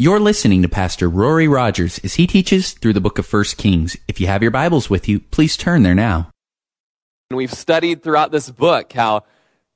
You're 0.00 0.18
listening 0.18 0.62
to 0.62 0.68
Pastor 0.70 1.10
Rory 1.10 1.46
Rodgers 1.46 1.98
as 1.98 2.14
he 2.14 2.26
teaches 2.26 2.72
through 2.72 2.94
the 2.94 3.02
book 3.02 3.18
of 3.18 3.30
1 3.30 3.44
Kings. 3.58 3.98
If 4.08 4.18
you 4.18 4.28
have 4.28 4.40
your 4.40 4.50
Bibles 4.50 4.88
with 4.88 5.10
you, 5.10 5.20
please 5.20 5.58
turn 5.58 5.82
there 5.82 5.94
now. 5.94 6.30
And 7.28 7.36
We've 7.36 7.52
studied 7.52 8.02
throughout 8.02 8.32
this 8.32 8.48
book 8.48 8.94
how 8.94 9.24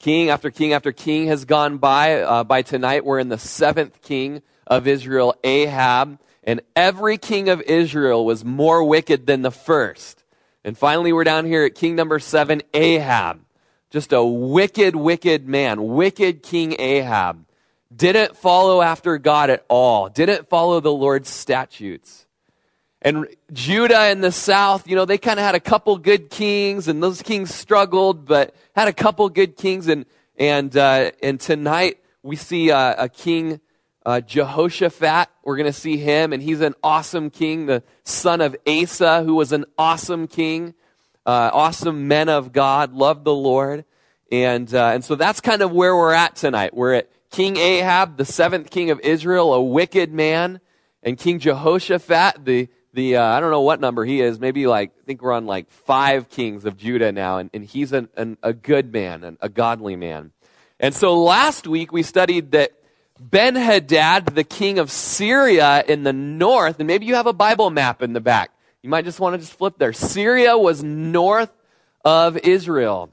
king 0.00 0.30
after 0.30 0.50
king 0.50 0.72
after 0.72 0.92
king 0.92 1.26
has 1.26 1.44
gone 1.44 1.76
by. 1.76 2.22
Uh, 2.22 2.42
by 2.42 2.62
tonight, 2.62 3.04
we're 3.04 3.18
in 3.18 3.28
the 3.28 3.36
seventh 3.36 4.00
king 4.00 4.40
of 4.66 4.86
Israel, 4.86 5.34
Ahab. 5.44 6.18
And 6.42 6.62
every 6.74 7.18
king 7.18 7.50
of 7.50 7.60
Israel 7.60 8.24
was 8.24 8.46
more 8.46 8.82
wicked 8.82 9.26
than 9.26 9.42
the 9.42 9.50
first. 9.50 10.24
And 10.64 10.78
finally, 10.78 11.12
we're 11.12 11.24
down 11.24 11.44
here 11.44 11.66
at 11.66 11.74
king 11.74 11.96
number 11.96 12.18
seven, 12.18 12.62
Ahab. 12.72 13.40
Just 13.90 14.10
a 14.14 14.24
wicked, 14.24 14.96
wicked 14.96 15.46
man, 15.46 15.86
wicked 15.88 16.42
King 16.42 16.76
Ahab 16.78 17.44
didn't 17.94 18.36
follow 18.36 18.82
after 18.82 19.18
God 19.18 19.50
at 19.50 19.64
all, 19.68 20.08
didn't 20.08 20.48
follow 20.48 20.80
the 20.80 20.92
Lord's 20.92 21.28
statutes. 21.28 22.26
And 23.02 23.26
Judah 23.52 24.10
in 24.10 24.22
the 24.22 24.32
south, 24.32 24.88
you 24.88 24.96
know, 24.96 25.04
they 25.04 25.18
kind 25.18 25.38
of 25.38 25.44
had 25.44 25.54
a 25.54 25.60
couple 25.60 25.96
good 25.98 26.30
kings, 26.30 26.88
and 26.88 27.02
those 27.02 27.20
kings 27.20 27.54
struggled, 27.54 28.24
but 28.24 28.54
had 28.74 28.88
a 28.88 28.94
couple 28.94 29.28
good 29.28 29.56
kings. 29.56 29.88
And 29.88 30.06
and 30.38 30.74
uh, 30.74 31.10
and 31.22 31.38
tonight 31.38 31.98
we 32.22 32.36
see 32.36 32.70
uh, 32.70 33.04
a 33.04 33.08
king, 33.10 33.60
uh, 34.06 34.22
Jehoshaphat. 34.22 35.28
We're 35.44 35.56
going 35.56 35.66
to 35.70 35.78
see 35.78 35.98
him, 35.98 36.32
and 36.32 36.42
he's 36.42 36.62
an 36.62 36.74
awesome 36.82 37.28
king, 37.28 37.66
the 37.66 37.82
son 38.04 38.40
of 38.40 38.56
Asa, 38.66 39.22
who 39.22 39.34
was 39.34 39.52
an 39.52 39.66
awesome 39.76 40.26
king, 40.26 40.72
uh, 41.26 41.50
awesome 41.52 42.08
men 42.08 42.30
of 42.30 42.52
God, 42.52 42.94
loved 42.94 43.24
the 43.24 43.34
Lord, 43.34 43.84
and 44.32 44.74
uh, 44.74 44.92
and 44.94 45.04
so 45.04 45.14
that's 45.14 45.42
kind 45.42 45.60
of 45.60 45.72
where 45.72 45.94
we're 45.94 46.14
at 46.14 46.36
tonight. 46.36 46.72
We're 46.72 46.94
at 46.94 47.10
King 47.34 47.56
Ahab, 47.56 48.16
the 48.16 48.24
seventh 48.24 48.70
king 48.70 48.90
of 48.90 49.00
Israel, 49.00 49.54
a 49.54 49.60
wicked 49.60 50.12
man, 50.12 50.60
and 51.02 51.18
King 51.18 51.40
Jehoshaphat, 51.40 52.44
the, 52.44 52.68
the 52.92 53.16
uh, 53.16 53.24
I 53.24 53.40
don't 53.40 53.50
know 53.50 53.62
what 53.62 53.80
number 53.80 54.04
he 54.04 54.20
is, 54.20 54.38
maybe 54.38 54.68
like, 54.68 54.92
I 55.02 55.04
think 55.04 55.20
we're 55.20 55.32
on 55.32 55.44
like 55.44 55.68
five 55.68 56.30
kings 56.30 56.64
of 56.64 56.76
Judah 56.76 57.10
now, 57.10 57.38
and, 57.38 57.50
and 57.52 57.64
he's 57.64 57.92
an, 57.92 58.08
an, 58.16 58.38
a 58.44 58.52
good 58.52 58.92
man, 58.92 59.24
an, 59.24 59.36
a 59.40 59.48
godly 59.48 59.96
man. 59.96 60.30
And 60.78 60.94
so 60.94 61.20
last 61.20 61.66
week 61.66 61.90
we 61.90 62.04
studied 62.04 62.52
that 62.52 62.70
Ben 63.18 63.56
Hadad, 63.56 64.26
the 64.26 64.44
king 64.44 64.78
of 64.78 64.92
Syria 64.92 65.82
in 65.88 66.04
the 66.04 66.12
north, 66.12 66.78
and 66.78 66.86
maybe 66.86 67.06
you 67.06 67.16
have 67.16 67.26
a 67.26 67.32
Bible 67.32 67.68
map 67.68 68.00
in 68.00 68.12
the 68.12 68.20
back. 68.20 68.52
You 68.80 68.90
might 68.90 69.04
just 69.04 69.18
want 69.18 69.34
to 69.34 69.38
just 69.38 69.54
flip 69.54 69.74
there. 69.76 69.92
Syria 69.92 70.56
was 70.56 70.84
north 70.84 71.50
of 72.04 72.36
Israel. 72.36 73.10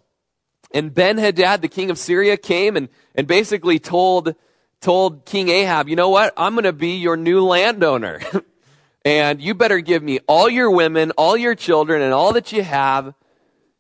And 0.74 0.94
Ben 0.94 1.18
Hadad, 1.18 1.62
the 1.62 1.68
king 1.68 1.90
of 1.90 1.98
Syria, 1.98 2.38
came 2.38 2.78
and, 2.78 2.90
and 3.16 3.28
basically 3.28 3.80
told, 3.80 4.36
told 4.80 5.26
King 5.26 5.50
Ahab, 5.50 5.90
you 5.90 5.96
know 5.96 6.10
what? 6.10 6.34
I'm 6.38 6.54
going 6.54 6.64
to 6.64 6.74
be 6.74 6.98
your 6.98 7.18
new 7.18 7.44
landowner. 7.44 8.22
and 9.06 9.42
you 9.42 9.54
better 9.54 9.80
give 9.80 10.02
me 10.02 10.20
all 10.28 10.50
your 10.50 10.72
women, 10.72 11.12
all 11.12 11.36
your 11.36 11.56
children, 11.56 12.02
and 12.02 12.14
all 12.14 12.34
that 12.34 12.52
you 12.52 12.64
have. 12.64 13.14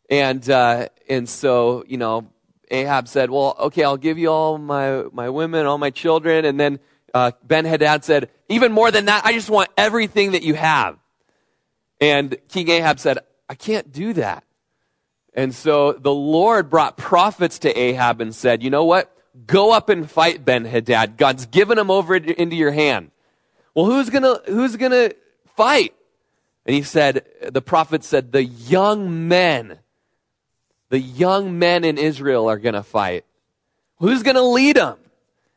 And, 0.09 0.47
uh, 0.49 0.89
and 1.07 1.29
so, 1.29 1.83
you 1.87 1.97
know, 1.97 2.29
Ahab 2.69 3.07
said, 3.07 3.29
well, 3.29 3.55
okay, 3.59 3.83
I'll 3.83 3.97
give 3.97 4.17
you 4.17 4.29
all 4.29 4.57
my, 4.57 5.03
my 5.11 5.29
women, 5.29 5.65
all 5.65 5.77
my 5.77 5.89
children. 5.89 6.45
And 6.45 6.59
then 6.59 6.79
uh, 7.13 7.31
Ben 7.43 7.65
Hadad 7.65 8.03
said, 8.03 8.29
even 8.49 8.71
more 8.71 8.91
than 8.91 9.05
that, 9.05 9.25
I 9.25 9.33
just 9.33 9.49
want 9.49 9.69
everything 9.77 10.31
that 10.31 10.43
you 10.43 10.53
have. 10.55 10.97
And 11.99 12.35
King 12.49 12.69
Ahab 12.69 12.99
said, 12.99 13.19
I 13.47 13.55
can't 13.55 13.91
do 13.91 14.13
that. 14.13 14.43
And 15.33 15.55
so 15.55 15.93
the 15.93 16.13
Lord 16.13 16.69
brought 16.69 16.97
prophets 16.97 17.59
to 17.59 17.77
Ahab 17.77 18.21
and 18.21 18.35
said, 18.35 18.63
You 18.63 18.69
know 18.69 18.85
what? 18.85 19.15
Go 19.47 19.71
up 19.71 19.89
and 19.89 20.09
fight 20.09 20.43
Ben 20.43 20.65
Hadad. 20.65 21.17
God's 21.17 21.45
given 21.45 21.77
him 21.77 21.89
over 21.89 22.15
into 22.15 22.55
your 22.55 22.71
hand. 22.71 23.11
Well, 23.73 23.85
who's 23.85 24.09
gonna, 24.09 24.41
who's 24.45 24.75
gonna 24.75 25.11
fight? 25.55 25.93
And 26.65 26.75
he 26.75 26.83
said, 26.83 27.25
the 27.49 27.61
prophet 27.61 28.03
said, 28.03 28.31
the 28.31 28.43
young 28.43 29.27
men, 29.27 29.79
the 30.89 30.99
young 30.99 31.57
men 31.57 31.83
in 31.83 31.97
Israel 31.97 32.49
are 32.49 32.59
gonna 32.59 32.83
fight. 32.83 33.25
Who's 33.97 34.23
gonna 34.23 34.43
lead 34.43 34.75
them? 34.75 34.97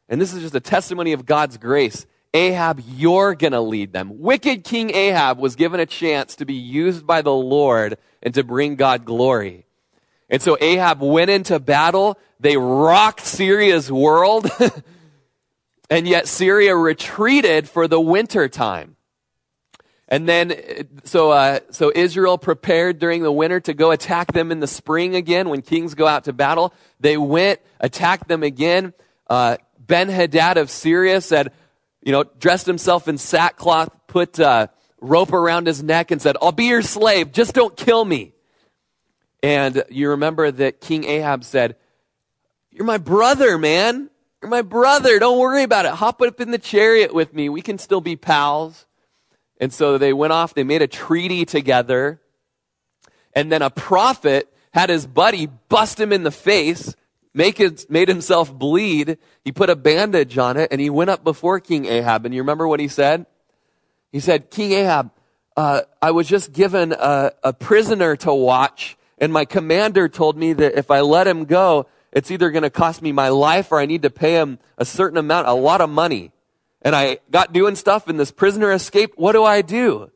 And 0.09 0.21
this 0.21 0.33
is 0.33 0.43
just 0.43 0.55
a 0.55 0.61
testimony 0.61 1.13
of 1.13 1.27
God's 1.27 1.57
grace. 1.57 2.07
Ahab, 2.35 2.83
you're 2.97 3.35
gonna 3.35 3.61
lead 3.61 3.93
them. 3.93 4.21
Wicked 4.21 4.65
King 4.65 4.95
Ahab 4.95 5.39
was 5.39 5.57
given 5.57 5.81
a 5.81 5.87
chance 5.87 6.37
to 6.37 6.45
be 6.45 6.55
used 6.55 7.07
by 7.07 7.23
the 7.23 7.33
Lord 7.33 7.97
and 8.23 8.35
to 8.35 8.43
bring 8.43 8.75
God 8.75 9.05
glory. 9.05 9.67
And 10.29 10.43
so 10.43 10.57
Ahab 10.61 11.01
went 11.01 11.31
into 11.31 11.59
battle. 11.61 12.19
They 12.41 12.57
rocked 12.57 13.25
Syria's 13.25 13.91
world. 13.93 14.51
and 15.91 16.09
yet 16.09 16.27
Syria 16.27 16.75
retreated 16.75 17.69
for 17.69 17.87
the 17.87 18.01
winter 18.01 18.49
time. 18.49 18.97
And 20.09 20.29
then, 20.29 20.55
so, 21.05 21.31
uh, 21.31 21.61
so 21.71 21.91
Israel 21.95 22.37
prepared 22.37 22.99
during 22.99 23.23
the 23.23 23.33
winter 23.33 23.61
to 23.61 23.75
go 23.75 23.91
attack 23.91 24.33
them 24.33 24.53
in 24.53 24.61
the 24.61 24.67
spring 24.67 25.15
again 25.15 25.49
when 25.49 25.63
kings 25.63 25.95
go 25.95 26.07
out 26.07 26.25
to 26.25 26.33
battle. 26.33 26.75
They 27.01 27.17
went, 27.17 27.61
attacked 27.81 28.29
them 28.29 28.43
again. 28.43 28.93
Uh, 29.29 29.57
ben 29.79 30.09
Hadad 30.09 30.59
of 30.59 30.71
Syria 30.71 31.21
said, 31.21 31.53
you 32.05 32.13
know, 32.13 32.23
dressed 32.23 32.67
himself 32.67 33.09
in 33.09 33.19
sackcloth, 33.19 33.89
put 34.07 34.39
uh, 34.39 34.69
rope 35.01 35.33
around 35.33 35.67
his 35.67 35.83
neck, 35.83 36.11
and 36.11 36.21
said, 36.21 36.37
I'll 36.41 36.53
be 36.53 36.67
your 36.67 36.83
slave, 36.83 37.33
just 37.33 37.55
don't 37.55 37.75
kill 37.77 38.05
me. 38.05 38.35
And 39.43 39.85
you 39.89 40.11
remember 40.11 40.51
that 40.51 40.81
King 40.81 41.05
Ahab 41.05 41.45
said, 41.45 41.77
You're 42.71 42.85
my 42.85 42.99
brother, 42.99 43.59
man. 43.59 44.11
You're 44.41 44.51
my 44.51 44.63
brother. 44.63 45.19
Don't 45.19 45.39
worry 45.39 45.63
about 45.63 45.87
it. 45.87 45.93
Hop 45.93 46.21
up 46.23 46.41
in 46.41 46.51
the 46.51 46.59
chariot 46.59 47.15
with 47.15 47.35
me. 47.35 47.49
We 47.49 47.63
can 47.63 47.79
still 47.79 48.01
be 48.01 48.17
pals. 48.17 48.87
And 49.59 49.73
so 49.73 49.99
they 49.99 50.13
went 50.13 50.33
off, 50.33 50.55
they 50.55 50.65
made 50.65 50.83
a 50.83 50.87
treaty 50.87 51.45
together. 51.45 52.21
And 53.35 53.51
then 53.51 53.63
a 53.63 53.71
prophet 53.71 54.53
had 54.73 54.91
his 54.91 55.07
buddy 55.07 55.47
bust 55.47 55.99
him 55.99 56.13
in 56.13 56.23
the 56.23 56.31
face, 56.31 56.95
make 57.35 57.61
it, 57.61 57.91
made 57.91 58.09
himself 58.09 58.53
bleed. 58.57 59.19
He 59.45 59.53
put 59.53 59.69
a 59.69 59.77
bandage 59.77 60.39
on 60.39 60.57
it, 60.57 60.69
and 60.71 60.81
he 60.81 60.89
went 60.89 61.11
up 61.11 61.25
before 61.25 61.61
King 61.61 61.85
Ahab. 61.85 62.25
And 62.25 62.35
you 62.35 62.41
remember 62.41 62.67
what 62.67 62.81
he 62.81 62.89
said? 62.89 63.27
He 64.13 64.21
said, 64.21 64.51
King 64.51 64.73
Ahab, 64.73 65.11
uh, 65.57 65.83
I 66.01 66.13
was 66.13 66.29
just 66.29 66.53
given 66.53 66.93
a, 66.93 67.33
a 67.43 67.53
prisoner 67.53 68.17
to 68.17 68.33
watch 68.33 68.97
and 69.19 69.33
my 69.33 69.45
commander 69.45 70.09
told 70.09 70.37
me 70.37 70.53
that 70.55 70.77
if 70.77 70.91
I 70.91 71.01
let 71.01 71.27
him 71.27 71.45
go, 71.45 71.87
it's 72.13 72.31
either 72.31 72.51
going 72.51 72.63
to 72.63 72.71
cost 72.71 73.03
me 73.03 73.13
my 73.13 73.29
life 73.29 73.73
or 73.73 73.81
I 73.81 73.87
need 73.87 74.03
to 74.03 74.11
pay 74.11 74.35
him 74.35 74.59
a 74.79 74.85
certain 74.85 75.19
amount, 75.19 75.49
a 75.49 75.55
lot 75.55 75.81
of 75.81 75.91
money. 75.91 76.33
And 76.83 76.95
I 76.95 77.19
got 77.31 77.53
doing 77.53 77.77
stuff 77.77 78.09
and 78.09 78.19
this 78.19 78.31
prisoner 78.31 78.71
escaped. 78.73 79.19
What 79.19 79.33
do 79.33 79.45
I 79.45 79.63
do? 79.63 80.11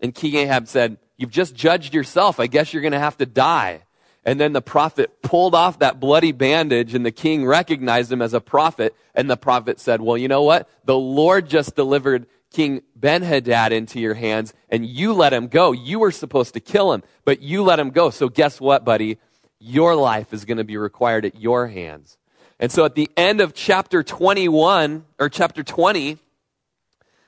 And 0.00 0.14
King 0.14 0.36
Ahab 0.36 0.68
said, 0.68 0.98
You've 1.16 1.30
just 1.30 1.56
judged 1.56 1.94
yourself. 1.94 2.38
I 2.38 2.46
guess 2.46 2.72
you're 2.72 2.82
going 2.82 2.92
to 2.92 2.98
have 3.00 3.16
to 3.18 3.26
die. 3.26 3.82
And 4.28 4.38
then 4.38 4.52
the 4.52 4.60
prophet 4.60 5.22
pulled 5.22 5.54
off 5.54 5.78
that 5.78 6.00
bloody 6.00 6.32
bandage 6.32 6.94
and 6.94 7.06
the 7.06 7.10
king 7.10 7.46
recognized 7.46 8.12
him 8.12 8.20
as 8.20 8.34
a 8.34 8.42
prophet. 8.42 8.94
And 9.14 9.30
the 9.30 9.38
prophet 9.38 9.80
said, 9.80 10.02
Well, 10.02 10.18
you 10.18 10.28
know 10.28 10.42
what? 10.42 10.68
The 10.84 10.98
Lord 10.98 11.48
just 11.48 11.74
delivered 11.74 12.26
King 12.52 12.82
Ben 12.94 13.22
Hadad 13.22 13.72
into 13.72 13.98
your 13.98 14.12
hands 14.12 14.52
and 14.68 14.84
you 14.84 15.14
let 15.14 15.32
him 15.32 15.48
go. 15.48 15.72
You 15.72 16.00
were 16.00 16.10
supposed 16.10 16.52
to 16.52 16.60
kill 16.60 16.92
him, 16.92 17.04
but 17.24 17.40
you 17.40 17.62
let 17.62 17.80
him 17.80 17.88
go. 17.88 18.10
So 18.10 18.28
guess 18.28 18.60
what, 18.60 18.84
buddy? 18.84 19.16
Your 19.60 19.96
life 19.96 20.34
is 20.34 20.44
going 20.44 20.58
to 20.58 20.64
be 20.64 20.76
required 20.76 21.24
at 21.24 21.40
your 21.40 21.66
hands. 21.66 22.18
And 22.60 22.70
so 22.70 22.84
at 22.84 22.94
the 22.94 23.08
end 23.16 23.40
of 23.40 23.54
chapter 23.54 24.02
21, 24.02 25.06
or 25.18 25.30
chapter 25.30 25.62
20, 25.62 26.18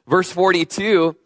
verse 0.06 0.30
42, 0.30 1.16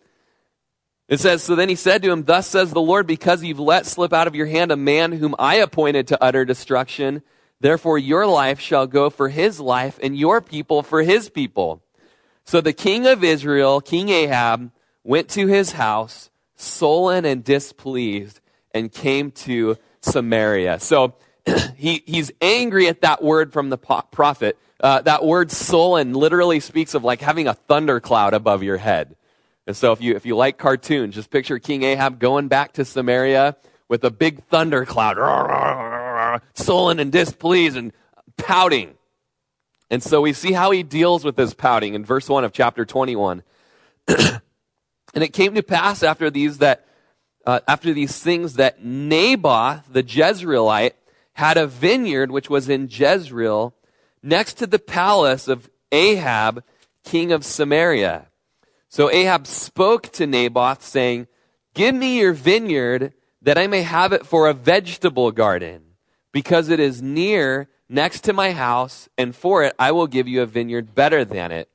it 1.09 1.21
says, 1.21 1.43
So 1.43 1.55
then 1.55 1.69
he 1.69 1.75
said 1.75 2.03
to 2.03 2.11
him, 2.11 2.25
Thus 2.25 2.47
says 2.47 2.73
the 2.73 2.81
Lord, 2.81 3.07
because 3.07 3.43
you've 3.43 3.61
let 3.61 3.87
slip 3.87 4.13
out 4.13 4.27
of 4.27 4.35
your 4.35 4.47
hand 4.47 4.73
a 4.73 4.77
man 4.77 5.13
whom 5.13 5.35
I 5.39 5.57
appointed 5.57 6.09
to 6.09 6.23
utter 6.23 6.45
destruction, 6.45 7.23
therefore 7.61 7.99
your 7.99 8.27
life 8.27 8.61
shall 8.61 8.87
go 8.87 9.11
for 9.11 9.29
his 9.29 9.61
life, 9.61 9.99
and 10.03 10.17
your 10.17 10.41
people 10.41 10.83
for 10.83 11.03
his 11.03 11.29
people. 11.29 11.83
So 12.45 12.61
the 12.61 12.73
king 12.73 13.07
of 13.07 13.25
Israel, 13.25 13.81
King 13.81 14.09
Ahab, 14.09 14.71
went 15.03 15.29
to 15.31 15.47
his 15.47 15.73
house, 15.73 16.31
sullen 16.57 17.25
and 17.25 17.45
displeased, 17.45 18.41
and 18.73 18.91
came 18.91 19.31
to 19.31 19.77
Samaria. 20.01 20.81
So 20.81 21.15
he, 21.77 22.03
he's 22.07 22.33
angry 22.41 22.89
at 22.89 23.03
that 23.03 23.23
word 23.23 23.53
from 23.53 23.71
the 23.71 23.79
prophet. 23.79 24.59
Uh, 24.81 25.01
that 25.03 25.25
word 25.25 25.51
sullen 25.51 26.15
literally 26.15 26.61
speaks 26.61 26.95
of 26.95 27.05
like 27.05 27.21
having 27.21 27.47
a 27.47 27.55
thundercloud 27.55 28.35
above 28.35 28.63
your 28.63 28.77
head. 28.77 29.17
And 29.67 29.77
so 29.77 29.93
if 29.93 30.01
you, 30.01 30.15
if 30.15 30.27
you 30.27 30.37
like 30.37 30.59
cartoons, 30.59 31.15
just 31.15 31.31
picture 31.31 31.59
King 31.59 31.83
Ahab 31.83 32.19
going 32.19 32.49
back 32.49 32.73
to 32.75 32.85
Samaria 32.85 33.57
with 33.89 34.05
a 34.05 34.11
big 34.11 34.45
thundercloud, 34.45 36.41
sullen 36.55 37.01
and 37.01 37.11
displeased 37.11 37.77
and 37.77 37.93
pouting. 38.37 38.95
And 39.91 40.03
so 40.03 40.21
we 40.21 40.33
see 40.33 40.53
how 40.53 40.71
he 40.71 40.83
deals 40.83 41.25
with 41.25 41.37
this 41.37 41.55
pouting 41.55 41.95
in 41.95 42.05
verse 42.05 42.29
1 42.29 42.45
of 42.45 42.53
chapter 42.53 42.85
21. 42.85 43.43
and 44.09 44.41
it 45.15 45.33
came 45.33 45.55
to 45.55 45.63
pass 45.63 46.03
after 46.03 46.31
these 46.31 46.59
that 46.59 46.87
uh, 47.47 47.61
after 47.69 47.93
these 47.93 48.19
things 48.19 48.55
that 48.55 48.83
Naboth 48.83 49.93
the 49.93 50.03
Jezreelite 50.03 50.93
had 51.35 51.57
a 51.57 51.67
vineyard 51.67 52.31
which 52.31 52.49
was 52.49 52.69
in 52.69 52.89
Jezreel 52.91 53.75
next 54.23 54.55
to 54.55 54.67
the 54.67 54.79
palace 54.79 55.47
of 55.47 55.69
Ahab 55.93 56.65
king 57.05 57.33
of 57.33 57.45
Samaria. 57.45 58.29
So 58.95 59.11
Ahab 59.11 59.49
spoke 59.49 60.13
to 60.13 60.25
Naboth, 60.25 60.85
saying, 60.85 61.27
Give 61.75 61.93
me 61.93 62.21
your 62.21 62.33
vineyard 62.33 63.13
that 63.43 63.59
I 63.59 63.67
may 63.67 63.83
have 63.83 64.13
it 64.13 64.25
for 64.25 64.47
a 64.47 64.55
vegetable 64.55 65.33
garden, 65.33 65.83
because 66.31 66.69
it 66.69 66.79
is 66.79 67.03
near 67.03 67.69
next 67.89 68.21
to 68.21 68.33
my 68.33 68.53
house, 68.53 69.09
and 69.19 69.35
for 69.35 69.65
it 69.65 69.75
I 69.81 69.91
will 69.91 70.07
give 70.07 70.29
you 70.29 70.43
a 70.43 70.47
vineyard 70.47 70.95
better 70.95 71.25
than 71.25 71.51
it. 71.51 71.69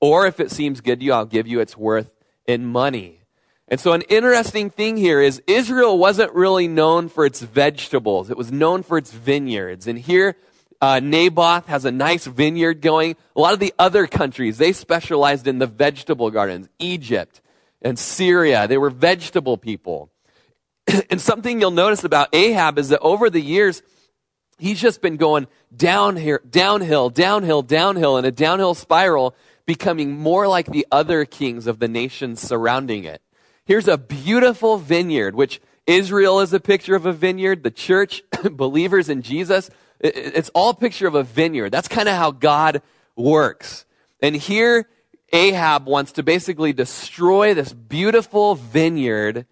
Or 0.00 0.26
if 0.26 0.40
it 0.40 0.50
seems 0.50 0.80
good 0.80 1.00
to 1.00 1.04
you, 1.04 1.12
I'll 1.12 1.26
give 1.26 1.46
you 1.46 1.60
its 1.60 1.76
worth 1.76 2.10
in 2.46 2.64
money. 2.64 3.20
And 3.68 3.78
so, 3.78 3.92
an 3.92 4.00
interesting 4.08 4.70
thing 4.70 4.96
here 4.96 5.20
is 5.20 5.42
Israel 5.46 5.98
wasn't 5.98 6.32
really 6.32 6.68
known 6.68 7.10
for 7.10 7.26
its 7.26 7.42
vegetables, 7.42 8.30
it 8.30 8.38
was 8.38 8.50
known 8.50 8.82
for 8.82 8.96
its 8.96 9.12
vineyards. 9.12 9.86
And 9.86 9.98
here, 9.98 10.36
uh, 10.82 10.98
Naboth 10.98 11.68
has 11.68 11.84
a 11.84 11.92
nice 11.92 12.26
vineyard 12.26 12.80
going. 12.80 13.14
A 13.36 13.40
lot 13.40 13.54
of 13.54 13.60
the 13.60 13.72
other 13.78 14.08
countries, 14.08 14.58
they 14.58 14.72
specialized 14.72 15.46
in 15.46 15.60
the 15.60 15.66
vegetable 15.68 16.30
gardens. 16.32 16.68
Egypt 16.80 17.40
and 17.80 17.96
Syria, 17.96 18.66
they 18.66 18.76
were 18.76 18.90
vegetable 18.90 19.56
people. 19.56 20.10
and 21.10 21.20
something 21.20 21.60
you'll 21.60 21.70
notice 21.70 22.02
about 22.02 22.34
Ahab 22.34 22.80
is 22.80 22.88
that 22.88 22.98
over 22.98 23.30
the 23.30 23.40
years, 23.40 23.80
he's 24.58 24.80
just 24.80 25.00
been 25.00 25.16
going 25.16 25.46
down 25.74 26.16
here, 26.16 26.42
downhill, 26.50 27.10
downhill, 27.10 27.62
downhill 27.62 28.18
in 28.18 28.24
a 28.24 28.32
downhill 28.32 28.74
spiral, 28.74 29.36
becoming 29.66 30.18
more 30.18 30.48
like 30.48 30.66
the 30.66 30.84
other 30.90 31.24
kings 31.24 31.68
of 31.68 31.78
the 31.78 31.86
nations 31.86 32.40
surrounding 32.40 33.04
it. 33.04 33.22
Here's 33.64 33.86
a 33.86 33.96
beautiful 33.96 34.78
vineyard, 34.78 35.36
which 35.36 35.60
Israel 35.86 36.40
is 36.40 36.52
a 36.52 36.60
picture 36.60 36.94
of 36.94 37.06
a 37.06 37.12
vineyard, 37.12 37.62
the 37.62 37.70
church, 37.70 38.22
believers 38.50 39.08
in 39.08 39.22
Jesus, 39.22 39.70
it's 40.02 40.50
all 40.50 40.70
a 40.70 40.74
picture 40.74 41.06
of 41.06 41.14
a 41.14 41.22
vineyard. 41.22 41.70
That's 41.70 41.88
kind 41.88 42.08
of 42.08 42.16
how 42.16 42.32
God 42.32 42.82
works. 43.14 43.86
And 44.20 44.34
here, 44.34 44.88
Ahab 45.32 45.86
wants 45.86 46.12
to 46.12 46.22
basically 46.22 46.72
destroy 46.72 47.54
this 47.54 47.72
beautiful 47.72 48.56
vineyard 48.56 49.46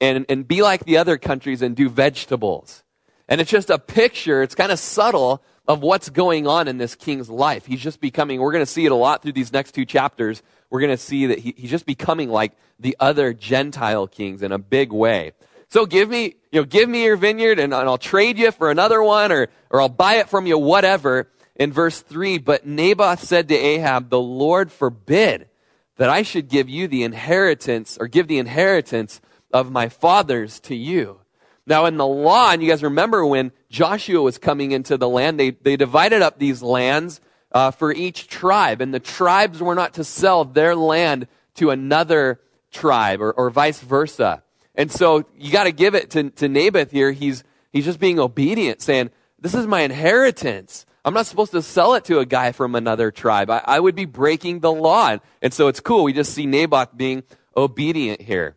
and, 0.00 0.26
and 0.28 0.46
be 0.46 0.62
like 0.62 0.84
the 0.84 0.98
other 0.98 1.16
countries 1.16 1.62
and 1.62 1.74
do 1.74 1.88
vegetables. 1.88 2.84
And 3.28 3.40
it's 3.40 3.50
just 3.50 3.70
a 3.70 3.78
picture, 3.78 4.42
it's 4.42 4.54
kind 4.54 4.72
of 4.72 4.78
subtle 4.78 5.42
of 5.66 5.82
what's 5.82 6.08
going 6.08 6.46
on 6.46 6.68
in 6.68 6.78
this 6.78 6.94
king's 6.94 7.28
life. 7.28 7.66
He's 7.66 7.80
just 7.80 8.00
becoming, 8.00 8.40
we're 8.40 8.52
going 8.52 8.64
to 8.64 8.70
see 8.70 8.86
it 8.86 8.92
a 8.92 8.94
lot 8.94 9.22
through 9.22 9.32
these 9.32 9.52
next 9.52 9.72
two 9.72 9.84
chapters. 9.84 10.42
We're 10.70 10.80
going 10.80 10.92
to 10.92 10.96
see 10.96 11.26
that 11.26 11.38
he, 11.38 11.54
he's 11.56 11.70
just 11.70 11.84
becoming 11.84 12.30
like 12.30 12.52
the 12.78 12.96
other 13.00 13.34
Gentile 13.34 14.06
kings 14.06 14.42
in 14.42 14.52
a 14.52 14.58
big 14.58 14.92
way. 14.92 15.32
So 15.68 15.84
give 15.84 16.08
me, 16.08 16.36
you 16.50 16.60
know, 16.60 16.64
give 16.64 16.88
me 16.88 17.04
your 17.04 17.16
vineyard 17.16 17.58
and, 17.58 17.74
and 17.74 17.88
I'll 17.88 17.98
trade 17.98 18.38
you 18.38 18.50
for 18.50 18.70
another 18.70 19.02
one 19.02 19.32
or, 19.32 19.48
or 19.70 19.82
I'll 19.82 19.88
buy 19.88 20.14
it 20.14 20.28
from 20.28 20.46
you, 20.46 20.58
whatever. 20.58 21.30
In 21.56 21.72
verse 21.72 22.00
3, 22.00 22.38
but 22.38 22.66
Naboth 22.66 23.22
said 23.22 23.48
to 23.48 23.54
Ahab, 23.54 24.10
the 24.10 24.20
Lord 24.20 24.70
forbid 24.70 25.48
that 25.96 26.08
I 26.08 26.22
should 26.22 26.48
give 26.48 26.68
you 26.68 26.86
the 26.86 27.02
inheritance 27.02 27.98
or 28.00 28.06
give 28.06 28.28
the 28.28 28.38
inheritance 28.38 29.20
of 29.52 29.70
my 29.70 29.88
fathers 29.88 30.60
to 30.60 30.76
you. 30.76 31.20
Now 31.66 31.84
in 31.84 31.96
the 31.96 32.06
law, 32.06 32.50
and 32.50 32.62
you 32.62 32.68
guys 32.70 32.82
remember 32.82 33.26
when 33.26 33.52
Joshua 33.68 34.22
was 34.22 34.38
coming 34.38 34.72
into 34.72 34.96
the 34.96 35.08
land, 35.08 35.38
they, 35.38 35.50
they 35.50 35.76
divided 35.76 36.22
up 36.22 36.38
these 36.38 36.62
lands 36.62 37.20
uh, 37.52 37.72
for 37.72 37.92
each 37.92 38.28
tribe, 38.28 38.80
and 38.80 38.94
the 38.94 39.00
tribes 39.00 39.60
were 39.60 39.74
not 39.74 39.94
to 39.94 40.04
sell 40.04 40.44
their 40.44 40.74
land 40.74 41.26
to 41.56 41.70
another 41.70 42.40
tribe 42.70 43.20
or, 43.20 43.32
or 43.32 43.50
vice 43.50 43.80
versa. 43.80 44.42
And 44.78 44.92
so 44.92 45.24
you 45.36 45.50
got 45.50 45.64
to 45.64 45.72
give 45.72 45.96
it 45.96 46.10
to, 46.10 46.30
to 46.30 46.48
Naboth 46.48 46.92
here. 46.92 47.10
He's, 47.10 47.42
he's 47.72 47.84
just 47.84 47.98
being 47.98 48.20
obedient, 48.20 48.80
saying, 48.80 49.10
This 49.38 49.52
is 49.52 49.66
my 49.66 49.80
inheritance. 49.80 50.86
I'm 51.04 51.14
not 51.14 51.26
supposed 51.26 51.52
to 51.52 51.62
sell 51.62 51.94
it 51.94 52.04
to 52.04 52.20
a 52.20 52.26
guy 52.26 52.52
from 52.52 52.76
another 52.76 53.10
tribe. 53.10 53.50
I, 53.50 53.60
I 53.64 53.80
would 53.80 53.96
be 53.96 54.04
breaking 54.04 54.60
the 54.60 54.72
law. 54.72 55.16
And 55.42 55.52
so 55.52 55.66
it's 55.66 55.80
cool. 55.80 56.04
We 56.04 56.12
just 56.12 56.32
see 56.32 56.46
Naboth 56.46 56.96
being 56.96 57.24
obedient 57.56 58.22
here. 58.22 58.56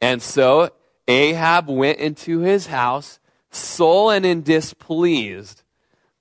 And 0.00 0.22
so 0.22 0.70
Ahab 1.06 1.68
went 1.68 1.98
into 1.98 2.40
his 2.40 2.68
house, 2.68 3.18
sullen 3.50 4.24
and 4.24 4.42
displeased 4.42 5.62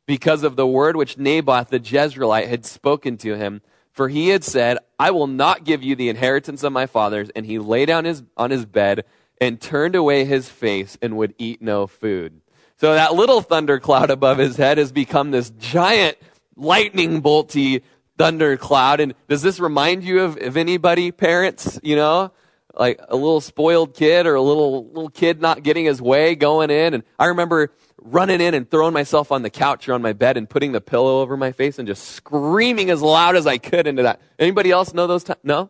because 0.05 0.43
of 0.43 0.57
the 0.57 0.67
word 0.67 0.97
which 0.97 1.17
Naboth 1.17 1.69
the 1.69 1.79
Jezreelite 1.79 2.49
had 2.49 2.65
spoken 2.65 3.15
to 3.17 3.37
him 3.37 3.61
for 3.91 4.09
he 4.09 4.29
had 4.29 4.43
said, 4.43 4.77
I 4.99 5.11
will 5.11 5.27
not 5.27 5.63
give 5.63 5.83
you 5.83 5.95
the 5.95 6.09
inheritance 6.09 6.63
of 6.63 6.71
my 6.71 6.85
fathers. 6.85 7.29
And 7.35 7.45
he 7.45 7.59
lay 7.59 7.85
down 7.85 8.05
his, 8.05 8.23
on 8.37 8.51
his 8.51 8.65
bed 8.65 9.05
and 9.39 9.59
turned 9.59 9.95
away 9.95 10.23
his 10.25 10.49
face 10.49 10.97
and 11.01 11.17
would 11.17 11.33
eat 11.37 11.61
no 11.61 11.87
food. 11.87 12.41
So 12.77 12.93
that 12.93 13.13
little 13.13 13.41
thundercloud 13.41 14.09
above 14.09 14.37
his 14.37 14.57
head 14.57 14.77
has 14.77 14.91
become 14.91 15.31
this 15.31 15.51
giant 15.51 16.17
lightning 16.55 17.21
bolty 17.21 17.81
thundercloud. 18.17 18.99
And 18.99 19.13
does 19.27 19.41
this 19.41 19.59
remind 19.59 20.03
you 20.03 20.21
of, 20.21 20.37
of 20.41 20.57
anybody, 20.57 21.11
parents? 21.11 21.79
You 21.83 21.95
know, 21.95 22.31
like 22.73 22.99
a 23.07 23.15
little 23.15 23.41
spoiled 23.41 23.93
kid 23.93 24.25
or 24.25 24.35
a 24.35 24.41
little 24.41 24.87
little 24.87 25.09
kid 25.09 25.41
not 25.41 25.63
getting 25.63 25.85
his 25.85 26.01
way 26.01 26.35
going 26.35 26.69
in. 26.69 26.93
And 26.93 27.03
I 27.19 27.25
remember 27.25 27.71
running 28.01 28.41
in 28.41 28.53
and 28.53 28.69
throwing 28.69 28.93
myself 28.93 29.31
on 29.31 29.43
the 29.43 29.49
couch 29.49 29.87
or 29.87 29.93
on 29.93 30.01
my 30.01 30.13
bed 30.13 30.35
and 30.35 30.49
putting 30.49 30.71
the 30.71 30.81
pillow 30.81 31.21
over 31.21 31.37
my 31.37 31.51
face 31.51 31.77
and 31.79 31.87
just 31.87 32.03
screaming 32.03 32.89
as 32.89 33.01
loud 33.01 33.35
as 33.35 33.45
I 33.45 33.57
could 33.57 33.87
into 33.87 34.03
that. 34.03 34.19
Anybody 34.39 34.71
else 34.71 34.93
know 34.93 35.07
those 35.07 35.23
times? 35.23 35.39
No? 35.43 35.69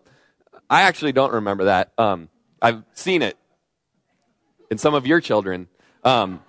I 0.70 0.84
actually 0.84 1.12
don't 1.12 1.34
remember 1.34 1.66
that. 1.66 1.92
Um, 1.98 2.30
I've 2.62 2.84
seen 2.94 3.22
it 3.22 3.38
in 4.70 4.78
some 4.78 4.94
of 4.94 5.06
your 5.06 5.20
children. 5.20 5.68
Um, 6.04 6.42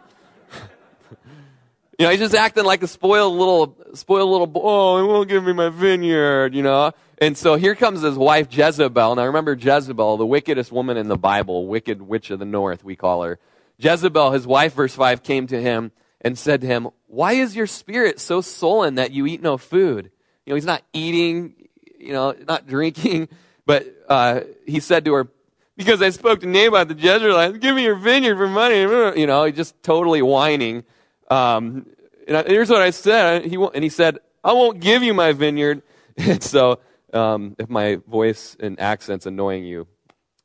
you 1.99 2.07
know, 2.07 2.11
he's 2.11 2.21
just 2.21 2.35
acting 2.35 2.65
like 2.65 2.83
a 2.85 2.87
spoiled 2.87 3.37
little, 3.37 3.77
spoiled 3.95 4.31
little 4.31 4.47
boy. 4.47 4.61
Oh, 4.63 4.99
he 4.99 5.09
won't 5.09 5.29
give 5.29 5.43
me 5.43 5.53
my 5.53 5.71
vineyard, 5.71 6.55
you 6.55 6.63
know. 6.63 6.93
And 7.19 7.37
so 7.37 7.57
here 7.57 7.75
comes 7.75 8.03
his 8.03 8.17
wife 8.17 8.49
Jezebel. 8.51 9.17
Now 9.17 9.27
remember 9.27 9.55
Jezebel, 9.55 10.17
the 10.17 10.27
wickedest 10.27 10.71
woman 10.71 10.97
in 10.97 11.09
the 11.09 11.19
Bible, 11.19 11.67
wicked 11.67 12.01
witch 12.03 12.31
of 12.31 12.39
the 12.39 12.45
north, 12.45 12.85
we 12.85 12.95
call 12.95 13.25
her. 13.25 13.39
Jezebel, 13.79 14.33
his 14.33 14.47
wife, 14.47 14.75
verse 14.75 14.95
5, 14.95 15.23
came 15.23 15.47
to 15.49 15.61
him 15.61 15.93
and 16.21 16.39
said 16.39 16.61
to 16.61 16.67
him, 16.67 16.89
Why 17.07 17.33
is 17.33 17.57
your 17.57 17.67
spirit 17.67 18.21
so 18.21 18.41
sullen 18.41 18.95
that 18.97 19.13
you 19.13 19.27
eat 19.27 19.43
no 19.43 19.59
food? 19.59 20.11
You 20.47 20.51
know, 20.51 20.55
he's 20.55 20.65
not 20.65 20.83
eating, 20.93 21.55
you 21.99 22.13
know, 22.13 22.35
not 22.47 22.67
drinking, 22.69 23.29
but 23.67 23.87
uh, 24.09 24.41
he 24.67 24.81
said 24.81 25.05
to 25.05 25.13
her, 25.15 25.29
Because 25.77 26.01
I 26.03 26.11
spoke 26.11 26.41
to 26.41 26.47
Naboth 26.47 26.89
the 26.89 26.95
Jezreelite, 26.95 27.61
give 27.61 27.75
me 27.75 27.85
your 27.85 27.97
vineyard 27.97 28.37
for 28.37 28.49
money. 28.49 28.81
You 28.81 29.27
know, 29.27 29.45
he's 29.45 29.57
just 29.57 29.83
totally 29.83 30.23
whining. 30.23 30.85
Um, 31.31 31.87
and 32.29 32.47
here's 32.47 32.71
what 32.71 32.83
I 32.83 32.91
said. 32.91 33.45
He, 33.45 33.57
and 33.57 33.83
he 33.83 33.89
said, 33.89 34.19
I 34.45 34.53
won't 34.53 34.81
give 34.81 35.03
you 35.03 35.15
my 35.15 35.33
vineyard. 35.33 35.83
And 36.19 36.43
so, 36.43 36.79
um, 37.15 37.57
if 37.59 37.71
my 37.71 37.97
voice 38.07 38.55
and 38.61 38.79
accent's 38.79 39.25
annoying 39.25 39.65
you, 39.65 39.87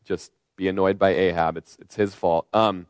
just 0.05 0.31
be 0.55 0.69
annoyed 0.69 0.97
by 0.97 1.09
Ahab. 1.09 1.57
It's, 1.57 1.77
it's 1.81 1.95
his 1.95 2.15
fault. 2.15 2.47
Um, 2.53 2.87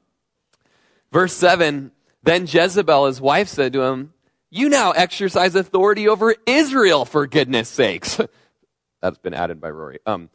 Verse 1.12 1.34
7 1.34 1.92
Then 2.24 2.46
Jezebel, 2.48 3.06
his 3.06 3.22
wife, 3.22 3.48
said 3.48 3.74
to 3.74 3.82
him, 3.84 4.14
You 4.50 4.70
now 4.70 4.92
exercise 4.92 5.56
authority 5.56 6.08
over 6.08 6.36
Israel, 6.46 7.06
for 7.06 7.28
goodness 7.28 7.70
sakes. 7.70 8.20
That's 9.02 9.18
been 9.18 9.34
added 9.34 9.62
by 9.62 9.70
Rory. 9.70 10.00
Um, 10.06 10.30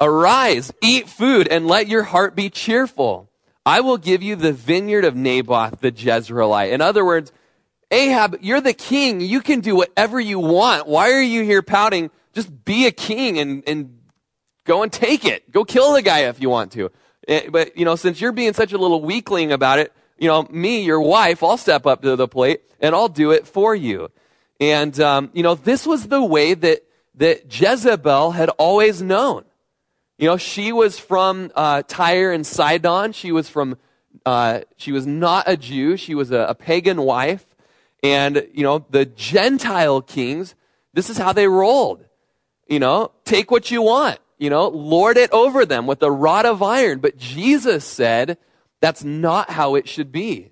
Arise, 0.00 0.72
eat 0.82 1.08
food, 1.08 1.48
and 1.48 1.66
let 1.66 1.88
your 1.88 2.02
heart 2.02 2.34
be 2.34 2.50
cheerful. 2.50 3.30
I 3.64 3.80
will 3.80 3.96
give 3.96 4.22
you 4.22 4.36
the 4.36 4.52
vineyard 4.52 5.04
of 5.04 5.16
Naboth 5.16 5.80
the 5.80 5.90
Jezreelite. 5.90 6.72
In 6.72 6.80
other 6.80 7.04
words, 7.04 7.32
Ahab, 7.90 8.38
you're 8.40 8.60
the 8.60 8.74
king. 8.74 9.20
You 9.20 9.40
can 9.40 9.60
do 9.60 9.76
whatever 9.76 10.20
you 10.20 10.38
want. 10.38 10.86
Why 10.86 11.12
are 11.12 11.22
you 11.22 11.44
here 11.44 11.62
pouting? 11.62 12.10
Just 12.34 12.64
be 12.64 12.86
a 12.86 12.90
king 12.90 13.38
and, 13.38 13.62
and 13.66 14.00
go 14.64 14.82
and 14.82 14.92
take 14.92 15.24
it. 15.24 15.50
Go 15.50 15.64
kill 15.64 15.92
the 15.92 16.02
guy 16.02 16.24
if 16.24 16.40
you 16.40 16.50
want 16.50 16.72
to. 16.72 16.90
Eh, 17.28 17.48
but, 17.50 17.76
you 17.76 17.84
know, 17.84 17.96
since 17.96 18.20
you're 18.20 18.32
being 18.32 18.52
such 18.52 18.72
a 18.72 18.78
little 18.78 19.02
weakling 19.02 19.52
about 19.52 19.78
it, 19.78 19.92
you 20.18 20.28
know, 20.28 20.46
me, 20.50 20.82
your 20.82 21.00
wife, 21.00 21.42
I'll 21.42 21.56
step 21.56 21.86
up 21.86 22.02
to 22.02 22.16
the 22.16 22.28
plate 22.28 22.62
and 22.80 22.94
I'll 22.94 23.08
do 23.08 23.30
it 23.30 23.46
for 23.46 23.74
you. 23.74 24.10
And, 24.60 24.98
um, 25.00 25.30
you 25.32 25.42
know, 25.42 25.54
this 25.54 25.86
was 25.86 26.08
the 26.08 26.22
way 26.22 26.54
that, 26.54 26.84
that 27.16 27.60
Jezebel 27.60 28.32
had 28.32 28.50
always 28.50 29.02
known. 29.02 29.44
You 30.18 30.28
know, 30.28 30.36
she 30.36 30.72
was 30.72 30.98
from 30.98 31.50
uh, 31.56 31.82
Tyre 31.88 32.32
and 32.32 32.46
Sidon. 32.46 33.12
She 33.12 33.32
was 33.32 33.48
from, 33.48 33.76
uh, 34.24 34.60
she 34.76 34.92
was 34.92 35.06
not 35.06 35.44
a 35.48 35.56
Jew. 35.56 35.96
She 35.96 36.14
was 36.14 36.30
a, 36.30 36.40
a 36.40 36.54
pagan 36.54 37.02
wife. 37.02 37.44
And, 38.02 38.46
you 38.52 38.62
know, 38.62 38.86
the 38.90 39.06
Gentile 39.06 40.02
kings, 40.02 40.54
this 40.92 41.10
is 41.10 41.18
how 41.18 41.32
they 41.32 41.48
rolled. 41.48 42.04
You 42.68 42.78
know, 42.78 43.10
take 43.24 43.50
what 43.50 43.70
you 43.70 43.82
want 43.82 44.18
you 44.44 44.50
know, 44.50 44.68
lord 44.68 45.16
it 45.16 45.32
over 45.32 45.64
them 45.64 45.86
with 45.86 46.02
a 46.02 46.10
rod 46.10 46.44
of 46.44 46.62
iron. 46.62 46.98
But 46.98 47.16
Jesus 47.16 47.82
said 47.84 48.36
that's 48.80 49.02
not 49.02 49.48
how 49.48 49.74
it 49.74 49.88
should 49.88 50.12
be. 50.12 50.50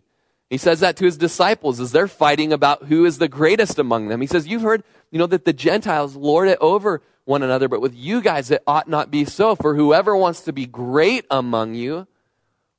He 0.48 0.56
says 0.56 0.80
that 0.80 0.96
to 0.96 1.04
his 1.04 1.18
disciples 1.18 1.78
as 1.78 1.92
they're 1.92 2.08
fighting 2.08 2.54
about 2.54 2.84
who 2.84 3.04
is 3.04 3.18
the 3.18 3.28
greatest 3.28 3.78
among 3.78 4.08
them. 4.08 4.22
He 4.22 4.26
says, 4.26 4.46
You've 4.46 4.62
heard, 4.62 4.82
you 5.10 5.18
know, 5.18 5.26
that 5.26 5.44
the 5.44 5.52
Gentiles 5.52 6.16
lord 6.16 6.48
it 6.48 6.56
over 6.60 7.02
one 7.24 7.42
another, 7.42 7.68
but 7.68 7.82
with 7.82 7.94
you 7.94 8.22
guys 8.22 8.50
it 8.50 8.62
ought 8.66 8.88
not 8.88 9.10
be 9.10 9.26
so. 9.26 9.54
For 9.54 9.74
whoever 9.74 10.16
wants 10.16 10.40
to 10.42 10.52
be 10.54 10.64
great 10.64 11.26
among 11.30 11.74
you 11.74 12.06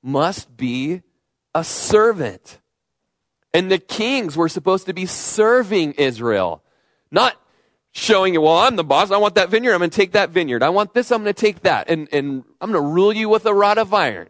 must 0.02 0.58
be 0.58 1.04
a 1.54 1.64
servant. 1.64 2.60
And 3.54 3.72
the 3.72 3.78
kings 3.78 4.36
were 4.36 4.50
supposed 4.50 4.88
to 4.88 4.94
be 4.94 5.06
serving 5.06 5.94
Israel, 5.94 6.64
not 7.12 7.36
showing 7.94 8.34
you, 8.34 8.42
well, 8.42 8.58
I'm 8.58 8.76
the 8.76 8.84
boss. 8.84 9.12
I 9.12 9.18
want 9.18 9.36
that 9.36 9.50
vineyard. 9.50 9.74
I'm 9.74 9.80
going 9.80 9.92
to 9.92 9.96
take 9.96 10.12
that 10.14 10.32
vineyard. 10.32 10.64
I 10.64 10.70
want 10.70 10.94
this. 10.94 11.12
I'm 11.12 11.24
going 11.24 11.34
to 11.34 11.40
take 11.40 11.62
that. 11.62 11.90
And, 11.90 12.10
and 12.12 12.44
I'm 12.60 12.72
going 12.72 12.84
to 12.84 12.90
rule 12.90 13.14
you 13.14 13.30
with 13.30 13.46
a 13.46 13.54
rod 13.54 13.78
of 13.78 13.94
iron. 13.94 14.30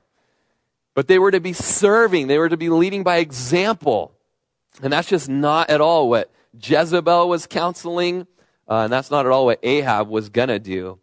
But 0.93 1.08
they 1.08 1.17
were 1.17 1.32
to 1.32 1.39
be 1.39 1.53
serving. 1.53 2.27
They 2.27 2.38
were 2.38 2.50
to 2.50 2.58
be 2.58 2.70
leading 2.70 3.03
by 3.03 3.17
example. 3.17 4.13
And 4.82 4.93
that's 4.93 5.08
just 5.08 5.29
not 5.29 5.70
at 5.70 5.82
all 5.82 6.10
what 6.10 6.32
Jezebel 6.62 7.29
was 7.29 7.48
counseling. 7.48 8.27
Uh, 8.70 8.84
and 8.84 8.93
that's 8.93 9.10
not 9.10 9.25
at 9.25 9.32
all 9.32 9.46
what 9.46 9.60
Ahab 9.63 10.10
was 10.10 10.29
going 10.29 10.50
to 10.50 10.60
do. 10.60 11.00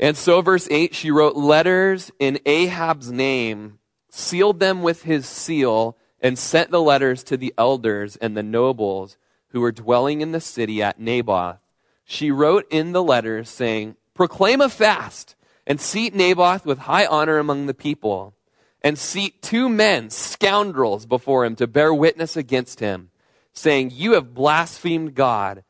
And 0.00 0.16
so, 0.16 0.40
verse 0.40 0.66
8, 0.70 0.94
she 0.94 1.10
wrote 1.10 1.36
letters 1.36 2.10
in 2.18 2.40
Ahab's 2.44 3.12
name, 3.12 3.78
sealed 4.10 4.58
them 4.58 4.82
with 4.82 5.02
his 5.02 5.26
seal, 5.26 5.96
and 6.18 6.38
sent 6.38 6.70
the 6.70 6.80
letters 6.80 7.22
to 7.24 7.36
the 7.36 7.54
elders 7.56 8.16
and 8.16 8.36
the 8.36 8.42
nobles 8.42 9.16
who 9.52 9.60
were 9.60 9.72
dwelling 9.72 10.20
in 10.20 10.32
the 10.32 10.40
city 10.40 10.82
at 10.82 10.98
Naboth. 10.98 11.58
She 12.04 12.30
wrote 12.30 12.66
in 12.70 12.92
the 12.92 13.02
letter 13.02 13.44
saying, 13.44 13.96
Proclaim 14.14 14.60
a 14.60 14.68
fast, 14.68 15.36
and 15.66 15.80
seat 15.80 16.14
Naboth 16.14 16.66
with 16.66 16.80
high 16.80 17.06
honor 17.06 17.38
among 17.38 17.66
the 17.66 17.74
people, 17.74 18.34
and 18.82 18.98
seat 18.98 19.40
two 19.42 19.68
men, 19.68 20.10
scoundrels, 20.10 21.06
before 21.06 21.44
him 21.44 21.54
to 21.56 21.66
bear 21.66 21.94
witness 21.94 22.36
against 22.36 22.80
him, 22.80 23.10
saying, 23.52 23.92
You 23.92 24.14
have 24.14 24.34
blasphemed 24.34 25.14
God 25.14 25.64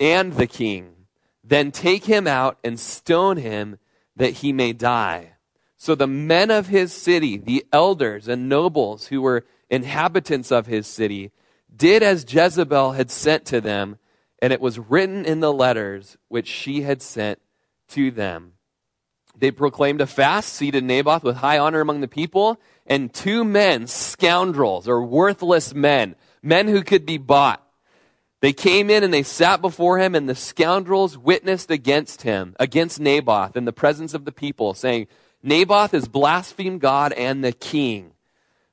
and 0.00 0.32
the 0.34 0.46
king. 0.46 0.90
Then 1.42 1.70
take 1.70 2.06
him 2.06 2.26
out 2.26 2.58
and 2.64 2.80
stone 2.80 3.36
him 3.36 3.78
that 4.16 4.34
he 4.34 4.52
may 4.52 4.72
die. 4.72 5.32
So 5.76 5.94
the 5.94 6.06
men 6.06 6.50
of 6.50 6.68
his 6.68 6.92
city, 6.92 7.36
the 7.36 7.66
elders 7.72 8.26
and 8.28 8.48
nobles 8.48 9.08
who 9.08 9.20
were 9.20 9.44
inhabitants 9.68 10.50
of 10.50 10.66
his 10.66 10.86
city, 10.86 11.30
did 11.76 12.02
as 12.02 12.24
Jezebel 12.28 12.92
had 12.92 13.10
sent 13.10 13.44
to 13.46 13.60
them, 13.60 13.98
and 14.40 14.52
it 14.52 14.60
was 14.60 14.78
written 14.78 15.24
in 15.24 15.40
the 15.40 15.52
letters 15.52 16.16
which 16.28 16.46
she 16.46 16.82
had 16.82 17.02
sent 17.02 17.40
to 17.88 18.10
them. 18.10 18.52
They 19.36 19.50
proclaimed 19.50 20.00
a 20.00 20.06
fast, 20.06 20.52
seated 20.52 20.84
Naboth 20.84 21.24
with 21.24 21.36
high 21.36 21.58
honor 21.58 21.80
among 21.80 22.00
the 22.00 22.08
people, 22.08 22.60
and 22.86 23.12
two 23.12 23.44
men, 23.44 23.86
scoundrels 23.86 24.86
or 24.86 25.02
worthless 25.02 25.74
men, 25.74 26.14
men 26.42 26.68
who 26.68 26.82
could 26.82 27.04
be 27.04 27.18
bought. 27.18 27.60
They 28.40 28.52
came 28.52 28.90
in 28.90 29.02
and 29.02 29.12
they 29.12 29.22
sat 29.22 29.60
before 29.60 29.98
him, 29.98 30.14
and 30.14 30.28
the 30.28 30.34
scoundrels 30.34 31.16
witnessed 31.16 31.70
against 31.70 32.22
him, 32.22 32.54
against 32.60 33.00
Naboth, 33.00 33.56
in 33.56 33.64
the 33.64 33.72
presence 33.72 34.14
of 34.14 34.24
the 34.24 34.32
people, 34.32 34.74
saying, 34.74 35.08
Naboth 35.42 35.92
has 35.92 36.08
blasphemed 36.08 36.80
God 36.80 37.12
and 37.12 37.42
the 37.42 37.52
king. 37.52 38.13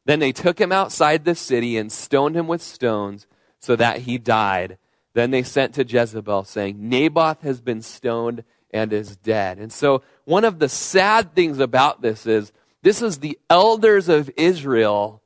Then 0.06 0.20
they 0.20 0.32
took 0.32 0.60
him 0.60 0.72
outside 0.72 1.26
the 1.26 1.36
city 1.36 1.78
and 1.78 1.92
stoned 1.92 2.36
him 2.36 2.48
with 2.48 2.62
stones 2.62 3.28
so 3.60 3.76
that 3.76 4.00
he 4.00 4.18
died. 4.18 4.78
Then 5.14 5.32
they 5.32 5.44
sent 5.44 5.76
to 5.76 5.86
Jezebel, 5.86 6.46
saying, 6.46 6.78
Naboth 6.80 7.42
has 7.42 7.62
been 7.62 7.82
stoned 7.82 8.44
and 8.72 8.94
is 8.94 9.18
dead. 9.18 9.60
And 9.60 9.72
so, 9.72 10.02
one 10.26 10.46
of 10.46 10.60
the 10.60 10.70
sad 10.70 11.36
things 11.36 11.60
about 11.60 12.02
this 12.02 12.26
is 12.26 12.52
this 12.82 13.02
is 13.02 13.20
the 13.20 13.38
elders 13.50 14.10
of 14.10 14.32
Israel 14.38 15.22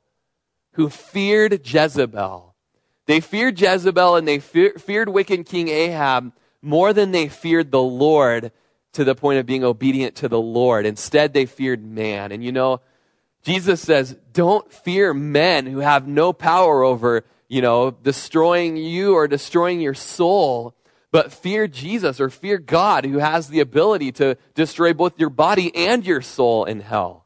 who 0.72 0.90
feared 0.90 1.66
Jezebel. 1.66 2.54
They 3.06 3.20
feared 3.20 3.58
Jezebel 3.60 4.16
and 4.16 4.28
they 4.28 4.40
feared 4.40 5.08
wicked 5.08 5.46
King 5.46 5.68
Ahab 5.68 6.32
more 6.60 6.92
than 6.92 7.12
they 7.12 7.28
feared 7.28 7.70
the 7.70 7.82
Lord 7.82 8.50
to 8.92 9.04
the 9.04 9.14
point 9.14 9.38
of 9.38 9.46
being 9.46 9.64
obedient 9.64 10.16
to 10.16 10.28
the 10.28 10.40
Lord. 10.40 10.84
Instead, 10.84 11.32
they 11.32 11.46
feared 11.46 11.84
man. 11.84 12.32
And 12.32 12.42
you 12.42 12.50
know, 12.50 12.80
Jesus 13.46 13.80
says, 13.80 14.16
don't 14.32 14.72
fear 14.72 15.14
men 15.14 15.66
who 15.66 15.78
have 15.78 16.08
no 16.08 16.32
power 16.32 16.82
over, 16.82 17.24
you 17.46 17.62
know, 17.62 17.92
destroying 17.92 18.76
you 18.76 19.14
or 19.14 19.28
destroying 19.28 19.80
your 19.80 19.94
soul, 19.94 20.74
but 21.12 21.32
fear 21.32 21.68
Jesus 21.68 22.20
or 22.20 22.28
fear 22.28 22.58
God 22.58 23.04
who 23.04 23.18
has 23.18 23.46
the 23.46 23.60
ability 23.60 24.10
to 24.12 24.36
destroy 24.56 24.92
both 24.92 25.20
your 25.20 25.30
body 25.30 25.72
and 25.76 26.04
your 26.04 26.22
soul 26.22 26.64
in 26.64 26.80
hell. 26.80 27.24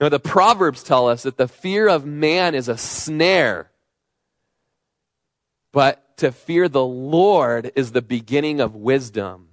Now, 0.00 0.08
the 0.08 0.18
Proverbs 0.18 0.82
tell 0.82 1.06
us 1.08 1.24
that 1.24 1.36
the 1.36 1.46
fear 1.46 1.88
of 1.88 2.06
man 2.06 2.54
is 2.54 2.68
a 2.68 2.78
snare, 2.78 3.70
but 5.72 6.16
to 6.16 6.32
fear 6.32 6.70
the 6.70 6.86
Lord 6.86 7.70
is 7.76 7.92
the 7.92 8.00
beginning 8.00 8.62
of 8.62 8.74
wisdom. 8.74 9.48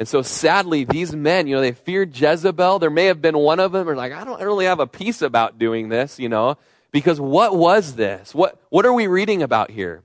And 0.00 0.08
so 0.08 0.22
sadly, 0.22 0.84
these 0.84 1.14
men, 1.14 1.46
you 1.46 1.54
know, 1.54 1.60
they 1.60 1.72
feared 1.72 2.18
Jezebel. 2.18 2.78
There 2.78 2.88
may 2.88 3.04
have 3.04 3.20
been 3.20 3.36
one 3.36 3.60
of 3.60 3.72
them 3.72 3.86
who 3.86 3.94
like, 3.94 4.14
I 4.14 4.24
don't 4.24 4.40
really 4.40 4.64
have 4.64 4.80
a 4.80 4.86
peace 4.86 5.20
about 5.20 5.58
doing 5.58 5.90
this, 5.90 6.18
you 6.18 6.30
know, 6.30 6.56
because 6.90 7.20
what 7.20 7.54
was 7.54 7.96
this? 7.96 8.34
What, 8.34 8.58
what 8.70 8.86
are 8.86 8.94
we 8.94 9.06
reading 9.08 9.42
about 9.42 9.70
here? 9.70 10.02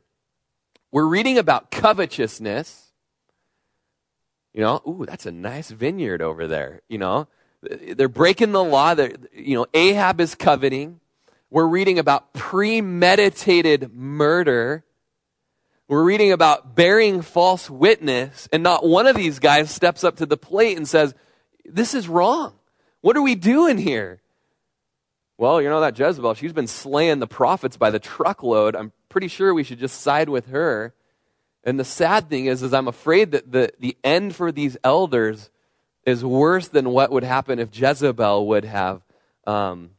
We're 0.92 1.06
reading 1.06 1.38
about 1.38 1.72
covetousness. 1.72 2.92
You 4.54 4.62
know, 4.64 4.82
ooh, 4.86 5.06
that's 5.08 5.26
a 5.26 5.32
nice 5.32 5.72
vineyard 5.72 6.22
over 6.22 6.46
there, 6.46 6.82
you 6.90 6.98
know. 6.98 7.30
They're 7.62 8.10
breaking 8.10 8.52
the 8.52 8.64
law. 8.64 8.96
They're, 8.96 9.14
you 9.34 9.56
know, 9.56 9.66
Ahab 9.74 10.20
is 10.20 10.36
coveting. 10.36 11.00
We're 11.50 11.68
reading 11.68 12.00
about 12.00 12.34
premeditated 12.34 13.94
murder. 13.94 14.84
We're 15.88 16.04
reading 16.04 16.32
about 16.32 16.76
bearing 16.76 17.22
false 17.22 17.70
witness, 17.70 18.50
and 18.52 18.64
not 18.64 18.86
one 18.86 19.06
of 19.06 19.16
these 19.16 19.38
guys 19.38 19.70
steps 19.70 20.04
up 20.04 20.18
to 20.18 20.26
the 20.26 20.38
plate 20.38 20.78
and 20.78 20.88
says, 20.88 21.14
This 21.64 21.94
is 21.94 22.10
wrong. 22.10 22.56
What 23.02 23.16
are 23.16 23.22
we 23.22 23.36
doing 23.36 23.78
here? 23.78 24.20
Well, 25.38 25.62
you 25.62 25.70
know 25.70 25.82
that 25.82 26.00
Jezebel, 26.00 26.34
she's 26.34 26.54
been 26.54 26.66
slaying 26.66 27.20
the 27.20 27.28
prophets 27.28 27.78
by 27.78 27.92
the 27.92 28.00
truckload. 28.00 28.76
I'm 28.76 28.94
pretty 29.10 29.28
sure 29.28 29.54
we 29.54 29.64
should 29.64 29.80
just 29.80 30.02
side 30.02 30.30
with 30.30 30.48
her. 30.48 30.94
And 31.64 31.80
the 31.80 31.84
sad 31.84 32.30
thing 32.30 32.46
is, 32.46 32.64
is 32.64 32.74
I'm 32.74 32.88
afraid 32.88 33.32
that 33.32 33.52
the, 33.52 33.72
the 33.80 33.98
end 34.04 34.36
for 34.36 34.52
these 34.52 34.78
elders 34.84 35.50
is 36.06 36.24
worse 36.24 36.68
than 36.68 36.90
what 36.90 37.12
would 37.12 37.24
happen 37.24 37.60
if 37.60 37.78
Jezebel 37.78 38.48
would 38.48 38.66
have, 38.66 39.02
um, 39.46 39.92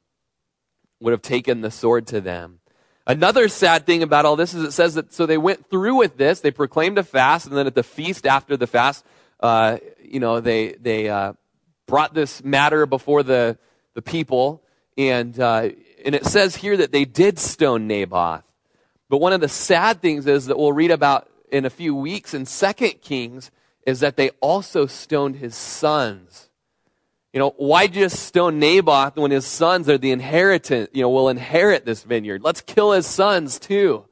would 1.00 1.12
have 1.12 1.22
taken 1.22 1.60
the 1.60 1.70
sword 1.70 2.06
to 2.08 2.20
them. 2.20 2.60
Another 3.06 3.48
sad 3.48 3.86
thing 3.86 4.02
about 4.02 4.24
all 4.24 4.34
this 4.34 4.52
is 4.52 4.64
it 4.64 4.72
says 4.72 4.94
that 4.94 5.12
so 5.12 5.26
they 5.26 5.38
went 5.38 5.70
through 5.70 5.94
with 5.94 6.16
this, 6.16 6.40
they 6.40 6.50
proclaimed 6.50 6.98
a 6.98 7.04
fast, 7.04 7.46
and 7.46 7.56
then 7.56 7.66
at 7.66 7.74
the 7.74 7.84
feast 7.84 8.26
after 8.26 8.56
the 8.56 8.66
fast, 8.66 9.04
uh, 9.40 9.78
you 10.02 10.18
know, 10.18 10.40
they 10.40 10.72
they 10.72 11.08
uh, 11.08 11.34
brought 11.86 12.14
this 12.14 12.42
matter 12.42 12.84
before 12.84 13.22
the 13.22 13.58
the 13.94 14.02
people, 14.02 14.62
and 14.98 15.38
uh, 15.38 15.68
and 16.04 16.14
it 16.14 16.26
says 16.26 16.56
here 16.56 16.76
that 16.76 16.90
they 16.90 17.04
did 17.04 17.38
stone 17.38 17.86
Naboth. 17.86 18.42
But 19.08 19.18
one 19.18 19.32
of 19.32 19.40
the 19.40 19.48
sad 19.48 20.02
things 20.02 20.26
is 20.26 20.46
that 20.46 20.58
we'll 20.58 20.72
read 20.72 20.90
about 20.90 21.28
in 21.52 21.64
a 21.64 21.70
few 21.70 21.94
weeks 21.94 22.34
in 22.34 22.44
Second 22.44 23.02
Kings 23.02 23.52
is 23.86 24.00
that 24.00 24.16
they 24.16 24.30
also 24.40 24.86
stoned 24.86 25.36
his 25.36 25.54
sons. 25.54 26.45
You 27.36 27.40
know, 27.40 27.52
why 27.58 27.86
just 27.86 28.20
stone 28.20 28.58
Naboth 28.58 29.16
when 29.16 29.30
his 29.30 29.44
sons 29.44 29.90
are 29.90 29.98
the 29.98 30.10
inheritance, 30.10 30.88
you 30.94 31.02
know, 31.02 31.10
will 31.10 31.28
inherit 31.28 31.84
this 31.84 32.02
vineyard? 32.02 32.42
Let's 32.42 32.62
kill 32.62 32.92
his 32.92 33.06
sons 33.06 33.58
too. 33.58 34.06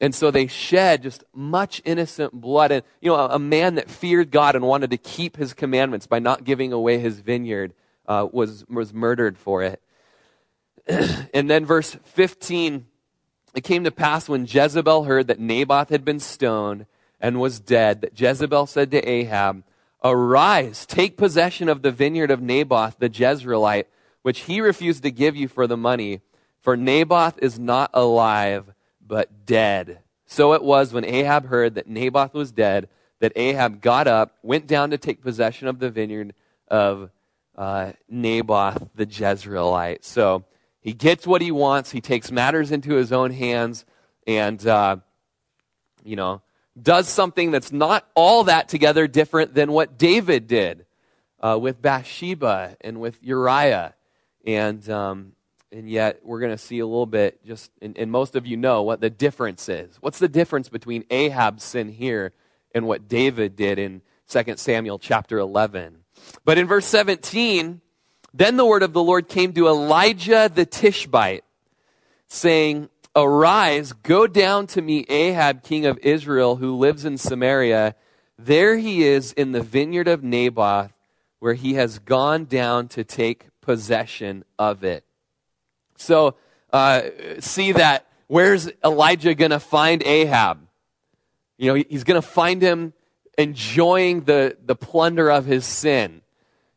And 0.00 0.14
so 0.14 0.30
they 0.30 0.46
shed 0.46 1.02
just 1.02 1.22
much 1.34 1.82
innocent 1.84 2.32
blood. 2.32 2.72
And, 2.72 2.82
you 3.02 3.10
know, 3.10 3.16
a, 3.16 3.34
a 3.34 3.38
man 3.38 3.74
that 3.74 3.90
feared 3.90 4.30
God 4.30 4.56
and 4.56 4.64
wanted 4.66 4.88
to 4.88 4.96
keep 4.96 5.36
his 5.36 5.52
commandments 5.52 6.06
by 6.06 6.18
not 6.18 6.44
giving 6.44 6.72
away 6.72 6.98
his 6.98 7.20
vineyard 7.20 7.74
uh, 8.08 8.26
was, 8.32 8.64
was 8.70 8.94
murdered 8.94 9.36
for 9.36 9.62
it. 9.62 9.82
and 11.34 11.50
then 11.50 11.66
verse 11.66 11.94
15 12.04 12.86
it 13.54 13.64
came 13.64 13.84
to 13.84 13.90
pass 13.90 14.30
when 14.30 14.46
Jezebel 14.46 15.04
heard 15.04 15.26
that 15.26 15.40
Naboth 15.40 15.90
had 15.90 16.06
been 16.06 16.20
stoned 16.20 16.86
and 17.20 17.38
was 17.38 17.60
dead, 17.60 18.00
that 18.00 18.18
Jezebel 18.18 18.64
said 18.64 18.90
to 18.92 19.06
Ahab, 19.06 19.62
Arise, 20.02 20.86
take 20.86 21.16
possession 21.16 21.68
of 21.68 21.82
the 21.82 21.90
vineyard 21.90 22.30
of 22.30 22.40
Naboth 22.40 22.98
the 22.98 23.10
Jezreelite, 23.10 23.84
which 24.22 24.40
he 24.40 24.60
refused 24.60 25.02
to 25.02 25.10
give 25.10 25.36
you 25.36 25.48
for 25.48 25.66
the 25.66 25.76
money, 25.76 26.20
for 26.60 26.76
Naboth 26.76 27.38
is 27.38 27.58
not 27.58 27.90
alive, 27.92 28.72
but 29.06 29.44
dead. 29.44 30.00
So 30.26 30.52
it 30.52 30.62
was 30.62 30.92
when 30.92 31.04
Ahab 31.04 31.46
heard 31.46 31.74
that 31.74 31.88
Naboth 31.88 32.34
was 32.34 32.52
dead, 32.52 32.88
that 33.20 33.32
Ahab 33.36 33.80
got 33.80 34.06
up, 34.06 34.36
went 34.42 34.66
down 34.66 34.90
to 34.90 34.98
take 34.98 35.22
possession 35.22 35.68
of 35.68 35.78
the 35.78 35.90
vineyard 35.90 36.34
of 36.68 37.10
uh, 37.56 37.92
Naboth 38.08 38.88
the 38.94 39.06
Jezreelite. 39.06 40.04
So 40.04 40.44
he 40.80 40.92
gets 40.92 41.26
what 41.26 41.42
he 41.42 41.50
wants. 41.50 41.90
He 41.90 42.00
takes 42.00 42.30
matters 42.30 42.72
into 42.72 42.94
his 42.94 43.12
own 43.12 43.32
hands, 43.32 43.84
and 44.26 44.66
uh, 44.66 44.96
you 46.02 46.16
know 46.16 46.40
does 46.80 47.08
something 47.08 47.50
that's 47.50 47.72
not 47.72 48.06
all 48.14 48.44
that 48.44 48.68
together 48.68 49.06
different 49.06 49.54
than 49.54 49.72
what 49.72 49.98
David 49.98 50.46
did 50.46 50.86
uh, 51.40 51.58
with 51.60 51.80
Bathsheba 51.80 52.76
and 52.80 53.00
with 53.00 53.18
Uriah. 53.22 53.94
And, 54.46 54.88
um, 54.88 55.32
and 55.72 55.88
yet, 55.88 56.20
we're 56.22 56.40
going 56.40 56.52
to 56.52 56.58
see 56.58 56.78
a 56.78 56.86
little 56.86 57.06
bit, 57.06 57.44
just, 57.44 57.70
and, 57.80 57.96
and 57.96 58.10
most 58.10 58.36
of 58.36 58.46
you 58.46 58.56
know 58.56 58.82
what 58.82 59.00
the 59.00 59.10
difference 59.10 59.68
is. 59.68 59.96
What's 60.00 60.18
the 60.18 60.28
difference 60.28 60.68
between 60.68 61.04
Ahab's 61.10 61.64
sin 61.64 61.88
here 61.88 62.32
and 62.74 62.86
what 62.86 63.08
David 63.08 63.56
did 63.56 63.78
in 63.78 64.02
2 64.28 64.56
Samuel 64.56 64.98
chapter 64.98 65.38
11? 65.38 65.98
But 66.44 66.58
in 66.58 66.66
verse 66.66 66.86
17, 66.86 67.80
then 68.32 68.56
the 68.56 68.64
word 68.64 68.82
of 68.82 68.92
the 68.92 69.02
Lord 69.02 69.28
came 69.28 69.52
to 69.54 69.68
Elijah 69.68 70.50
the 70.52 70.66
Tishbite, 70.66 71.44
saying, 72.26 72.89
Arise, 73.16 73.92
go 73.92 74.26
down 74.26 74.66
to 74.68 74.82
meet 74.82 75.10
Ahab, 75.10 75.62
king 75.62 75.84
of 75.84 75.98
Israel, 75.98 76.56
who 76.56 76.76
lives 76.76 77.04
in 77.04 77.18
Samaria, 77.18 77.96
There 78.38 78.78
he 78.78 79.02
is 79.02 79.32
in 79.32 79.52
the 79.52 79.62
vineyard 79.62 80.08
of 80.08 80.22
Naboth, 80.22 80.92
where 81.40 81.54
he 81.54 81.74
has 81.74 81.98
gone 81.98 82.44
down 82.44 82.88
to 82.88 83.02
take 83.02 83.48
possession 83.60 84.44
of 84.58 84.84
it. 84.84 85.04
So, 85.96 86.36
uh, 86.72 87.02
see 87.40 87.72
that. 87.72 88.06
Where's 88.28 88.70
Elijah 88.84 89.34
going 89.34 89.50
to 89.50 89.58
find 89.58 90.02
Ahab? 90.04 90.60
You 91.58 91.72
know, 91.74 91.84
he's 91.88 92.04
going 92.04 92.20
to 92.20 92.26
find 92.26 92.62
him 92.62 92.92
enjoying 93.36 94.22
the, 94.22 94.56
the 94.64 94.76
plunder 94.76 95.30
of 95.30 95.46
his 95.46 95.66
sin. 95.66 96.22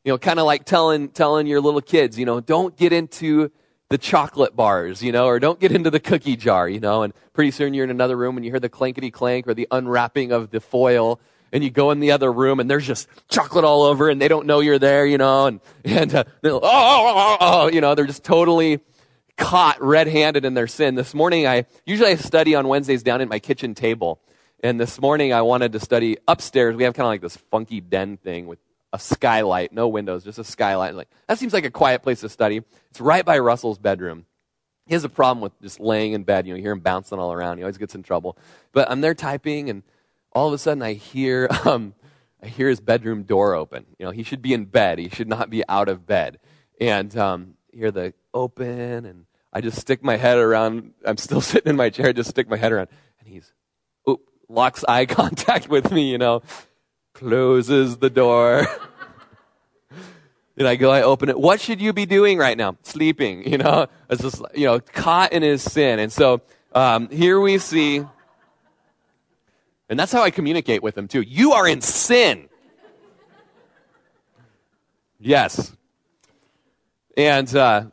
You 0.04 0.14
know, 0.14 0.18
kind 0.18 0.40
of 0.40 0.46
like 0.46 0.66
telling, 0.66 1.10
telling 1.10 1.46
your 1.46 1.62
little 1.62 1.80
kids, 1.80 2.18
you 2.18 2.26
know, 2.26 2.40
don't 2.40 2.76
get 2.76 2.92
into 2.92 3.52
the 3.94 3.98
chocolate 4.00 4.56
bars, 4.56 5.04
you 5.04 5.12
know, 5.12 5.28
or 5.28 5.40
don't 5.40 5.60
get 5.60 5.72
into 5.72 5.92
the 5.92 6.00
cookie 6.00 6.36
jar, 6.36 6.68
you 6.68 6.80
know, 6.80 7.04
and 7.04 7.14
pretty 7.32 7.52
soon 7.52 7.76
you're 7.76 7.84
in 7.84 7.92
another 7.92 8.18
room 8.18 8.38
and 8.38 8.44
you 8.44 8.52
hear 8.52 8.60
the 8.60 8.68
clankety 8.68 9.14
clank 9.14 9.48
or 9.48 9.54
the 9.54 9.68
unwrapping 9.70 10.32
of 10.32 10.50
the 10.50 10.60
foil 10.60 11.20
and 11.52 11.64
you 11.64 11.70
go 11.70 11.92
in 11.92 12.00
the 12.00 12.10
other 12.10 12.34
room 12.34 12.60
and 12.60 12.72
there's 12.72 12.88
just 12.88 13.08
chocolate 13.30 13.64
all 13.64 13.84
over 13.84 14.10
and 14.10 14.20
they 14.20 14.28
don't 14.28 14.48
know 14.48 14.62
you're 14.62 14.80
there, 14.80 15.06
you 15.06 15.20
know, 15.20 15.46
and, 15.46 15.60
and, 15.86 16.16
uh, 16.16 16.24
oh, 16.44 16.60
oh, 16.60 16.60
oh, 16.64 17.38
oh, 17.40 17.68
you 17.70 17.82
know, 17.82 17.94
they're 17.94 18.08
just 18.08 18.24
totally 18.24 18.80
caught 19.38 19.80
red-handed 19.80 20.44
in 20.44 20.56
their 20.56 20.66
sin. 20.66 20.96
This 20.96 21.14
morning 21.14 21.46
I, 21.46 21.68
usually 21.86 22.10
I 22.10 22.16
study 22.16 22.56
on 22.56 22.68
Wednesdays 22.68 23.04
down 23.04 23.22
at 23.22 23.28
my 23.28 23.38
kitchen 23.38 23.76
table. 23.76 24.20
And 24.64 24.80
this 24.80 25.00
morning 25.00 25.34
I 25.34 25.44
wanted 25.44 25.74
to 25.74 25.80
study 25.80 26.18
upstairs. 26.28 26.76
We 26.76 26.86
have 26.86 26.96
kind 26.96 27.06
of 27.06 27.12
like 27.12 27.22
this 27.22 27.38
funky 27.38 27.80
den 27.80 28.18
thing 28.18 28.48
with 28.48 28.58
a 28.94 29.00
skylight, 29.00 29.74
no 29.74 29.90
windows, 29.90 30.24
just 30.24 30.40
a 30.40 30.44
skylight. 30.44 30.96
Like, 30.96 31.10
that 31.28 31.40
seems 31.40 31.52
like 31.52 31.66
a 31.66 31.72
quiet 31.72 32.04
place 32.04 32.22
to 32.22 32.30
study. 32.30 32.62
It's 32.92 33.02
right 33.02 33.26
by 33.26 33.40
Russell's 33.40 33.80
bedroom. 33.80 34.26
He 34.86 34.94
has 34.94 35.04
a 35.04 35.10
problem 35.10 35.42
with 35.42 35.60
just 35.62 35.80
laying 35.80 36.14
in 36.14 36.24
bed. 36.24 36.46
You 36.46 36.54
know, 36.54 36.58
you 36.58 36.64
hear 36.64 36.72
him 36.72 36.80
bouncing 36.80 37.20
all 37.20 37.34
around. 37.34 37.58
He 37.58 37.64
always 37.64 37.78
gets 37.78 37.96
in 37.96 38.04
trouble. 38.04 38.38
But 38.72 38.90
I'm 38.90 39.02
there 39.02 39.16
typing 39.16 39.70
and 39.70 39.84
all 40.32 40.48
of 40.48 40.54
a 40.54 40.58
sudden 40.58 40.82
I 40.84 40.94
hear, 40.94 41.50
um, 41.66 41.94
I 42.42 42.48
hear 42.48 42.70
his 42.70 42.80
bedroom 42.80 43.24
door 43.24 43.56
open. 43.56 43.86
You 43.98 44.06
know, 44.06 44.12
he 44.12 44.24
should 44.24 44.42
be 44.42 44.54
in 44.54 44.66
bed. 44.66 45.00
He 45.00 45.10
should 45.10 45.28
not 45.28 45.50
be 45.50 45.68
out 45.68 45.90
of 45.90 46.06
bed. 46.06 46.40
And 46.80 47.16
um, 47.18 47.56
hear 47.72 47.92
the 47.92 48.14
open, 48.34 49.06
and 49.06 49.26
I 49.52 49.62
just 49.62 49.80
stick 49.80 50.04
my 50.04 50.18
head 50.18 50.38
around. 50.38 50.94
I'm 51.06 51.18
still 51.18 51.42
sitting 51.42 51.70
in 51.70 51.76
my 51.76 51.90
chair, 51.90 52.08
I 52.08 52.14
just 52.14 52.30
stick 52.30 52.50
my 52.50 52.58
head 52.58 52.72
around, 52.72 52.90
and 53.20 53.28
he's, 53.28 53.52
oh, 54.08 54.20
locks 54.50 54.84
eye 54.88 55.06
contact 55.08 55.70
with 55.70 55.92
me. 55.92 56.12
You 56.12 56.18
know, 56.18 56.42
closes 57.14 57.98
the 57.98 58.10
door. 58.10 58.68
and 60.58 60.68
I 60.68 60.76
go, 60.76 60.92
I 60.92 61.02
open 61.04 61.30
it. 61.30 61.40
What 61.40 61.62
should 61.62 61.82
you 61.82 61.94
be 61.94 62.06
doing 62.06 62.38
right 62.38 62.58
now? 62.58 62.78
Sleeping. 62.84 63.48
You 63.48 63.58
know, 63.58 63.88
it's 64.10 64.22
just 64.22 64.42
you 64.56 64.66
know 64.66 64.80
caught 64.80 65.34
in 65.34 65.44
his 65.44 65.62
sin. 65.62 66.00
And 66.00 66.12
so 66.12 66.42
um, 66.74 67.10
here 67.10 67.40
we 67.40 67.58
see 67.58 68.04
and 69.94 70.00
that's 70.00 70.12
how 70.12 70.24
I 70.24 70.32
communicate 70.32 70.82
with 70.82 70.98
him 70.98 71.08
too. 71.08 71.22
You 71.22 71.54
are 71.54 71.68
in 71.68 71.82
sin. 71.82 72.50
Yes. 75.20 75.72
And 77.16 77.56
uh, 77.56 77.86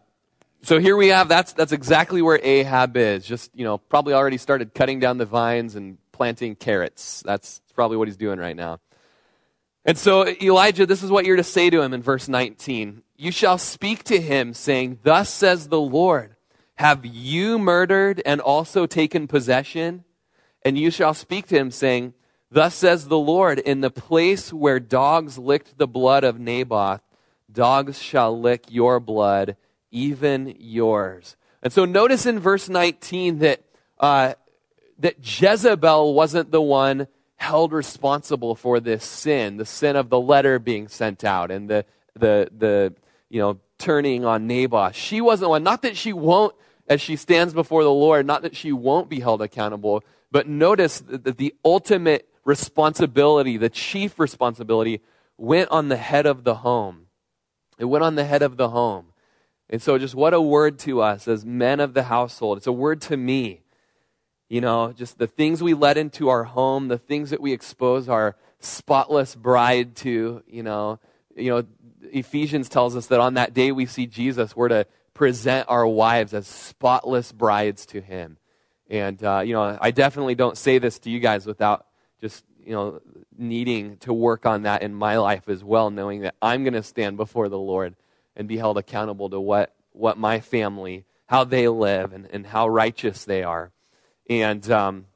so 0.62 0.79
here 0.79 0.97
we 0.97 1.09
have 1.09 1.29
that's, 1.29 1.53
that's 1.53 1.73
exactly 1.73 2.23
where 2.23 2.41
Ahab 2.43 2.97
is. 2.97 3.27
Just, 3.27 3.50
you 3.55 3.65
know, 3.65 3.77
probably 3.77 4.15
already 4.15 4.39
started 4.39 4.73
cutting 4.73 4.99
down 4.99 5.19
the 5.19 5.27
vines 5.27 5.77
and 5.77 5.99
planting 6.11 6.57
carrots. 6.57 7.23
That's 7.27 7.61
probably 7.75 7.99
what 7.99 8.09
he's 8.09 8.17
doing 8.17 8.39
right 8.39 8.57
now. 8.57 8.81
And 9.85 9.97
so, 9.97 10.27
Elijah, 10.29 10.85
this 10.85 11.03
is 11.03 11.11
what 11.11 11.25
you're 11.25 11.37
to 11.37 11.45
say 11.45 11.71
to 11.71 11.81
him 11.81 11.95
in 11.95 12.03
verse 12.03 12.29
19. 12.29 13.03
You 13.17 13.33
shall 13.33 13.57
speak 13.57 14.05
to 14.05 14.21
him, 14.21 14.53
saying, 14.53 14.99
Thus 15.03 15.31
says 15.31 15.69
the 15.69 15.81
Lord, 15.81 16.37
Have 16.75 17.07
you 17.07 17.59
murdered 17.59 18.21
and 18.27 18.41
also 18.41 18.87
taken 18.87 19.27
possession? 19.27 20.05
And 20.63 20.77
you 20.77 20.91
shall 20.91 21.15
speak 21.15 21.47
to 21.47 21.57
him, 21.57 21.71
saying, 21.71 22.13
Thus 22.51 22.75
says 22.75 23.09
the 23.09 23.19
Lord, 23.19 23.59
in 23.59 23.81
the 23.81 23.91
place 23.91 24.53
where 24.53 24.81
dogs 24.81 25.39
licked 25.39 25.79
the 25.79 25.87
blood 25.87 26.25
of 26.25 26.39
Naboth, 26.39 27.01
dogs 27.51 28.01
shall 28.01 28.39
lick 28.39 28.65
your 28.69 29.01
blood, 29.01 29.57
even 29.90 30.55
yours. 30.59 31.37
And 31.62 31.73
so 31.73 31.85
notice 31.85 32.27
in 32.27 32.38
verse 32.38 32.69
19 32.69 33.38
that, 33.38 33.62
uh, 33.99 34.35
that 34.99 35.16
Jezebel 35.19 36.12
wasn't 36.12 36.51
the 36.51 36.61
one 36.61 37.07
held 37.40 37.72
responsible 37.72 38.55
for 38.55 38.81
this 38.81 39.03
sin, 39.03 39.57
the 39.57 39.64
sin 39.64 39.96
of 39.96 40.11
the 40.11 40.20
letter 40.20 40.59
being 40.59 40.88
sent 40.88 41.24
out 41.24 41.50
and 41.50 41.70
the, 41.70 41.85
the, 42.14 42.50
the 42.57 42.94
you 43.31 43.40
know, 43.40 43.59
turning 43.79 44.26
on 44.26 44.46
Naboth. 44.46 44.94
She 44.94 45.22
wasn't 45.22 45.48
one. 45.48 45.62
Not 45.62 45.83
that 45.83 45.96
she 45.96 46.12
won't, 46.12 46.55
as 46.87 47.00
she 47.00 47.16
stands 47.16 47.55
before 47.55 47.83
the 47.83 47.90
Lord, 47.90 48.26
not 48.26 48.42
that 48.42 48.55
she 48.55 48.72
won't 48.72 49.09
be 49.09 49.20
held 49.20 49.40
accountable, 49.40 50.05
but 50.31 50.48
notice 50.48 51.00
that 51.00 51.38
the 51.38 51.55
ultimate 51.64 52.29
responsibility, 52.44 53.57
the 53.57 53.70
chief 53.70 54.18
responsibility, 54.18 55.00
went 55.38 55.70
on 55.70 55.88
the 55.88 55.96
head 55.96 56.26
of 56.26 56.44
the 56.44 56.57
home. 56.57 57.07
It 57.79 57.87
went 57.87 58.05
on 58.05 58.16
the 58.16 58.24
head 58.24 58.42
of 58.42 58.59
the 58.59 58.68
home. 58.68 59.07
And 59.70 59.81
so, 59.81 59.96
just 59.96 60.14
what 60.14 60.35
a 60.35 60.40
word 60.40 60.79
to 60.81 61.00
us 61.00 61.26
as 61.26 61.44
men 61.44 61.81
of 61.81 61.94
the 61.94 62.03
household. 62.03 62.59
It's 62.59 62.66
a 62.66 62.72
word 62.72 63.00
to 63.03 63.16
me. 63.16 63.62
You 64.51 64.61
know, 64.61 64.93
just 64.93 65.17
the 65.17 65.29
things 65.29 65.63
we 65.63 65.75
let 65.75 65.97
into 65.97 66.29
our 66.29 66.43
home, 66.43 66.89
the 66.89 66.99
things 66.99 67.31
that 67.31 67.41
we 67.41 67.53
expose 67.53 68.09
our 68.09 68.37
spotless 68.59 69.37
bride 69.37 69.95
to, 69.97 70.43
you 70.49 70.63
know. 70.65 70.99
You 71.37 71.51
know, 71.51 71.67
Ephesians 72.13 72.69
tells 72.69 72.97
us 72.97 73.07
that 73.07 73.21
on 73.21 73.35
that 73.35 73.55
day 73.55 73.71
we 73.71 73.87
see 73.87 74.07
Jesus, 74.07 74.57
we're 74.57 74.69
to 74.69 74.87
present 75.15 75.67
our 75.69 75.87
wives 75.87 76.35
as 76.35 76.49
spotless 76.49 77.31
brides 77.31 77.87
to 77.87 78.01
him. 78.01 78.39
And, 78.89 79.23
uh, 79.23 79.43
you 79.45 79.55
know, 79.55 79.79
I 79.81 79.93
definitely 79.93 80.35
don't 80.35 80.59
say 80.59 80.79
this 80.79 80.99
to 81.01 81.11
you 81.11 81.21
guys 81.21 81.47
without 81.47 81.87
just, 82.21 82.45
you 82.59 82.73
know, 82.73 83.01
needing 83.39 83.99
to 83.99 84.13
work 84.13 84.47
on 84.47 84.63
that 84.63 84.83
in 84.83 84.93
my 84.93 85.19
life 85.19 85.49
as 85.49 85.63
well, 85.63 85.91
knowing 85.91 86.23
that 86.23 86.35
I'm 86.43 86.65
going 86.65 86.75
to 86.75 86.83
stand 86.83 87.17
before 87.17 87.49
the 87.49 87.59
Lord 87.59 87.95
and 88.35 88.49
be 88.49 88.57
held 88.57 88.79
accountable 88.79 89.31
to 89.31 89.39
what, 89.39 89.73
what 89.93 90.19
my 90.19 90.41
family, 90.41 91.05
how 91.27 91.45
they 91.45 91.69
live, 91.69 92.13
and, 92.13 92.27
and 92.33 92.47
how 92.49 92.67
righteous 92.67 93.25
they 93.25 93.45
are. 93.45 93.71
And, 94.31 94.71
um, 94.71 95.07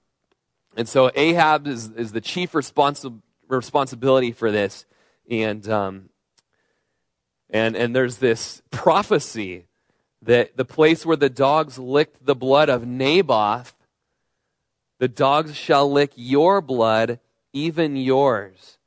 and 0.76 0.88
so 0.88 1.08
Ahab 1.14 1.68
is, 1.68 1.88
is 1.90 2.10
the 2.10 2.20
chief 2.20 2.50
responsi- 2.52 3.22
responsibility 3.46 4.32
for 4.32 4.50
this. 4.50 4.86
And, 5.30 5.66
um, 5.68 6.08
and, 7.48 7.76
and 7.76 7.94
there's 7.94 8.18
this 8.18 8.60
prophecy 8.72 9.66
that 10.22 10.56
the 10.56 10.64
place 10.64 11.06
where 11.06 11.16
the 11.16 11.30
dogs 11.30 11.78
licked 11.78 12.26
the 12.26 12.34
blood 12.34 12.68
of 12.68 12.88
Naboth, 12.88 13.76
the 14.98 15.06
dogs 15.06 15.54
shall 15.54 15.90
lick 15.90 16.10
your 16.16 16.60
blood, 16.60 17.20
even 17.52 17.94
yours. 17.94 18.78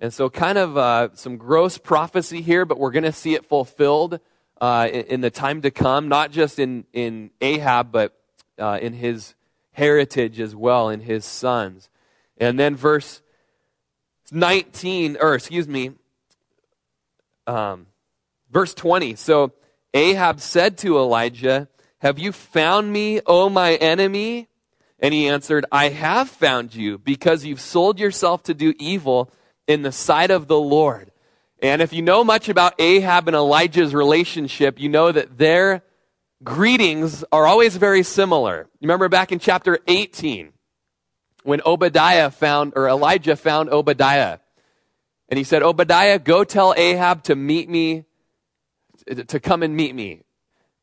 And 0.00 0.12
so, 0.12 0.28
kind 0.28 0.58
of 0.58 0.76
uh, 0.76 1.10
some 1.14 1.36
gross 1.36 1.78
prophecy 1.78 2.42
here, 2.42 2.64
but 2.64 2.78
we're 2.78 2.90
going 2.90 3.04
to 3.04 3.12
see 3.12 3.34
it 3.34 3.46
fulfilled 3.46 4.20
uh, 4.60 4.88
in, 4.92 5.04
in, 5.04 5.20
the 5.20 5.30
time 5.30 5.62
to 5.62 5.70
come, 5.70 6.08
not 6.08 6.32
just 6.32 6.58
in, 6.58 6.84
in 6.92 7.30
Ahab, 7.40 7.92
but 7.92 8.18
uh, 8.58 8.78
in 8.82 8.92
his 8.92 9.34
heritage 9.76 10.40
as 10.40 10.56
well, 10.56 10.88
in 10.88 11.00
his 11.00 11.24
sons. 11.24 11.90
And 12.38 12.58
then, 12.58 12.74
verse 12.74 13.20
19, 14.32 15.18
or 15.20 15.34
excuse 15.34 15.68
me, 15.68 15.92
um, 17.46 17.86
verse 18.50 18.72
20. 18.72 19.14
So, 19.16 19.52
Ahab 19.92 20.40
said 20.40 20.78
to 20.78 20.98
Elijah, 20.98 21.68
Have 21.98 22.18
you 22.18 22.32
found 22.32 22.90
me, 22.90 23.20
O 23.26 23.50
my 23.50 23.74
enemy? 23.74 24.48
And 24.98 25.12
he 25.12 25.28
answered, 25.28 25.66
I 25.70 25.90
have 25.90 26.30
found 26.30 26.74
you 26.74 26.96
because 26.96 27.44
you've 27.44 27.60
sold 27.60 28.00
yourself 28.00 28.42
to 28.44 28.54
do 28.54 28.72
evil 28.78 29.30
in 29.66 29.82
the 29.82 29.92
sight 29.92 30.30
of 30.30 30.48
the 30.48 30.58
Lord. 30.58 31.10
And 31.60 31.82
if 31.82 31.92
you 31.92 32.00
know 32.00 32.24
much 32.24 32.48
about 32.48 32.80
Ahab 32.80 33.28
and 33.28 33.36
Elijah's 33.36 33.94
relationship, 33.94 34.80
you 34.80 34.88
know 34.88 35.12
that 35.12 35.36
their 35.36 35.82
greetings 36.42 37.24
are 37.32 37.46
always 37.46 37.76
very 37.76 38.02
similar. 38.02 38.68
Remember 38.80 39.08
back 39.08 39.32
in 39.32 39.38
chapter 39.38 39.78
18 39.86 40.52
when 41.42 41.60
Obadiah 41.64 42.30
found, 42.30 42.72
or 42.76 42.88
Elijah 42.88 43.36
found 43.36 43.70
Obadiah. 43.70 44.38
And 45.28 45.38
he 45.38 45.44
said, 45.44 45.62
Obadiah, 45.62 46.18
go 46.18 46.44
tell 46.44 46.74
Ahab 46.76 47.24
to 47.24 47.36
meet 47.36 47.68
me 47.68 48.04
to 49.06 49.40
come 49.40 49.62
and 49.62 49.76
meet 49.76 49.94
me. 49.94 50.22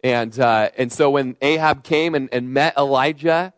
And, 0.03 0.37
uh, 0.39 0.69
and 0.77 0.91
so 0.91 1.09
when 1.09 1.37
Ahab 1.41 1.83
came 1.83 2.13
and, 2.15 2.29
and 2.31 2.53
met 2.53 2.77
Elijah, 2.77 3.53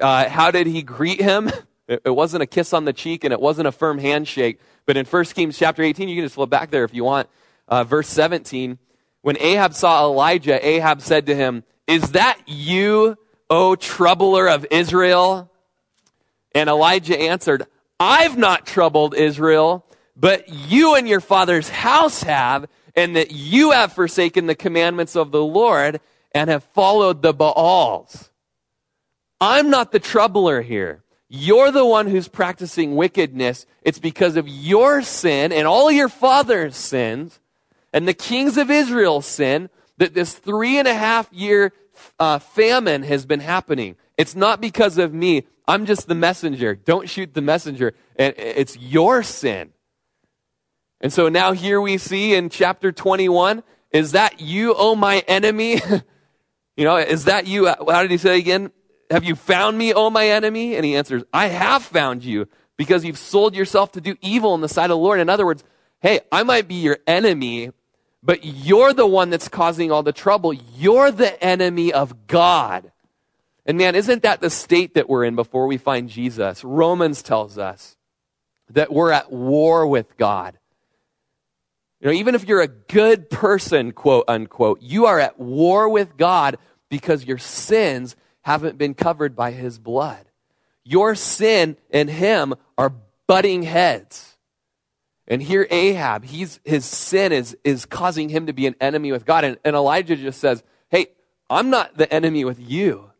uh, 0.00 0.28
how 0.28 0.50
did 0.50 0.66
he 0.66 0.82
greet 0.82 1.20
him? 1.20 1.50
It, 2.04 2.14
wasn't 2.14 2.44
a 2.44 2.46
kiss 2.46 2.72
on 2.72 2.84
the 2.84 2.92
cheek 2.92 3.24
and 3.24 3.32
it 3.32 3.40
wasn't 3.40 3.66
a 3.66 3.72
firm 3.72 3.98
handshake. 3.98 4.60
But 4.86 4.96
in 4.96 5.04
1 5.04 5.24
Kings 5.24 5.58
chapter 5.58 5.82
18, 5.82 6.08
you 6.08 6.14
can 6.14 6.24
just 6.24 6.36
flip 6.36 6.48
back 6.48 6.70
there 6.70 6.84
if 6.84 6.94
you 6.94 7.02
want. 7.02 7.28
Uh, 7.66 7.82
verse 7.82 8.06
17, 8.06 8.78
when 9.22 9.36
Ahab 9.38 9.74
saw 9.74 10.04
Elijah, 10.04 10.66
Ahab 10.66 11.00
said 11.02 11.26
to 11.26 11.34
him, 11.34 11.64
Is 11.86 12.12
that 12.12 12.38
you, 12.46 13.16
O 13.48 13.76
troubler 13.76 14.48
of 14.48 14.66
Israel? 14.70 15.50
And 16.54 16.68
Elijah 16.68 17.18
answered, 17.18 17.66
I've 17.98 18.38
not 18.38 18.66
troubled 18.66 19.14
Israel, 19.14 19.84
but 20.16 20.48
you 20.48 20.94
and 20.94 21.06
your 21.08 21.20
father's 21.20 21.68
house 21.68 22.22
have, 22.22 22.66
and 22.96 23.14
that 23.16 23.30
you 23.30 23.72
have 23.72 23.92
forsaken 23.92 24.46
the 24.46 24.54
commandments 24.54 25.16
of 25.16 25.30
the 25.30 25.44
Lord 25.44 26.00
and 26.32 26.48
have 26.48 26.64
followed 26.64 27.22
the 27.22 27.34
Baals. 27.34 28.30
I'm 29.40 29.70
not 29.70 29.92
the 29.92 30.00
troubler 30.00 30.62
here. 30.62 31.02
You're 31.28 31.70
the 31.70 31.86
one 31.86 32.08
who's 32.08 32.26
practicing 32.26 32.96
wickedness. 32.96 33.64
It's 33.82 33.98
because 33.98 34.36
of 34.36 34.48
your 34.48 35.02
sin 35.02 35.52
and 35.52 35.66
all 35.66 35.90
your 35.90 36.08
father's 36.08 36.76
sins 36.76 37.38
and 37.92 38.06
the 38.06 38.14
kings 38.14 38.56
of 38.56 38.70
Israel 38.70 39.20
sin 39.20 39.70
that 39.98 40.14
this 40.14 40.34
three 40.34 40.78
and 40.78 40.88
a 40.88 40.94
half 40.94 41.32
year 41.32 41.72
uh, 42.18 42.38
famine 42.38 43.02
has 43.02 43.26
been 43.26 43.40
happening. 43.40 43.96
It's 44.16 44.34
not 44.34 44.60
because 44.60 44.98
of 44.98 45.12
me. 45.12 45.46
I'm 45.66 45.86
just 45.86 46.08
the 46.08 46.14
messenger. 46.14 46.74
Don't 46.74 47.08
shoot 47.08 47.34
the 47.34 47.42
messenger. 47.42 47.94
And 48.16 48.34
it's 48.36 48.76
your 48.76 49.22
sin. 49.22 49.72
And 51.00 51.12
so 51.12 51.28
now 51.28 51.52
here 51.52 51.80
we 51.80 51.96
see 51.98 52.34
in 52.34 52.50
chapter 52.50 52.92
21, 52.92 53.62
is 53.90 54.12
that 54.12 54.40
you, 54.40 54.74
oh 54.76 54.94
my 54.94 55.20
enemy? 55.26 55.80
you 56.76 56.84
know, 56.84 56.96
is 56.96 57.24
that 57.24 57.46
you? 57.46 57.66
How 57.66 58.02
did 58.02 58.10
he 58.10 58.18
say 58.18 58.38
again? 58.38 58.70
Have 59.10 59.24
you 59.24 59.34
found 59.34 59.76
me, 59.76 59.92
oh 59.92 60.10
my 60.10 60.28
enemy? 60.28 60.76
And 60.76 60.84
he 60.84 60.96
answers, 60.96 61.24
I 61.32 61.46
have 61.46 61.82
found 61.82 62.24
you 62.24 62.46
because 62.76 63.04
you've 63.04 63.18
sold 63.18 63.54
yourself 63.54 63.92
to 63.92 64.00
do 64.00 64.16
evil 64.20 64.54
in 64.54 64.60
the 64.60 64.68
sight 64.68 64.84
of 64.84 64.90
the 64.90 64.96
Lord. 64.98 65.20
In 65.20 65.28
other 65.28 65.44
words, 65.44 65.64
hey, 66.00 66.20
I 66.30 66.44
might 66.44 66.68
be 66.68 66.76
your 66.76 66.98
enemy, 67.06 67.72
but 68.22 68.44
you're 68.44 68.92
the 68.92 69.06
one 69.06 69.30
that's 69.30 69.48
causing 69.48 69.90
all 69.90 70.02
the 70.02 70.12
trouble. 70.12 70.52
You're 70.52 71.10
the 71.10 71.42
enemy 71.42 71.92
of 71.92 72.26
God. 72.26 72.92
And 73.64 73.78
man, 73.78 73.94
isn't 73.94 74.22
that 74.22 74.40
the 74.40 74.50
state 74.50 74.94
that 74.94 75.08
we're 75.08 75.24
in 75.24 75.36
before 75.36 75.66
we 75.66 75.78
find 75.78 76.08
Jesus? 76.08 76.64
Romans 76.64 77.22
tells 77.22 77.56
us 77.56 77.96
that 78.70 78.92
we're 78.92 79.12
at 79.12 79.32
war 79.32 79.86
with 79.86 80.16
God. 80.16 80.58
You 82.00 82.08
know, 82.08 82.12
even 82.14 82.34
if 82.34 82.48
you're 82.48 82.62
a 82.62 82.68
good 82.68 83.28
person, 83.28 83.92
quote 83.92 84.24
unquote, 84.28 84.80
you 84.80 85.06
are 85.06 85.20
at 85.20 85.38
war 85.38 85.88
with 85.88 86.16
God 86.16 86.58
because 86.88 87.24
your 87.24 87.38
sins 87.38 88.16
haven't 88.42 88.78
been 88.78 88.94
covered 88.94 89.36
by 89.36 89.52
his 89.52 89.78
blood. 89.78 90.26
Your 90.82 91.14
sin 91.14 91.76
and 91.90 92.08
him 92.08 92.54
are 92.78 92.92
butting 93.26 93.62
heads. 93.62 94.29
And 95.30 95.40
here 95.40 95.68
Ahab, 95.70 96.24
he's, 96.24 96.58
his 96.64 96.84
sin 96.84 97.30
is, 97.30 97.56
is 97.62 97.86
causing 97.86 98.28
him 98.28 98.46
to 98.46 98.52
be 98.52 98.66
an 98.66 98.74
enemy 98.80 99.12
with 99.12 99.24
God. 99.24 99.44
And, 99.44 99.58
and 99.64 99.76
Elijah 99.76 100.16
just 100.16 100.40
says, 100.40 100.64
Hey, 100.88 101.06
I'm 101.48 101.70
not 101.70 101.96
the 101.96 102.12
enemy 102.12 102.44
with 102.44 102.58
you. 102.58 103.12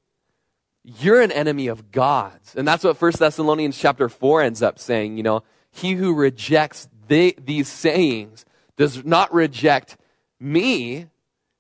You're 0.83 1.21
an 1.23 1.31
enemy 1.31 1.69
of 1.69 1.93
God's. 1.93 2.57
And 2.57 2.67
that's 2.67 2.83
what 2.83 2.97
First 2.97 3.21
Thessalonians 3.21 3.79
chapter 3.79 4.09
4 4.09 4.43
ends 4.43 4.61
up 4.61 4.81
saying. 4.81 5.19
You 5.19 5.23
know, 5.23 5.45
he 5.71 5.93
who 5.93 6.13
rejects 6.13 6.89
the, 7.07 7.37
these 7.39 7.69
sayings 7.69 8.45
does 8.77 9.05
not 9.05 9.33
reject 9.33 9.97
me, 10.41 11.07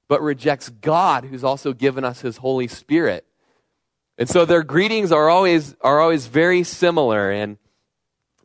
but 0.08 0.20
rejects 0.20 0.68
God 0.68 1.26
who's 1.26 1.44
also 1.44 1.72
given 1.72 2.04
us 2.04 2.22
his 2.22 2.38
Holy 2.38 2.66
Spirit. 2.66 3.24
And 4.18 4.28
so 4.28 4.44
their 4.44 4.64
greetings 4.64 5.12
are 5.12 5.30
always, 5.30 5.76
are 5.80 6.00
always 6.00 6.26
very 6.26 6.64
similar. 6.64 7.30
And, 7.30 7.56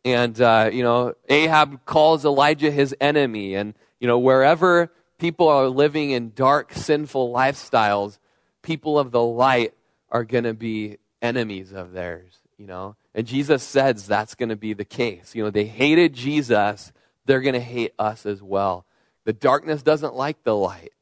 and 0.06 0.40
uh, 0.40 0.70
you 0.72 0.82
know, 0.82 1.14
Ahab 1.28 1.84
calls 1.84 2.24
Elijah 2.24 2.70
his 2.70 2.94
enemy. 3.00 3.54
And, 3.54 3.74
you 4.00 4.06
know, 4.06 4.18
wherever 4.18 4.90
people 5.18 5.48
are 5.48 5.68
living 5.68 6.12
in 6.12 6.32
dark, 6.34 6.72
sinful 6.72 7.32
lifestyles, 7.32 8.18
people 8.62 8.98
of 8.98 9.10
the 9.10 9.22
light 9.22 9.74
are 10.10 10.24
going 10.24 10.44
to 10.44 10.54
be 10.54 10.96
enemies 11.20 11.72
of 11.72 11.92
theirs, 11.92 12.38
you 12.56 12.66
know. 12.66 12.96
And 13.14 13.26
Jesus 13.26 13.62
says 13.62 14.06
that's 14.06 14.34
going 14.34 14.50
to 14.50 14.56
be 14.56 14.72
the 14.72 14.84
case. 14.84 15.34
You 15.34 15.44
know, 15.44 15.50
they 15.50 15.66
hated 15.66 16.14
Jesus 16.14 16.92
they're 17.26 17.40
going 17.40 17.54
to 17.54 17.60
hate 17.60 17.92
us 17.98 18.24
as 18.24 18.42
well. 18.42 18.86
The 19.24 19.32
darkness 19.32 19.82
doesn't 19.82 20.14
like 20.14 20.42
the 20.44 20.56
light. 20.56 20.92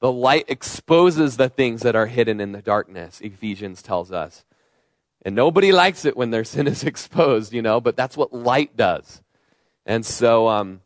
The 0.00 0.12
light 0.12 0.44
exposes 0.48 1.36
the 1.36 1.48
things 1.48 1.82
that 1.82 1.96
are 1.96 2.06
hidden 2.06 2.40
in 2.40 2.52
the 2.52 2.62
darkness, 2.62 3.20
Ephesians 3.20 3.82
tells 3.82 4.12
us. 4.12 4.44
And 5.22 5.34
nobody 5.34 5.72
likes 5.72 6.04
it 6.04 6.16
when 6.16 6.30
their 6.30 6.44
sin 6.54 6.66
is 6.66 6.84
exposed, 6.84 7.52
you 7.52 7.62
know, 7.62 7.80
but 7.80 7.96
that's 7.96 8.16
what 8.16 8.32
light 8.32 8.76
does. 8.76 9.22
And 9.86 10.04
so, 10.04 10.48
um, 10.48 10.80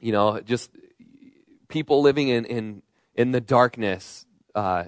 you 0.00 0.12
know, 0.12 0.40
just 0.40 0.70
people 1.68 2.02
living 2.02 2.28
in, 2.28 2.44
in, 2.44 2.82
in 3.14 3.32
the 3.32 3.40
darkness 3.40 4.26
uh, 4.54 4.84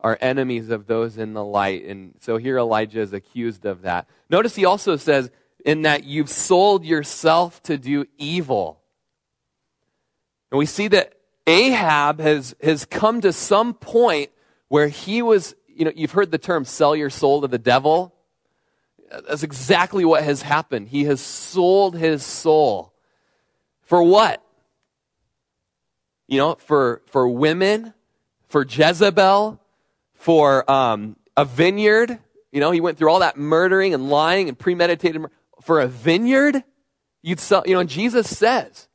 are 0.00 0.18
enemies 0.20 0.70
of 0.70 0.86
those 0.86 1.18
in 1.18 1.34
the 1.34 1.44
light. 1.44 1.84
And 1.84 2.14
so 2.20 2.36
here 2.36 2.58
Elijah 2.58 3.00
is 3.00 3.12
accused 3.12 3.64
of 3.64 3.82
that. 3.82 4.08
Notice 4.30 4.54
he 4.54 4.64
also 4.64 4.96
says, 4.96 5.30
in 5.64 5.82
that 5.82 6.04
you've 6.04 6.30
sold 6.30 6.84
yourself 6.84 7.62
to 7.64 7.76
do 7.76 8.06
evil. 8.16 8.80
And 10.50 10.58
we 10.58 10.66
see 10.66 10.88
that 10.88 11.14
Ahab 11.46 12.20
has, 12.20 12.54
has 12.62 12.84
come 12.84 13.20
to 13.20 13.32
some 13.32 13.74
point 13.74 14.30
where 14.68 14.88
he 14.88 15.22
was, 15.22 15.54
you 15.78 15.84
know, 15.84 15.92
you've 15.94 16.12
heard 16.12 16.30
the 16.30 16.38
term 16.38 16.64
sell 16.64 16.94
your 16.96 17.10
soul 17.10 17.42
to 17.42 17.48
the 17.48 17.58
devil. 17.58 18.14
That's 19.26 19.42
exactly 19.42 20.04
what 20.04 20.22
has 20.22 20.42
happened. 20.42 20.88
He 20.88 21.04
has 21.04 21.20
sold 21.20 21.96
his 21.96 22.22
soul. 22.22 22.92
For 23.82 24.02
what? 24.02 24.42
You 26.26 26.38
know, 26.38 26.54
for, 26.56 27.00
for 27.06 27.26
women, 27.28 27.94
for 28.48 28.66
Jezebel, 28.66 29.58
for 30.12 30.70
um, 30.70 31.16
a 31.36 31.44
vineyard. 31.44 32.18
You 32.52 32.60
know, 32.60 32.70
he 32.70 32.80
went 32.80 32.98
through 32.98 33.10
all 33.10 33.20
that 33.20 33.36
murdering 33.36 33.94
and 33.94 34.10
lying 34.10 34.48
and 34.48 34.58
premeditated 34.58 35.20
murder 35.22 35.32
for 35.62 35.80
a 35.80 35.86
vineyard? 35.86 36.62
You'd 37.22 37.40
sell, 37.40 37.62
you 37.66 37.74
know, 37.74 37.84
Jesus 37.84 38.36
says, 38.36 38.88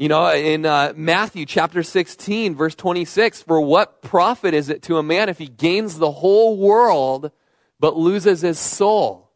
you 0.00 0.08
know, 0.08 0.32
in 0.32 0.64
uh, 0.64 0.94
Matthew 0.96 1.44
chapter 1.44 1.82
16, 1.82 2.54
verse 2.54 2.74
26, 2.74 3.42
for 3.42 3.60
what 3.60 4.00
profit 4.00 4.54
is 4.54 4.70
it 4.70 4.84
to 4.84 4.96
a 4.96 5.02
man 5.02 5.28
if 5.28 5.36
he 5.36 5.46
gains 5.46 5.98
the 5.98 6.10
whole 6.10 6.56
world 6.56 7.30
but 7.78 7.98
loses 7.98 8.40
his 8.40 8.58
soul? 8.58 9.30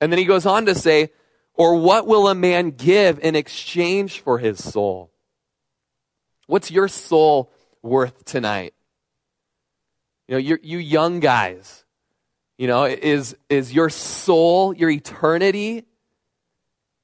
And 0.00 0.10
then 0.10 0.18
he 0.18 0.24
goes 0.24 0.46
on 0.46 0.66
to 0.66 0.74
say, 0.74 1.10
or 1.54 1.76
what 1.76 2.08
will 2.08 2.26
a 2.26 2.34
man 2.34 2.72
give 2.72 3.20
in 3.20 3.36
exchange 3.36 4.18
for 4.18 4.40
his 4.40 4.60
soul? 4.60 5.12
What's 6.48 6.72
your 6.72 6.88
soul 6.88 7.52
worth 7.80 8.24
tonight? 8.24 8.74
You 10.26 10.34
know, 10.34 10.38
you 10.60 10.78
young 10.78 11.20
guys, 11.20 11.84
you 12.56 12.66
know, 12.66 12.82
is, 12.82 13.36
is 13.48 13.72
your 13.72 13.90
soul, 13.90 14.74
your 14.74 14.90
eternity 14.90 15.84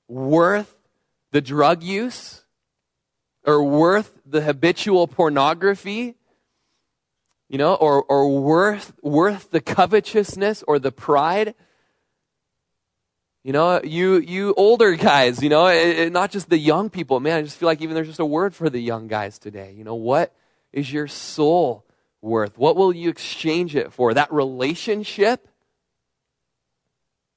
worth 0.09 0.75
the 1.31 1.41
drug 1.41 1.85
use 1.85 2.43
or 3.44 3.62
worth 3.62 4.12
the 4.26 4.42
habitual 4.42 5.07
pornography? 5.07 6.14
You 7.48 7.59
know, 7.59 7.74
or, 7.74 8.02
or 8.04 8.40
worth, 8.40 8.92
worth 9.02 9.50
the 9.50 9.61
covetousness 9.61 10.64
or 10.66 10.78
the 10.78 10.90
pride? 10.90 11.54
You 13.44 13.52
know, 13.52 13.83
you, 13.85 14.16
you 14.16 14.54
older 14.57 14.94
guys, 14.94 15.42
you 15.42 15.50
know, 15.50 15.66
it, 15.66 15.98
it, 15.98 16.12
not 16.12 16.30
just 16.30 16.48
the 16.48 16.59
young 16.59 16.88
people. 16.88 17.20
Man, 17.20 17.37
I 17.37 17.42
just 17.42 17.59
feel 17.59 17.66
like 17.66 17.83
even 17.83 17.94
there's 17.94 18.07
just 18.07 18.18
a 18.18 18.24
word 18.24 18.54
for 18.54 18.70
the 18.70 18.80
young 18.80 19.07
guys 19.07 19.38
today. 19.38 19.74
You 19.76 19.85
know, 19.85 19.94
what 19.94 20.35
is 20.72 20.90
your 20.90 21.07
soul 21.07 21.85
worth? 22.22 22.57
What 22.57 22.74
will 22.74 22.92
you 22.92 23.11
exchange 23.11 23.76
it 23.76 23.92
for? 23.92 24.14
That 24.14 24.33
relationship? 24.33 25.46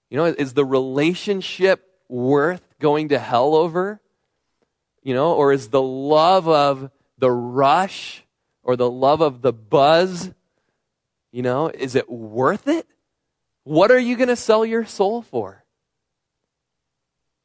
You 0.10 0.18
know, 0.18 0.26
is 0.26 0.54
the 0.54 0.64
relationship 0.64 1.86
worth 2.08 2.64
going 2.80 3.10
to 3.10 3.20
hell 3.20 3.54
over? 3.54 4.00
You 5.04 5.14
know, 5.14 5.34
or 5.34 5.54
is 5.54 5.70
the 5.70 5.82
love 5.82 6.48
of 6.48 6.92
the 7.18 7.32
rush 7.32 8.24
or 8.64 8.76
the 8.76 8.90
love 8.90 9.22
of 9.22 9.42
the 9.42 9.54
buzz, 9.54 10.32
you 11.32 11.42
know, 11.42 11.70
is 11.70 11.96
it 11.96 12.10
worth 12.10 12.68
it? 12.68 12.86
What 13.64 13.92
are 13.92 14.00
you 14.00 14.16
going 14.16 14.30
to 14.30 14.36
sell 14.36 14.66
your 14.66 14.86
soul 14.86 15.22
for? 15.22 15.64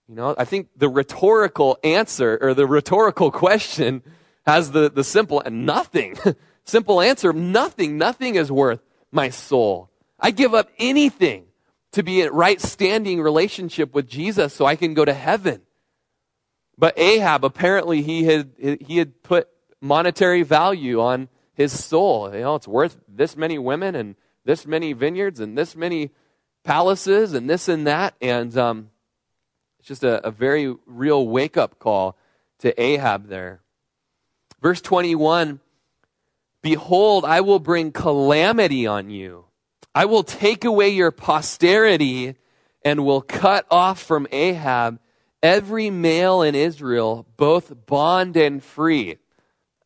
You 0.08 0.16
know, 0.16 0.34
I 0.36 0.44
think 0.44 0.68
the 0.76 0.88
rhetorical 0.88 1.78
answer 1.82 2.38
or 2.40 2.54
the 2.54 2.66
rhetorical 2.66 3.30
question 3.30 4.02
has 4.46 4.72
the, 4.72 4.90
the 4.90 5.04
simple 5.04 5.40
and 5.40 5.64
nothing. 5.64 6.16
Simple 6.64 7.00
answer 7.00 7.32
nothing. 7.32 7.98
Nothing 7.98 8.36
is 8.36 8.52
worth 8.52 8.80
my 9.10 9.30
soul. 9.30 9.90
I 10.18 10.30
give 10.30 10.54
up 10.54 10.68
anything 10.78 11.46
to 11.92 12.04
be 12.04 12.20
in 12.20 12.30
right 12.30 12.60
standing 12.60 13.20
relationship 13.20 13.92
with 13.92 14.08
Jesus 14.08 14.54
so 14.54 14.64
I 14.64 14.76
can 14.76 14.94
go 14.94 15.04
to 15.04 15.12
heaven. 15.12 15.62
But 16.78 16.98
Ahab, 16.98 17.44
apparently, 17.44 18.02
he 18.02 18.24
had, 18.24 18.52
he 18.58 18.98
had 18.98 19.22
put 19.22 19.48
monetary 19.80 20.42
value 20.42 21.00
on 21.00 21.28
his 21.54 21.84
soul. 21.84 22.32
You 22.34 22.40
know, 22.40 22.54
it's 22.54 22.68
worth 22.68 22.98
this 23.08 23.36
many 23.36 23.58
women 23.58 23.94
and 23.94 24.16
this 24.44 24.66
many 24.66 24.92
vineyards 24.92 25.40
and 25.40 25.56
this 25.56 25.76
many 25.76 26.10
palaces 26.64 27.34
and 27.34 27.48
this 27.48 27.68
and 27.68 27.86
that. 27.86 28.14
And 28.20 28.56
um, 28.56 28.90
it's 29.78 29.88
just 29.88 30.04
a, 30.04 30.26
a 30.26 30.30
very 30.30 30.74
real 30.86 31.26
wake 31.26 31.56
up 31.56 31.78
call 31.78 32.16
to 32.60 32.80
Ahab 32.80 33.28
there. 33.28 33.60
Verse 34.60 34.80
21 34.80 35.60
Behold, 36.62 37.24
I 37.24 37.40
will 37.40 37.58
bring 37.58 37.90
calamity 37.90 38.86
on 38.86 39.10
you. 39.10 39.46
I 39.94 40.04
will 40.04 40.22
take 40.22 40.64
away 40.64 40.90
your 40.90 41.10
posterity 41.10 42.36
and 42.84 43.04
will 43.04 43.20
cut 43.20 43.66
off 43.68 44.00
from 44.00 44.28
Ahab 44.30 45.00
every 45.42 45.90
male 45.90 46.42
in 46.42 46.54
Israel, 46.54 47.26
both 47.36 47.86
bond 47.86 48.36
and 48.36 48.62
free. 48.62 49.18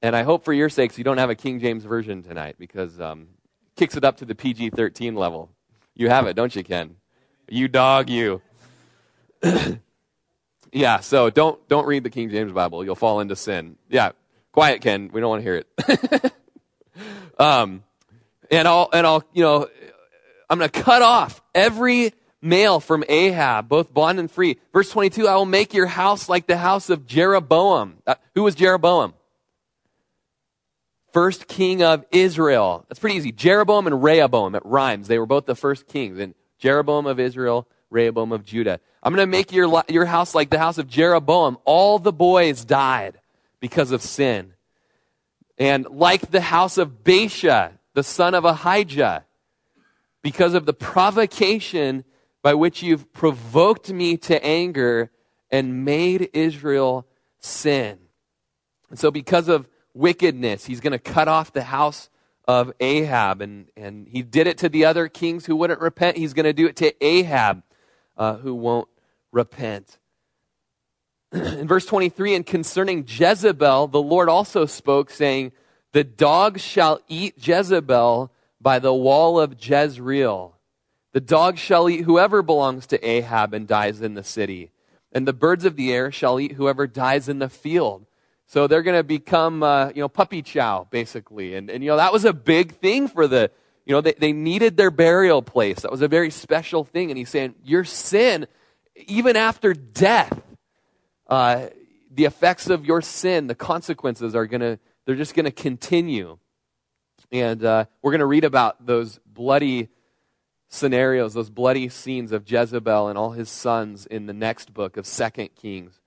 And 0.02 0.14
I 0.14 0.22
hope 0.22 0.44
for 0.44 0.52
your 0.52 0.68
sakes 0.68 0.98
you 0.98 1.04
don't 1.04 1.18
have 1.18 1.30
a 1.30 1.34
King 1.34 1.58
James 1.60 1.84
version 1.84 2.22
tonight 2.22 2.56
because 2.58 3.00
um, 3.00 3.28
kicks 3.76 3.96
it 3.96 4.04
up 4.04 4.18
to 4.18 4.24
the 4.24 4.34
PG 4.34 4.70
13 4.70 5.14
level. 5.14 5.50
You 5.94 6.08
have 6.10 6.26
it, 6.26 6.34
don't 6.34 6.54
you, 6.54 6.62
Ken? 6.62 6.96
You 7.48 7.68
dog, 7.68 8.10
you. 8.10 8.42
yeah, 10.72 11.00
so 11.00 11.30
don't 11.30 11.66
don't 11.68 11.86
read 11.86 12.04
the 12.04 12.10
King 12.10 12.30
James 12.30 12.52
Bible. 12.52 12.84
You'll 12.84 12.94
fall 12.94 13.20
into 13.20 13.36
sin. 13.36 13.76
Yeah, 13.88 14.12
quiet, 14.52 14.82
Ken. 14.82 15.10
We 15.12 15.20
don't 15.20 15.30
want 15.30 15.44
to 15.44 15.50
hear 15.50 15.64
it. 15.64 16.32
um, 17.38 17.82
and 18.50 18.68
I'll 18.68 18.88
and 18.92 19.06
I'll 19.06 19.24
you 19.32 19.42
know, 19.42 19.68
I'm 20.50 20.58
going 20.58 20.70
to 20.70 20.82
cut 20.82 21.02
off 21.02 21.40
every 21.54 22.12
male 22.46 22.80
from 22.80 23.04
Ahab, 23.08 23.68
both 23.68 23.92
bond 23.92 24.18
and 24.18 24.30
free. 24.30 24.58
Verse 24.72 24.90
22, 24.90 25.28
I 25.28 25.34
will 25.34 25.44
make 25.44 25.74
your 25.74 25.86
house 25.86 26.28
like 26.28 26.46
the 26.46 26.56
house 26.56 26.88
of 26.88 27.06
Jeroboam. 27.06 27.98
Uh, 28.06 28.14
who 28.34 28.42
was 28.42 28.54
Jeroboam? 28.54 29.14
First 31.12 31.48
king 31.48 31.82
of 31.82 32.04
Israel. 32.10 32.84
That's 32.88 32.98
pretty 32.98 33.16
easy. 33.16 33.32
Jeroboam 33.32 33.86
and 33.86 34.02
Rehoboam. 34.02 34.54
It 34.54 34.62
rhymes. 34.64 35.08
They 35.08 35.18
were 35.18 35.26
both 35.26 35.46
the 35.46 35.54
first 35.54 35.86
kings. 35.86 36.18
And 36.18 36.34
Jeroboam 36.58 37.06
of 37.06 37.18
Israel, 37.18 37.66
Rehoboam 37.90 38.32
of 38.32 38.44
Judah. 38.44 38.80
I'm 39.02 39.14
going 39.14 39.26
to 39.26 39.30
make 39.30 39.52
your, 39.52 39.82
your 39.88 40.04
house 40.04 40.34
like 40.34 40.50
the 40.50 40.58
house 40.58 40.78
of 40.78 40.88
Jeroboam. 40.88 41.58
All 41.64 41.98
the 41.98 42.12
boys 42.12 42.64
died 42.64 43.18
because 43.60 43.92
of 43.92 44.02
sin. 44.02 44.52
And 45.58 45.86
like 45.86 46.30
the 46.30 46.40
house 46.40 46.76
of 46.76 47.02
Baasha, 47.02 47.72
the 47.94 48.02
son 48.02 48.34
of 48.34 48.44
Ahijah, 48.44 49.24
because 50.22 50.54
of 50.54 50.66
the 50.66 50.74
provocation 50.74 52.04
by 52.46 52.54
which 52.54 52.80
you've 52.80 53.12
provoked 53.12 53.92
me 53.92 54.16
to 54.16 54.40
anger 54.44 55.10
and 55.50 55.84
made 55.84 56.30
Israel 56.32 57.04
sin. 57.40 57.98
And 58.88 58.96
so, 58.96 59.10
because 59.10 59.48
of 59.48 59.68
wickedness, 59.94 60.64
he's 60.64 60.78
going 60.78 60.92
to 60.92 61.00
cut 61.00 61.26
off 61.26 61.52
the 61.52 61.64
house 61.64 62.08
of 62.46 62.72
Ahab. 62.78 63.42
And, 63.42 63.66
and 63.76 64.06
he 64.06 64.22
did 64.22 64.46
it 64.46 64.58
to 64.58 64.68
the 64.68 64.84
other 64.84 65.08
kings 65.08 65.44
who 65.44 65.56
wouldn't 65.56 65.80
repent. 65.80 66.18
He's 66.18 66.34
going 66.34 66.44
to 66.44 66.52
do 66.52 66.68
it 66.68 66.76
to 66.76 66.94
Ahab, 67.04 67.64
uh, 68.16 68.36
who 68.36 68.54
won't 68.54 68.86
repent. 69.32 69.98
In 71.32 71.66
verse 71.66 71.84
23, 71.86 72.36
and 72.36 72.46
concerning 72.46 73.04
Jezebel, 73.08 73.88
the 73.88 74.00
Lord 74.00 74.28
also 74.28 74.66
spoke, 74.66 75.10
saying, 75.10 75.50
The 75.90 76.04
dogs 76.04 76.62
shall 76.62 77.00
eat 77.08 77.44
Jezebel 77.44 78.30
by 78.60 78.78
the 78.78 78.94
wall 78.94 79.40
of 79.40 79.56
Jezreel. 79.60 80.55
The 81.16 81.20
dog 81.22 81.56
shall 81.56 81.88
eat 81.88 82.02
whoever 82.02 82.42
belongs 82.42 82.86
to 82.88 83.02
Ahab 83.02 83.54
and 83.54 83.66
dies 83.66 84.02
in 84.02 84.12
the 84.12 84.22
city. 84.22 84.70
And 85.12 85.26
the 85.26 85.32
birds 85.32 85.64
of 85.64 85.74
the 85.74 85.90
air 85.90 86.12
shall 86.12 86.38
eat 86.38 86.52
whoever 86.52 86.86
dies 86.86 87.26
in 87.26 87.38
the 87.38 87.48
field. 87.48 88.04
So 88.44 88.66
they're 88.66 88.82
going 88.82 88.98
to 88.98 89.02
become, 89.02 89.62
uh, 89.62 89.92
you 89.94 90.02
know, 90.02 90.10
puppy 90.10 90.42
chow, 90.42 90.86
basically. 90.90 91.54
And, 91.54 91.70
and, 91.70 91.82
you 91.82 91.88
know, 91.88 91.96
that 91.96 92.12
was 92.12 92.26
a 92.26 92.34
big 92.34 92.74
thing 92.74 93.08
for 93.08 93.26
the, 93.26 93.50
you 93.86 93.94
know, 93.94 94.02
they, 94.02 94.12
they 94.12 94.34
needed 94.34 94.76
their 94.76 94.90
burial 94.90 95.40
place. 95.40 95.80
That 95.80 95.90
was 95.90 96.02
a 96.02 96.08
very 96.08 96.28
special 96.28 96.84
thing. 96.84 97.10
And 97.10 97.16
he's 97.16 97.30
saying, 97.30 97.54
your 97.64 97.84
sin, 97.84 98.46
even 99.06 99.36
after 99.36 99.72
death, 99.72 100.38
uh, 101.28 101.68
the 102.12 102.26
effects 102.26 102.68
of 102.68 102.84
your 102.84 103.00
sin, 103.00 103.46
the 103.46 103.54
consequences 103.54 104.34
are 104.34 104.44
going 104.44 104.60
to, 104.60 104.78
they're 105.06 105.16
just 105.16 105.34
going 105.34 105.46
to 105.46 105.50
continue. 105.50 106.36
And 107.32 107.64
uh, 107.64 107.86
we're 108.02 108.12
going 108.12 108.18
to 108.18 108.26
read 108.26 108.44
about 108.44 108.84
those 108.84 109.18
bloody 109.24 109.88
scenarios, 110.68 111.34
those 111.34 111.50
bloody 111.50 111.88
scenes 111.88 112.32
of 112.32 112.50
Jezebel 112.50 113.08
and 113.08 113.18
all 113.18 113.32
his 113.32 113.48
sons 113.48 114.06
in 114.06 114.26
the 114.26 114.32
next 114.32 114.72
book 114.74 114.96
of 114.96 115.06
Second 115.06 115.50
Kings. 115.54 116.00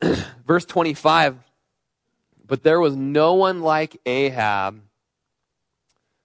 Verse 0.46 0.64
25 0.64 1.38
But 2.46 2.62
there 2.62 2.80
was 2.80 2.96
no 2.96 3.34
one 3.34 3.62
like 3.62 4.00
Ahab, 4.06 4.80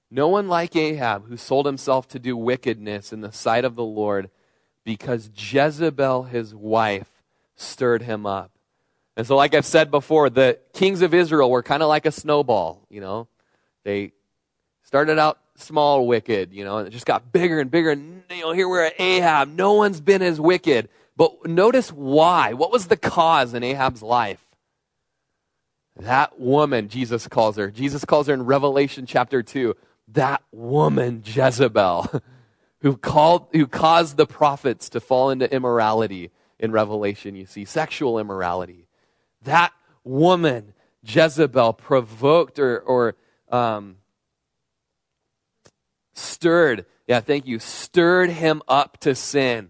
no 0.09 0.27
one 0.27 0.47
like 0.47 0.75
Ahab 0.75 1.27
who 1.27 1.37
sold 1.37 1.65
himself 1.65 2.07
to 2.09 2.19
do 2.19 2.37
wickedness 2.37 3.11
in 3.13 3.21
the 3.21 3.31
sight 3.31 3.65
of 3.65 3.75
the 3.75 3.83
Lord 3.83 4.29
because 4.83 5.29
Jezebel, 5.35 6.23
his 6.23 6.53
wife, 6.53 7.07
stirred 7.55 8.03
him 8.03 8.25
up. 8.25 8.51
And 9.15 9.27
so, 9.27 9.35
like 9.35 9.53
I've 9.53 9.65
said 9.65 9.91
before, 9.91 10.29
the 10.29 10.59
kings 10.73 11.01
of 11.01 11.13
Israel 11.13 11.49
were 11.49 11.63
kind 11.63 11.83
of 11.83 11.89
like 11.89 12.05
a 12.05 12.11
snowball, 12.11 12.85
you 12.89 12.99
know. 12.99 13.27
They 13.83 14.11
started 14.83 15.19
out 15.19 15.39
small 15.57 16.07
wicked, 16.07 16.53
you 16.53 16.63
know, 16.63 16.79
and 16.79 16.87
it 16.87 16.91
just 16.91 17.05
got 17.05 17.31
bigger 17.31 17.59
and 17.59 17.69
bigger. 17.69 17.91
And, 17.91 18.23
you 18.29 18.41
know, 18.41 18.51
here 18.51 18.67
we're 18.67 18.85
at 18.85 18.99
Ahab. 18.99 19.49
No 19.49 19.73
one's 19.73 20.01
been 20.01 20.21
as 20.21 20.39
wicked. 20.39 20.89
But 21.15 21.45
notice 21.45 21.91
why. 21.91 22.53
What 22.53 22.71
was 22.71 22.87
the 22.87 22.97
cause 22.97 23.53
in 23.53 23.63
Ahab's 23.63 24.01
life? 24.01 24.43
That 25.97 26.39
woman, 26.39 26.89
Jesus 26.89 27.27
calls 27.27 27.57
her. 27.57 27.69
Jesus 27.69 28.03
calls 28.03 28.27
her 28.27 28.33
in 28.33 28.45
Revelation 28.45 29.05
chapter 29.05 29.43
2. 29.43 29.75
That 30.09 30.41
woman, 30.51 31.21
Jezebel, 31.23 32.21
who, 32.79 32.97
called, 32.97 33.47
who 33.51 33.67
caused 33.67 34.17
the 34.17 34.25
prophets 34.25 34.89
to 34.89 34.99
fall 34.99 35.29
into 35.29 35.51
immorality 35.53 36.31
in 36.59 36.71
Revelation, 36.71 37.35
you 37.35 37.45
see, 37.45 37.65
sexual 37.65 38.17
immorality. 38.17 38.87
That 39.43 39.71
woman, 40.03 40.73
Jezebel, 41.03 41.73
provoked 41.73 42.57
or, 42.57 42.79
or 42.79 43.15
um, 43.49 43.97
stirred, 46.13 46.85
yeah, 47.07 47.19
thank 47.19 47.45
you, 47.45 47.59
stirred 47.59 48.29
him 48.29 48.61
up 48.67 48.99
to 49.01 49.15
sin. 49.15 49.69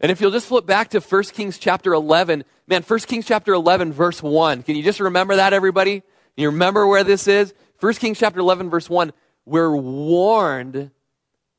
And 0.00 0.12
if 0.12 0.20
you'll 0.20 0.30
just 0.30 0.48
flip 0.48 0.66
back 0.66 0.90
to 0.90 1.00
1 1.00 1.22
Kings 1.24 1.58
chapter 1.58 1.94
11, 1.94 2.44
man, 2.66 2.82
1 2.82 2.98
Kings 3.00 3.26
chapter 3.26 3.54
11, 3.54 3.92
verse 3.92 4.22
1. 4.22 4.62
Can 4.62 4.76
you 4.76 4.82
just 4.82 5.00
remember 5.00 5.36
that, 5.36 5.52
everybody? 5.52 6.02
You 6.36 6.50
remember 6.50 6.86
where 6.86 7.02
this 7.02 7.26
is? 7.26 7.54
1 7.80 7.94
Kings 7.94 8.18
chapter 8.18 8.40
11, 8.40 8.68
verse 8.68 8.90
1. 8.90 9.12
We're 9.46 9.74
warned, 9.74 10.90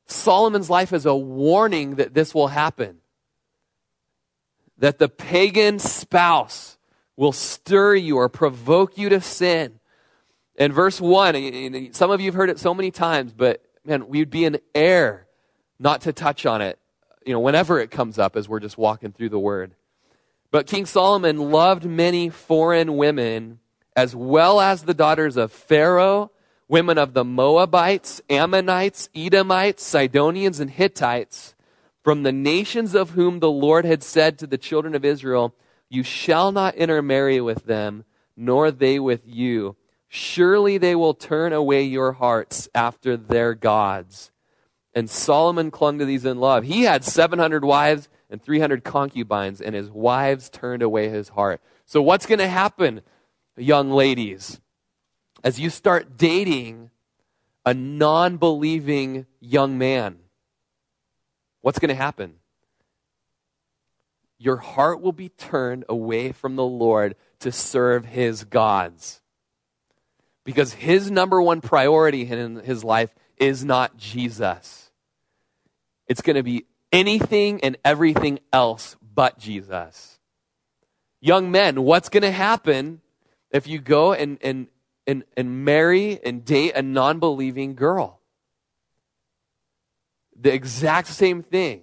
Solomon's 0.06 0.70
life 0.70 0.94
is 0.94 1.06
a 1.06 1.16
warning 1.16 1.96
that 1.96 2.14
this 2.14 2.36
will 2.36 2.50
happen. 2.50 2.98
That 4.78 5.00
the 5.00 5.10
pagan 5.10 5.80
spouse 5.80 6.78
will 7.16 7.32
stir 7.32 7.96
you 7.96 8.18
or 8.18 8.30
provoke 8.30 9.00
you 9.00 9.10
to 9.10 9.20
sin. 9.20 9.80
In 10.56 10.72
verse 10.72 11.02
1, 11.02 11.94
some 11.94 12.12
of 12.12 12.22
you 12.22 12.28
have 12.28 12.36
heard 12.36 12.52
it 12.52 12.60
so 12.60 12.76
many 12.76 12.92
times, 12.92 13.34
but 13.34 13.64
man, 13.88 14.08
we'd 14.10 14.30
be 14.30 14.46
an 14.46 14.58
error 14.76 15.26
not 15.80 16.02
to 16.02 16.14
touch 16.14 16.46
on 16.46 16.62
it, 16.62 16.78
you 17.26 17.34
know, 17.34 17.40
whenever 17.40 17.80
it 17.80 17.90
comes 17.90 18.20
up 18.20 18.36
as 18.36 18.48
we're 18.50 18.60
just 18.60 18.78
walking 18.78 19.12
through 19.12 19.30
the 19.30 19.40
Word. 19.40 19.74
But 20.52 20.68
King 20.68 20.86
Solomon 20.86 21.38
loved 21.52 21.86
many 21.86 22.30
foreign 22.30 22.98
women, 22.98 23.60
as 23.96 24.16
well 24.16 24.60
as 24.60 24.84
the 24.84 24.94
daughters 24.94 25.38
of 25.38 25.52
Pharaoh, 25.52 26.32
women 26.68 26.98
of 26.98 27.14
the 27.14 27.26
Moabites, 27.26 28.22
Ammonites, 28.30 29.10
Edomites, 29.16 29.84
Sidonians, 29.84 30.60
and 30.60 30.70
Hittites, 30.70 31.56
from 32.04 32.24
the 32.24 32.32
nations 32.32 32.96
of 32.96 33.12
whom 33.12 33.40
the 33.40 33.52
Lord 33.52 33.86
had 33.86 34.04
said 34.04 34.40
to 34.40 34.48
the 34.48 34.58
children 34.58 34.96
of 34.96 35.06
Israel, 35.06 35.54
You 35.90 36.04
shall 36.04 36.52
not 36.52 36.76
intermarry 36.76 37.42
with 37.42 37.66
them, 37.66 38.06
nor 38.36 38.72
they 38.72 39.00
with 39.00 39.22
you 39.26 39.76
Surely 40.10 40.78
they 40.78 40.96
will 40.96 41.14
turn 41.14 41.52
away 41.52 41.84
your 41.84 42.14
hearts 42.14 42.70
after 42.74 43.18
their 43.18 43.54
gods. 43.54 44.32
And 44.94 45.10
Solomon 45.10 45.70
clung 45.70 46.00
to 46.00 46.06
these 46.06 46.26
in 46.26 46.40
love. 46.40 46.64
He 46.64 46.84
had 46.84 47.04
700 47.04 47.64
wives 47.64 48.10
and 48.30 48.42
300 48.42 48.84
concubines, 48.84 49.62
and 49.62 49.76
his 49.76 49.90
wives 49.90 50.50
turned 50.50 50.82
away 50.82 51.10
his 51.10 51.30
heart. 51.30 51.62
So, 51.86 52.02
what's 52.02 52.26
going 52.26 52.40
to 52.40 52.48
happen, 52.48 53.02
young 53.56 53.92
ladies, 53.92 54.60
as 55.44 55.60
you 55.60 55.70
start 55.70 56.18
dating 56.18 56.90
a 57.66 57.74
non 57.74 58.38
believing 58.38 59.26
young 59.40 59.78
man? 59.78 60.18
What's 61.62 61.80
going 61.80 61.90
to 61.90 61.96
happen? 61.96 62.36
Your 64.40 64.58
heart 64.58 65.02
will 65.02 65.12
be 65.12 65.30
turned 65.30 65.86
away 65.90 66.32
from 66.32 66.56
the 66.56 66.66
Lord 66.66 67.16
to 67.40 67.52
serve 67.52 68.06
his 68.06 68.44
gods 68.44 69.22
because 70.48 70.72
his 70.72 71.12
number 71.12 71.42
one 71.42 71.60
priority 71.60 72.22
in 72.22 72.56
his 72.56 72.82
life 72.82 73.14
is 73.36 73.66
not 73.66 73.98
Jesus. 73.98 74.90
It's 76.08 76.22
going 76.22 76.38
to 76.38 76.42
be 76.42 76.64
anything 76.90 77.62
and 77.66 77.76
everything 77.84 78.40
else 78.54 78.96
but 79.14 79.38
Jesus. 79.38 80.20
Young 81.20 81.52
men, 81.52 81.84
what's 81.84 82.08
going 82.08 82.24
to 82.24 82.32
happen 82.32 83.02
if 83.52 83.68
you 83.68 83.80
go 83.80 84.14
and, 84.14 84.38
and, 84.40 84.68
and, 85.06 85.26
and 85.36 85.66
marry 85.66 86.18
and 86.24 86.46
date 86.46 86.78
a 86.78 86.82
non 86.82 87.20
believing 87.20 87.76
girl? 87.76 88.22
The 90.40 90.54
exact 90.54 91.10
same 91.10 91.44
thing. 91.44 91.82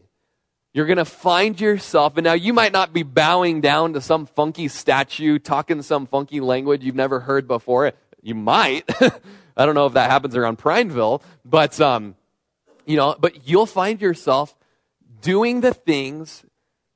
You're 0.73 0.87
going 0.87 0.97
to 0.97 1.05
find 1.05 1.61
yourself, 1.61 2.17
and 2.17 2.25
now 2.25 2.33
you 2.33 2.53
might 2.53 2.73
not 2.73 2.93
be 2.93 3.05
bowing 3.05 3.61
down 3.61 3.93
to 3.93 4.01
some 4.01 4.27
funky 4.27 4.67
statue, 4.67 5.39
talking 5.39 5.83
some 5.83 6.07
funky 6.07 6.41
language 6.41 6.83
you've 6.83 6.97
never 6.97 7.21
heard 7.21 7.47
before. 7.47 7.93
You 8.25 8.35
might. 8.35 8.91
I 9.57 9.67
don't 9.67 9.77
know 9.77 9.87
if 9.87 9.93
that 9.93 10.11
happens 10.11 10.35
around 10.35 10.57
Prineville, 10.57 11.23
but 11.45 11.81
um, 11.81 12.17
you 12.87 12.97
know, 12.97 13.15
but 13.21 13.47
you'll 13.47 13.67
find 13.67 14.01
yourself 14.01 14.57
doing 15.21 15.61
the 15.61 15.75
things 15.75 16.45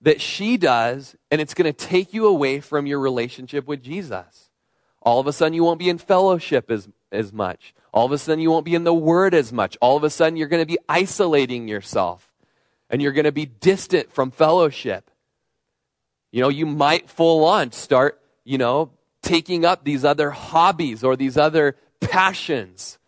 that 0.01 0.21
she 0.21 0.57
does, 0.57 1.17
and 1.31 1.41
it's 1.41 1.55
going 1.55 1.73
to 1.73 1.87
take 1.87 2.15
you 2.15 2.27
away 2.27 2.61
from 2.61 2.87
your 2.87 2.99
relationship 2.99 3.67
with 3.67 3.83
Jesus. 3.83 4.51
All 5.03 5.21
of 5.21 5.27
a 5.27 5.33
sudden, 5.33 5.53
you 5.55 5.63
won't 5.65 5.79
be 5.79 5.89
in 5.89 5.99
fellowship 5.99 6.71
as, 6.71 6.89
as 7.13 7.33
much. 7.33 7.75
All 7.93 8.07
of 8.07 8.13
a 8.13 8.19
sudden, 8.19 8.41
you 8.41 8.51
won't 8.51 8.65
be 8.65 8.75
in 8.75 8.85
the 8.85 8.95
Word 8.95 9.35
as 9.35 9.53
much. 9.53 9.77
All 9.81 9.97
of 9.97 10.05
a 10.05 10.11
sudden, 10.11 10.37
you're 10.37 10.49
going 10.49 10.63
to 10.63 10.67
be 10.67 10.79
isolating 10.89 11.69
yourself. 11.69 12.31
and 12.91 13.03
you're 13.03 13.13
going 13.13 13.25
to 13.25 13.33
be 13.33 13.47
distant 13.47 14.13
from 14.13 14.31
fellowship. 14.31 15.11
You 16.31 16.43
know, 16.43 16.49
you 16.49 16.67
might 16.67 17.09
full 17.09 17.45
on 17.45 17.73
start, 17.73 18.21
you 18.45 18.59
know, 18.59 18.91
taking 19.29 19.67
up 19.67 19.85
these 19.85 20.07
other 20.07 20.31
hobbies 20.31 21.05
or 21.05 21.15
these 21.15 21.37
other 21.37 21.77
passions 22.01 22.99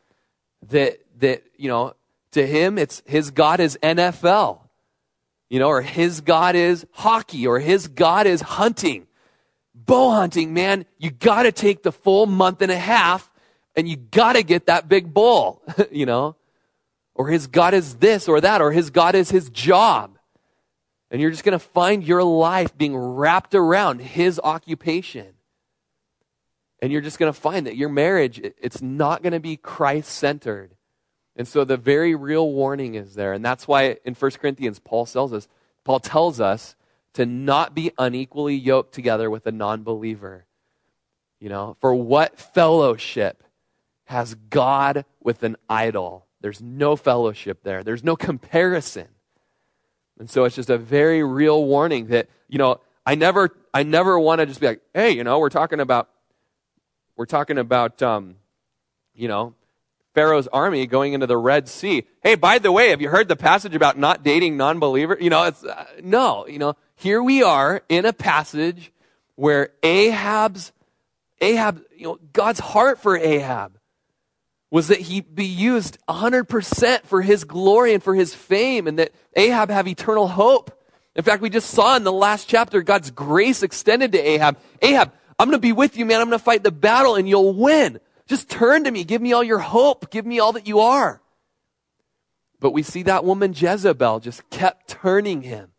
that, 0.69 1.01
that, 1.19 1.43
you 1.57 1.69
know, 1.69 1.95
to 2.33 2.47
him, 2.47 2.77
it's 2.77 3.03
his 3.07 3.31
God 3.31 3.59
is 3.59 3.79
NFL, 3.83 4.61
you 5.49 5.59
know, 5.59 5.69
or 5.69 5.81
his 5.81 6.21
God 6.21 6.55
is 6.55 6.87
hockey, 6.93 7.47
or 7.47 7.59
his 7.59 7.89
God 7.89 8.27
is 8.27 8.43
hunting. 8.43 9.07
Bow 9.75 10.11
hunting, 10.11 10.53
man, 10.53 10.85
you 10.99 11.11
got 11.11 11.45
to 11.45 11.53
take 11.53 11.83
the 11.83 11.91
full 11.91 12.27
month 12.27 12.61
and 12.61 12.71
a 12.71 12.77
half 12.77 13.31
and 13.75 13.89
you 13.89 13.97
got 13.97 14.35
to 14.35 14.43
get 14.43 14.67
that 14.67 14.91
big 14.91 15.15
bull, 15.15 15.63
you 15.91 16.05
know, 16.05 16.37
or 17.15 17.29
his 17.29 17.47
God 17.47 17.73
is 17.73 17.95
this 17.95 18.29
or 18.29 18.43
that, 18.43 18.61
or 18.61 18.73
his 18.73 18.91
God 18.91 19.15
is 19.15 19.31
his 19.31 19.49
job. 19.49 20.19
And 21.11 21.21
you're 21.21 21.31
just 21.31 21.45
going 21.45 21.59
to 21.59 21.65
find 21.65 22.05
your 22.05 22.23
life 22.23 22.77
being 22.77 22.95
wrapped 22.95 23.55
around 23.55 24.01
his 24.03 24.39
occupation. 24.45 25.35
And 26.83 26.91
you're 26.93 27.01
just 27.03 27.19
going 27.19 27.33
to 27.33 27.39
find 27.39 27.67
that 27.67 27.77
your 27.77 27.89
marriage, 27.89 28.41
it's 28.43 28.81
not 28.81 29.23
going 29.23 29.33
to 29.33 29.41
be 29.41 29.57
Christ 29.57 30.11
centered. 30.11 30.75
And 31.37 31.47
so 31.47 31.65
the 31.65 31.77
very 31.77 32.15
real 32.15 32.51
warning 32.51 32.95
is 32.95 33.15
there. 33.15 33.33
And 33.33 33.45
that's 33.45 33.69
why 33.69 33.99
in 34.05 34.15
1 34.15 34.31
Corinthians, 34.33 34.79
Paul 34.79 35.07
tells 35.07 35.33
us, 35.33 35.49
Paul 35.85 36.01
tells 36.01 36.41
us 36.41 36.75
to 37.15 37.27
not 37.27 37.75
be 37.75 37.93
unequally 37.99 38.55
yoked 38.55 38.95
together 38.95 39.31
with 39.31 39.47
a 39.47 39.53
non 39.53 39.83
believer. 39.83 40.47
You 41.39 41.49
know, 41.49 41.77
for 41.81 41.95
what 41.95 42.39
fellowship 42.39 43.43
has 44.05 44.35
God 44.35 45.05
with 45.23 45.43
an 45.43 45.57
idol? 45.69 46.27
There's 46.41 46.61
no 46.61 46.97
fellowship 46.97 47.63
there, 47.63 47.83
there's 47.83 48.05
no 48.05 48.17
comparison. 48.17 49.09
And 50.19 50.29
so 50.29 50.45
it's 50.45 50.57
just 50.57 50.69
a 50.69 50.77
very 50.77 51.25
real 51.25 51.65
warning 51.65 52.09
that, 52.09 52.29
you 52.49 52.59
know, 52.59 52.81
I 53.07 53.15
never, 53.15 53.57
I 53.73 53.83
never 53.83 54.19
want 54.19 54.41
to 54.41 54.47
just 54.47 54.61
be 54.61 54.67
like, 54.67 54.83
hey, 54.93 55.13
you 55.13 55.25
know, 55.25 55.39
we're 55.39 55.49
talking 55.49 55.81
about, 55.81 56.11
we're 57.21 57.27
talking 57.27 57.59
about, 57.59 58.01
um, 58.01 58.37
you 59.15 59.29
know, 59.29 59.53
Pharaoh's 60.15 60.49
army 60.49 60.87
going 60.87 61.13
into 61.13 61.27
the 61.27 61.37
Red 61.37 61.69
Sea. 61.69 62.05
Hey, 62.23 62.35
by 62.35 62.59
the 62.59 62.73
way, 62.73 62.89
have 62.89 63.03
you 63.03 63.11
heard 63.11 63.29
the 63.29 63.37
passage 63.37 63.75
about 63.75 63.99
not 63.99 64.23
dating 64.23 64.57
non-believers? 64.57 65.19
You 65.21 65.29
know, 65.29 65.45
it's 65.45 65.63
uh, 65.63 65.85
no. 66.03 66.47
You 66.47 66.59
know, 66.59 66.77
here 66.97 67.23
we 67.23 67.43
are 67.43 67.83
in 67.91 68.07
a 68.07 68.15
passage 68.15 68.91
where 69.35 69.69
Ahab's 69.83 70.73
Ahab, 71.43 71.83
you 71.95 72.05
know, 72.05 72.19
God's 72.33 72.59
heart 72.59 72.99
for 72.99 73.19
Ahab 73.19 73.79
was 74.71 74.89
that 74.89 75.01
he 75.01 75.21
be 75.21 75.45
used 75.45 75.99
100% 76.09 77.03
for 77.03 77.21
his 77.21 77.45
glory 77.45 77.93
and 77.93 78.03
for 78.03 78.15
his 78.15 78.35
fame, 78.35 78.87
and 78.87 78.99
that 78.99 79.13
Ahab 79.37 79.69
have 79.69 79.87
eternal 79.87 80.27
hope. 80.27 80.75
In 81.15 81.23
fact, 81.23 81.43
we 81.43 81.51
just 81.51 81.69
saw 81.69 81.97
in 81.97 82.05
the 82.05 82.13
last 82.13 82.49
chapter 82.49 82.81
God's 82.81 83.11
grace 83.11 83.63
extended 83.63 84.13
to 84.13 84.19
Ahab. 84.19 84.57
Ahab, 84.81 85.13
I'm 85.41 85.47
going 85.47 85.57
to 85.57 85.59
be 85.59 85.73
with 85.73 85.97
you, 85.97 86.05
man. 86.05 86.21
I'm 86.21 86.29
going 86.29 86.39
to 86.39 86.45
fight 86.45 86.63
the 86.63 86.71
battle, 86.71 87.15
and 87.15 87.27
you'll 87.27 87.55
win. 87.55 87.99
Just 88.27 88.51
turn 88.51 88.85
to 88.85 88.91
me. 88.91 89.05
Give 89.05 89.23
me 89.23 89.33
all 89.33 89.43
your 89.43 89.59
hope. 89.59 90.11
Give 90.11 90.27
me 90.27 90.39
all 90.39 90.53
that 90.53 90.69
you 90.69 90.81
are. 90.81 91.23
But 92.61 92.73
we 92.73 92.83
see 92.83 93.05
that 93.05 93.25
woman 93.25 93.55
Jezebel 93.57 94.21
just 94.21 94.51
kept 94.51 94.89
turning 94.89 95.41
him, 95.41 95.71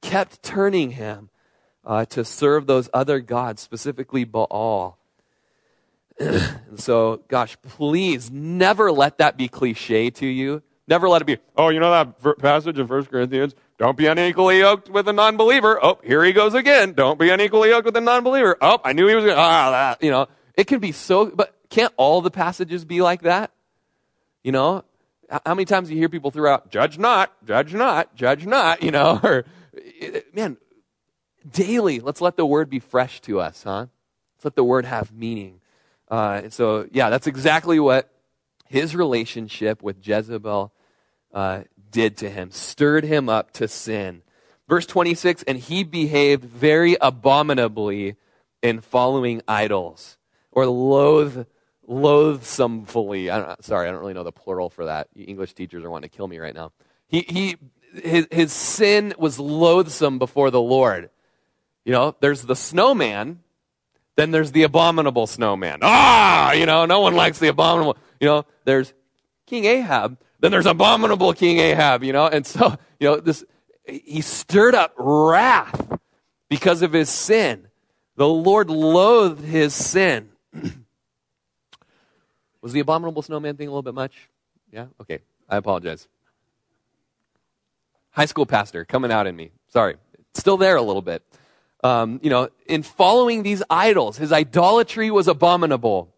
kept 0.00 0.42
turning 0.42 0.92
him 0.92 1.28
uh, 1.84 2.06
to 2.06 2.24
serve 2.24 2.66
those 2.66 2.88
other 2.94 3.20
gods, 3.20 3.60
specifically 3.60 4.24
Baal. 4.24 4.96
and 6.18 6.80
so, 6.80 7.22
gosh, 7.28 7.58
please 7.68 8.30
never 8.30 8.90
let 8.90 9.18
that 9.18 9.36
be 9.36 9.46
cliche 9.46 10.08
to 10.08 10.26
you. 10.26 10.62
Never 10.88 11.08
let 11.08 11.22
it 11.22 11.24
be, 11.24 11.38
oh, 11.56 11.68
you 11.70 11.80
know 11.80 11.90
that 11.90 12.38
passage 12.38 12.78
in 12.78 12.86
1 12.86 13.06
Corinthians? 13.06 13.54
Don't 13.78 13.96
be 13.96 14.06
unequally 14.06 14.60
yoked 14.60 14.88
with 14.88 15.08
a 15.08 15.12
non 15.12 15.36
believer. 15.36 15.78
Oh, 15.82 15.98
here 16.04 16.24
he 16.24 16.32
goes 16.32 16.54
again. 16.54 16.92
Don't 16.92 17.18
be 17.18 17.28
unequally 17.30 17.70
yoked 17.70 17.86
with 17.86 17.96
a 17.96 18.00
non 18.00 18.22
believer. 18.22 18.56
Oh, 18.60 18.78
I 18.84 18.92
knew 18.92 19.06
he 19.08 19.14
was 19.14 19.24
going 19.24 19.36
to, 19.36 19.42
ah, 19.42 19.70
that. 19.70 20.02
You 20.02 20.10
know, 20.10 20.28
it 20.54 20.66
can 20.68 20.78
be 20.78 20.92
so, 20.92 21.26
but 21.26 21.54
can't 21.70 21.92
all 21.96 22.22
the 22.22 22.30
passages 22.30 22.84
be 22.84 23.02
like 23.02 23.22
that? 23.22 23.50
You 24.44 24.52
know, 24.52 24.84
how 25.28 25.54
many 25.54 25.64
times 25.64 25.90
you 25.90 25.96
hear 25.96 26.08
people 26.08 26.30
throughout, 26.30 26.70
judge 26.70 26.98
not, 26.98 27.32
judge 27.44 27.74
not, 27.74 28.14
judge 28.14 28.46
not, 28.46 28.82
you 28.82 28.92
know, 28.92 29.20
or, 29.24 29.44
man, 30.32 30.56
daily, 31.50 32.00
let's 32.00 32.20
let 32.20 32.36
the 32.36 32.46
word 32.46 32.70
be 32.70 32.78
fresh 32.78 33.20
to 33.22 33.40
us, 33.40 33.64
huh? 33.64 33.86
Let's 34.36 34.44
let 34.44 34.56
the 34.56 34.64
word 34.64 34.84
have 34.84 35.12
meaning. 35.12 35.60
Uh, 36.08 36.42
and 36.44 36.52
so, 36.52 36.88
yeah, 36.92 37.10
that's 37.10 37.26
exactly 37.26 37.80
what 37.80 38.08
his 38.68 38.94
relationship 38.94 39.82
with 39.82 40.06
Jezebel 40.06 40.72
uh, 41.36 41.64
did 41.90 42.16
to 42.16 42.30
him, 42.30 42.50
stirred 42.50 43.04
him 43.04 43.28
up 43.28 43.52
to 43.52 43.68
sin. 43.68 44.22
Verse 44.68 44.86
26, 44.86 45.44
and 45.44 45.58
he 45.58 45.84
behaved 45.84 46.42
very 46.42 46.96
abominably 46.98 48.16
in 48.62 48.80
following 48.80 49.42
idols, 49.46 50.16
or 50.50 50.66
loathe 50.66 51.46
loathsomefully. 51.86 53.30
I 53.30 53.38
don't, 53.38 53.64
sorry, 53.64 53.86
I 53.86 53.92
don't 53.92 54.00
really 54.00 54.14
know 54.14 54.24
the 54.24 54.32
plural 54.32 54.70
for 54.70 54.86
that. 54.86 55.08
You 55.14 55.26
English 55.28 55.52
teachers 55.52 55.84
are 55.84 55.90
wanting 55.90 56.08
to 56.08 56.16
kill 56.16 56.26
me 56.26 56.38
right 56.38 56.54
now. 56.54 56.72
He, 57.06 57.20
he, 57.28 57.56
his, 58.02 58.26
his 58.30 58.52
sin 58.52 59.14
was 59.18 59.38
loathsome 59.38 60.18
before 60.18 60.50
the 60.50 60.60
Lord. 60.60 61.10
You 61.84 61.92
know, 61.92 62.16
there's 62.20 62.42
the 62.42 62.56
snowman, 62.56 63.40
then 64.16 64.30
there's 64.30 64.52
the 64.52 64.62
abominable 64.62 65.26
snowman. 65.26 65.80
Ah, 65.82 66.52
you 66.52 66.64
know, 66.64 66.86
no 66.86 67.00
one 67.00 67.14
likes 67.14 67.38
the 67.38 67.48
abominable. 67.48 67.98
You 68.20 68.26
know, 68.26 68.46
there's 68.64 68.94
King 69.46 69.66
Ahab, 69.66 70.18
then 70.46 70.52
there's 70.52 70.66
abominable 70.66 71.32
King 71.32 71.58
Ahab, 71.58 72.04
you 72.04 72.12
know, 72.12 72.28
and 72.28 72.46
so, 72.46 72.76
you 73.00 73.08
know, 73.08 73.16
this, 73.16 73.44
he 73.84 74.20
stirred 74.20 74.76
up 74.76 74.94
wrath 74.96 75.98
because 76.48 76.82
of 76.82 76.92
his 76.92 77.10
sin. 77.10 77.66
The 78.14 78.28
Lord 78.28 78.70
loathed 78.70 79.44
his 79.44 79.74
sin. 79.74 80.28
Was 82.62 82.72
the 82.72 82.78
abominable 82.78 83.22
snowman 83.22 83.56
thing 83.56 83.66
a 83.66 83.70
little 83.72 83.82
bit 83.82 83.94
much? 83.94 84.28
Yeah? 84.70 84.86
Okay. 85.00 85.18
I 85.48 85.56
apologize. 85.56 86.06
High 88.10 88.26
school 88.26 88.46
pastor 88.46 88.84
coming 88.84 89.10
out 89.10 89.26
in 89.26 89.34
me. 89.34 89.50
Sorry. 89.66 89.96
Still 90.34 90.58
there 90.58 90.76
a 90.76 90.82
little 90.82 91.02
bit. 91.02 91.24
Um, 91.82 92.20
you 92.22 92.30
know, 92.30 92.50
in 92.66 92.84
following 92.84 93.42
these 93.42 93.64
idols, 93.68 94.16
his 94.16 94.32
idolatry 94.32 95.10
was 95.10 95.26
abominable, 95.26 96.14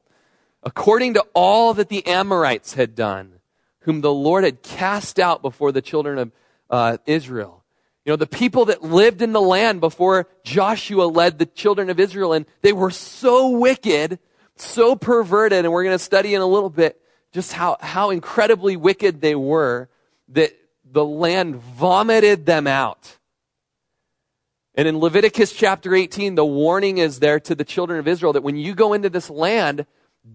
according 0.63 1.15
to 1.15 1.25
all 1.33 1.73
that 1.75 1.89
the 1.89 2.07
Amorites 2.07 2.75
had 2.75 2.95
done, 2.95 3.38
whom 3.81 4.01
the 4.01 4.13
Lord 4.13 4.45
had 4.45 4.63
cast 4.63 5.19
out 5.19 5.43
before 5.43 5.73
the 5.73 5.83
children 5.83 6.19
of 6.19 6.33
uh, 6.71 6.97
Israel. 7.07 7.65
You 8.05 8.13
know, 8.13 8.17
the 8.17 8.27
people 8.27 8.67
that 8.67 8.83
lived 8.83 9.23
in 9.23 9.33
the 9.33 9.41
land 9.41 9.81
before 9.81 10.29
Joshua 10.43 11.05
led 11.05 11.39
the 11.39 11.47
children 11.47 11.91
of 11.91 12.01
Israel, 12.01 12.33
and 12.33 12.47
they 12.63 12.73
were 12.73 12.91
so 12.91 13.51
wicked 13.51 14.19
so 14.61 14.97
perverted, 14.97 15.65
and 15.65 15.73
we're 15.73 15.85
going 15.85 15.95
to 15.95 16.03
study 16.03 16.35
in 16.35 16.41
a 16.41 16.47
little 16.47 16.71
bit 16.71 17.01
just 17.33 17.53
how, 17.53 17.77
how 17.81 18.11
incredibly 18.11 18.77
wicked 18.77 19.21
they 19.21 19.35
were 19.35 19.89
that 20.29 20.53
the 20.85 21.05
land 21.05 21.57
vomited 21.57 22.47
them 22.47 22.67
out. 22.67 23.17
And 24.75 24.87
in 24.87 24.99
Leviticus 24.99 25.53
chapter 25.53 25.95
18, 25.95 26.35
the 26.35 26.47
warning 26.47 26.99
is 26.99 27.19
there 27.19 27.41
to 27.41 27.55
the 27.55 27.65
children 27.65 27.99
of 27.99 28.07
Israel 28.07 28.33
that 28.35 28.43
when 28.43 28.57
you 28.57 28.75
go 28.75 28.93
into 28.93 29.11
this 29.11 29.29
land, 29.29 29.87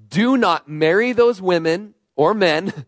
do 0.09 0.37
not 0.37 0.67
marry 0.67 1.13
those 1.13 1.41
women 1.41 1.93
or 2.15 2.33
men. 2.33 2.85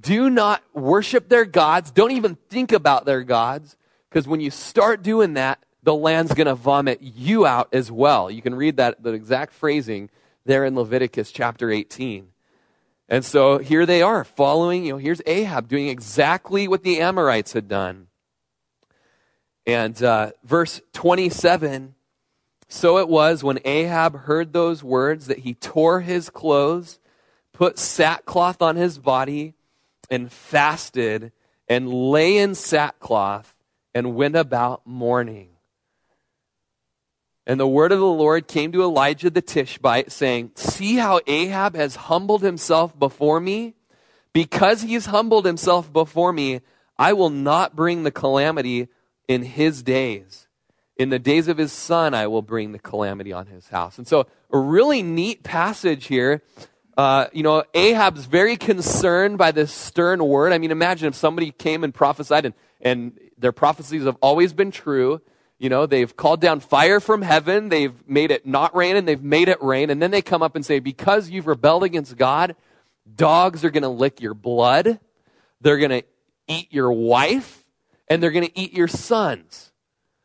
Do 0.00 0.30
not 0.30 0.62
worship 0.72 1.28
their 1.28 1.44
gods. 1.44 1.90
Don't 1.90 2.12
even 2.12 2.36
think 2.48 2.72
about 2.72 3.04
their 3.04 3.22
gods. 3.22 3.76
Because 4.08 4.26
when 4.26 4.40
you 4.40 4.50
start 4.50 5.02
doing 5.02 5.34
that, 5.34 5.58
the 5.82 5.94
land's 5.94 6.34
going 6.34 6.46
to 6.46 6.54
vomit 6.54 7.00
you 7.02 7.46
out 7.46 7.68
as 7.72 7.90
well. 7.90 8.30
You 8.30 8.42
can 8.42 8.54
read 8.54 8.76
that, 8.76 9.02
the 9.02 9.12
exact 9.12 9.52
phrasing 9.52 10.10
there 10.44 10.64
in 10.64 10.74
Leviticus 10.74 11.32
chapter 11.32 11.70
18. 11.70 12.28
And 13.08 13.24
so 13.24 13.58
here 13.58 13.84
they 13.84 14.00
are 14.00 14.24
following, 14.24 14.86
you 14.86 14.92
know, 14.92 14.98
here's 14.98 15.20
Ahab 15.26 15.68
doing 15.68 15.88
exactly 15.88 16.68
what 16.68 16.82
the 16.82 17.00
Amorites 17.00 17.52
had 17.52 17.68
done. 17.68 18.06
And 19.66 20.00
uh, 20.02 20.32
verse 20.44 20.80
27 20.92 21.94
So 22.68 22.98
it 22.98 23.08
was 23.08 23.44
when 23.44 23.58
Ahab 23.64 24.20
heard 24.20 24.52
those 24.52 24.82
words 24.82 25.26
that 25.26 25.40
he 25.40 25.54
tore 25.54 26.00
his 26.00 26.30
clothes, 26.30 27.00
put 27.52 27.78
sackcloth 27.78 28.62
on 28.62 28.76
his 28.76 28.98
body, 28.98 29.54
and 30.10 30.30
fasted, 30.30 31.32
and 31.68 31.92
lay 31.92 32.38
in 32.38 32.54
sackcloth, 32.54 33.54
and 33.94 34.14
went 34.14 34.36
about 34.36 34.86
mourning. 34.86 35.48
And 37.46 37.58
the 37.58 37.66
word 37.66 37.92
of 37.92 37.98
the 37.98 38.06
Lord 38.06 38.46
came 38.46 38.70
to 38.72 38.82
Elijah 38.82 39.30
the 39.30 39.42
Tishbite, 39.42 40.12
saying, 40.12 40.52
See 40.54 40.96
how 40.96 41.20
Ahab 41.26 41.74
has 41.74 41.96
humbled 41.96 42.42
himself 42.42 42.96
before 42.98 43.40
me? 43.40 43.74
Because 44.32 44.82
he 44.82 44.94
has 44.94 45.06
humbled 45.06 45.44
himself 45.44 45.92
before 45.92 46.32
me, 46.32 46.60
I 46.98 47.12
will 47.12 47.30
not 47.30 47.74
bring 47.74 48.04
the 48.04 48.10
calamity 48.10 48.88
in 49.26 49.42
his 49.42 49.82
days. 49.82 50.46
In 50.96 51.10
the 51.10 51.18
days 51.18 51.48
of 51.48 51.58
his 51.58 51.72
son, 51.72 52.14
I 52.14 52.28
will 52.28 52.42
bring 52.42 52.72
the 52.72 52.78
calamity 52.78 53.32
on 53.32 53.46
his 53.46 53.68
house. 53.68 53.98
And 53.98 54.06
so, 54.06 54.26
a 54.52 54.58
really 54.58 55.02
neat 55.02 55.42
passage 55.42 56.06
here. 56.06 56.42
Uh, 56.96 57.26
you 57.32 57.42
know, 57.42 57.64
Ahab's 57.74 58.26
very 58.26 58.56
concerned 58.56 59.38
by 59.38 59.50
this 59.50 59.72
stern 59.72 60.22
word. 60.24 60.52
I 60.52 60.58
mean, 60.58 60.70
imagine 60.70 61.08
if 61.08 61.14
somebody 61.14 61.50
came 61.50 61.84
and 61.84 61.94
prophesied 61.94 62.44
and 62.44 62.54
and 62.82 63.18
their 63.38 63.52
prophecies 63.52 64.04
have 64.04 64.16
always 64.20 64.52
been 64.52 64.70
true. 64.70 65.22
You 65.58 65.68
know, 65.68 65.86
they've 65.86 66.14
called 66.14 66.40
down 66.40 66.60
fire 66.60 66.98
from 66.98 67.22
heaven, 67.22 67.68
they've 67.68 67.94
made 68.08 68.32
it 68.32 68.44
not 68.44 68.74
rain, 68.74 68.96
and 68.96 69.06
they've 69.06 69.22
made 69.22 69.48
it 69.48 69.62
rain. 69.62 69.90
And 69.90 70.02
then 70.02 70.10
they 70.10 70.20
come 70.20 70.42
up 70.42 70.56
and 70.56 70.66
say, 70.66 70.80
because 70.80 71.30
you've 71.30 71.46
rebelled 71.46 71.84
against 71.84 72.16
God, 72.16 72.56
dogs 73.14 73.64
are 73.64 73.70
going 73.70 73.84
to 73.84 73.88
lick 73.88 74.20
your 74.20 74.34
blood, 74.34 74.98
they're 75.60 75.78
going 75.78 75.90
to 75.90 76.02
eat 76.48 76.72
your 76.72 76.90
wife, 76.90 77.64
and 78.08 78.20
they're 78.20 78.32
going 78.32 78.46
to 78.46 78.58
eat 78.58 78.72
your 78.74 78.88
sons. 78.88 79.70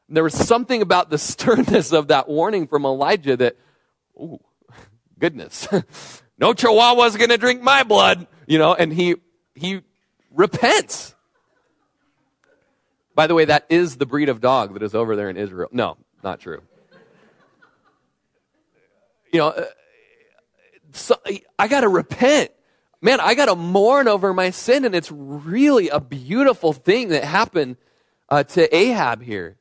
And 0.07 0.17
there 0.17 0.23
was 0.23 0.33
something 0.33 0.81
about 0.81 1.11
the 1.11 1.17
sternness 1.19 1.93
of 1.93 2.07
that 2.07 2.27
warning 2.27 2.67
from 2.67 2.83
Elijah 2.85 3.37
that, 3.37 3.57
ooh, 4.19 4.39
goodness. 5.19 5.67
no 6.37 6.53
chihuahua's 6.53 7.17
going 7.17 7.29
to 7.29 7.37
drink 7.37 7.61
my 7.61 7.83
blood, 7.83 8.27
you 8.45 8.57
know, 8.57 8.73
and 8.73 8.93
he, 8.93 9.15
he 9.55 9.81
repents. 10.31 11.15
By 13.15 13.27
the 13.27 13.35
way, 13.35 13.45
that 13.45 13.65
is 13.69 13.97
the 13.97 14.05
breed 14.05 14.29
of 14.29 14.41
dog 14.41 14.73
that 14.73 14.83
is 14.83 14.93
over 14.93 15.15
there 15.15 15.29
in 15.29 15.37
Israel. 15.37 15.69
No, 15.71 15.97
not 16.23 16.39
true. 16.39 16.61
You 19.31 19.39
know, 19.39 19.47
uh, 19.49 19.65
so, 20.93 21.15
I 21.59 21.67
got 21.67 21.81
to 21.81 21.89
repent. 21.89 22.51
Man, 23.01 23.19
I 23.19 23.35
got 23.35 23.45
to 23.45 23.55
mourn 23.55 24.07
over 24.07 24.33
my 24.33 24.49
sin, 24.49 24.85
and 24.85 24.95
it's 24.95 25.11
really 25.11 25.89
a 25.89 25.99
beautiful 25.99 26.73
thing 26.73 27.09
that 27.09 27.23
happened 27.23 27.77
uh, 28.29 28.43
to 28.43 28.75
Ahab 28.75 29.21
here. 29.21 29.57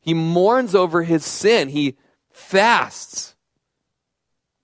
He 0.00 0.14
mourns 0.14 0.74
over 0.74 1.02
his 1.02 1.24
sin. 1.24 1.68
He 1.68 1.96
fasts. 2.30 3.35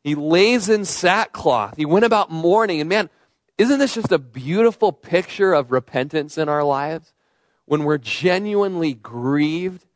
He 0.02 0.14
lays 0.14 0.68
in 0.68 0.84
sackcloth. 0.84 1.76
He 1.76 1.84
went 1.84 2.04
about 2.04 2.30
mourning. 2.30 2.80
And 2.80 2.88
man, 2.88 3.10
isn't 3.58 3.78
this 3.78 3.94
just 3.94 4.12
a 4.12 4.18
beautiful 4.18 4.92
picture 4.92 5.52
of 5.52 5.70
repentance 5.70 6.38
in 6.38 6.48
our 6.48 6.64
lives? 6.64 7.12
when 7.72 7.84
we're 7.84 7.98
genuinely 7.98 8.94
grieved, 8.94 9.86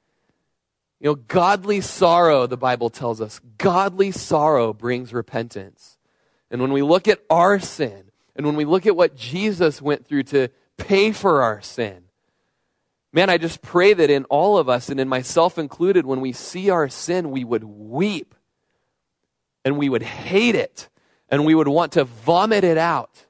you 1.01 1.11
know, 1.11 1.15
godly 1.15 1.81
sorrow, 1.81 2.47
the 2.47 2.57
Bible 2.57 2.91
tells 2.91 3.21
us, 3.21 3.41
godly 3.59 4.11
sorrow 4.11 4.73
brings 4.73 5.13
repentance. 5.13 5.99
And 6.51 6.63
when 6.63 6.73
we 6.73 6.83
look 6.83 7.09
at 7.09 7.21
our 7.29 7.59
sin, 7.59 8.05
and 8.35 8.47
when 8.47 8.57
we 8.57 8.65
look 8.65 8.87
at 8.87 8.97
what 8.97 9.17
Jesus 9.17 9.83
went 9.83 10.07
through 10.07 10.23
to 10.25 10.49
pay 10.79 11.13
for 11.13 11.43
our 11.43 11.61
sin, 11.61 12.05
man, 13.13 13.29
I 13.29 13.37
just 13.37 13.63
pray 13.63 13.93
that 13.93 14.11
in 14.11 14.25
all 14.27 14.57
of 14.59 14.69
us, 14.69 14.89
and 14.89 15.01
in 15.01 15.09
myself 15.09 15.59
included, 15.59 16.07
when 16.07 16.21
we 16.21 16.33
see 16.33 16.71
our 16.71 16.89
sin, 16.89 17.31
we 17.31 17.45
would 17.45 17.65
weep 17.65 18.35
and 19.67 19.77
we 19.77 19.89
would 19.89 20.05
hate 20.05 20.55
it 20.55 20.89
and 21.29 21.45
we 21.45 21.53
would 21.53 21.67
want 21.67 21.93
to 21.93 22.05
vomit 22.05 22.63
it 22.63 22.79
out. 22.79 23.27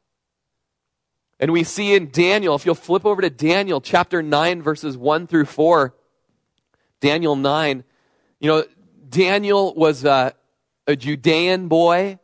And 1.41 1.51
we 1.51 1.65
see 1.65 1.95
in 1.95 2.11
Daniel, 2.11 2.55
if 2.55 2.67
you'll 2.67 2.75
flip 2.75 3.07
over 3.07 3.23
to 3.23 3.31
Daniel 3.31 3.81
chapter 3.81 4.23
9, 4.23 4.61
verses 4.61 4.99
1 4.99 5.29
through 5.29 5.47
4, 5.47 5.95
Daniel 7.01 7.37
9, 7.37 7.85
you 8.39 8.49
know, 8.49 8.65
Daniel 9.09 9.75
was 9.75 10.05
a, 10.05 10.35
a 10.87 10.95
Judean 10.95 11.69
boy, 11.69 12.19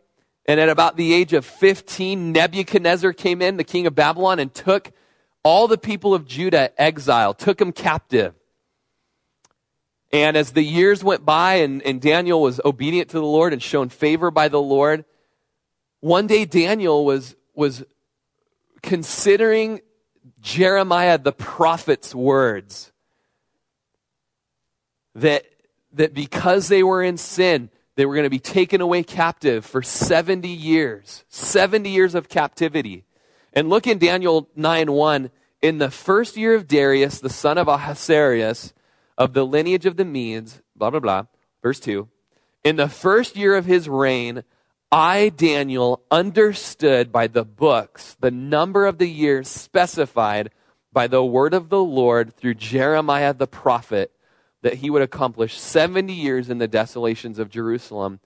and 0.44 0.60
at 0.60 0.68
about 0.68 0.98
the 0.98 1.14
age 1.14 1.32
of 1.32 1.46
15, 1.46 2.32
Nebuchadnezzar 2.32 3.14
came 3.14 3.40
in, 3.40 3.56
the 3.56 3.64
king 3.64 3.86
of 3.86 3.94
Babylon, 3.94 4.38
and 4.38 4.52
took 4.52 4.92
all 5.42 5.68
the 5.68 5.78
people 5.78 6.12
of 6.12 6.26
Judah 6.26 6.70
exile, 6.80 7.32
took 7.32 7.56
them 7.56 7.72
captive. 7.72 8.34
And 10.12 10.36
as 10.36 10.52
the 10.52 10.62
years 10.62 11.02
went 11.02 11.24
by 11.24 11.54
and, 11.54 11.82
and 11.82 12.00
Daniel 12.00 12.42
was 12.42 12.60
obedient 12.64 13.10
to 13.10 13.18
the 13.18 13.24
Lord 13.24 13.52
and 13.52 13.62
shown 13.62 13.88
favor 13.88 14.30
by 14.30 14.48
the 14.48 14.60
Lord, 14.60 15.04
one 16.00 16.26
day 16.26 16.44
Daniel 16.44 17.04
was, 17.04 17.34
was 17.54 17.82
considering 18.82 19.80
Jeremiah 20.40 21.16
the 21.16 21.32
prophet's 21.32 22.14
words 22.14 22.92
that, 25.14 25.44
that 25.94 26.12
because 26.12 26.68
they 26.68 26.82
were 26.82 27.02
in 27.02 27.16
sin, 27.16 27.70
they 27.94 28.04
were 28.04 28.14
going 28.14 28.24
to 28.24 28.30
be 28.30 28.38
taken 28.38 28.80
away 28.80 29.02
captive 29.02 29.64
for 29.64 29.82
70 29.82 30.48
years, 30.48 31.24
70 31.28 31.88
years 31.88 32.14
of 32.14 32.28
captivity. 32.28 33.04
And 33.52 33.68
look 33.68 33.86
in 33.86 33.98
Daniel 33.98 34.48
9 34.56 34.92
1. 34.92 35.30
In 35.60 35.78
the 35.78 35.90
first 35.90 36.36
year 36.36 36.54
of 36.54 36.66
Darius, 36.66 37.20
the 37.20 37.30
son 37.30 37.58
of 37.58 37.68
Ahasuerus, 37.68 38.72
of 39.16 39.32
the 39.32 39.46
lineage 39.46 39.86
of 39.86 39.96
the 39.96 40.04
Medes, 40.04 40.62
blah, 40.76 40.90
blah, 40.90 41.00
blah. 41.00 41.24
Verse 41.62 41.80
2. 41.80 42.08
In 42.64 42.76
the 42.76 42.88
first 42.88 43.36
year 43.36 43.56
of 43.56 43.64
his 43.64 43.88
reign, 43.88 44.44
I, 44.90 45.30
Daniel, 45.30 46.02
understood 46.10 47.10
by 47.10 47.26
the 47.26 47.44
books 47.44 48.16
the 48.20 48.30
number 48.30 48.86
of 48.86 48.98
the 48.98 49.08
years 49.08 49.48
specified 49.48 50.50
by 50.92 51.06
the 51.06 51.24
word 51.24 51.54
of 51.54 51.70
the 51.70 51.82
Lord 51.82 52.34
through 52.34 52.54
Jeremiah 52.54 53.32
the 53.32 53.46
prophet 53.46 54.12
that 54.60 54.74
he 54.74 54.90
would 54.90 55.02
accomplish 55.02 55.58
70 55.58 56.12
years 56.12 56.50
in 56.50 56.58
the 56.58 56.68
desolations 56.68 57.38
of 57.38 57.50
Jerusalem. 57.50 58.20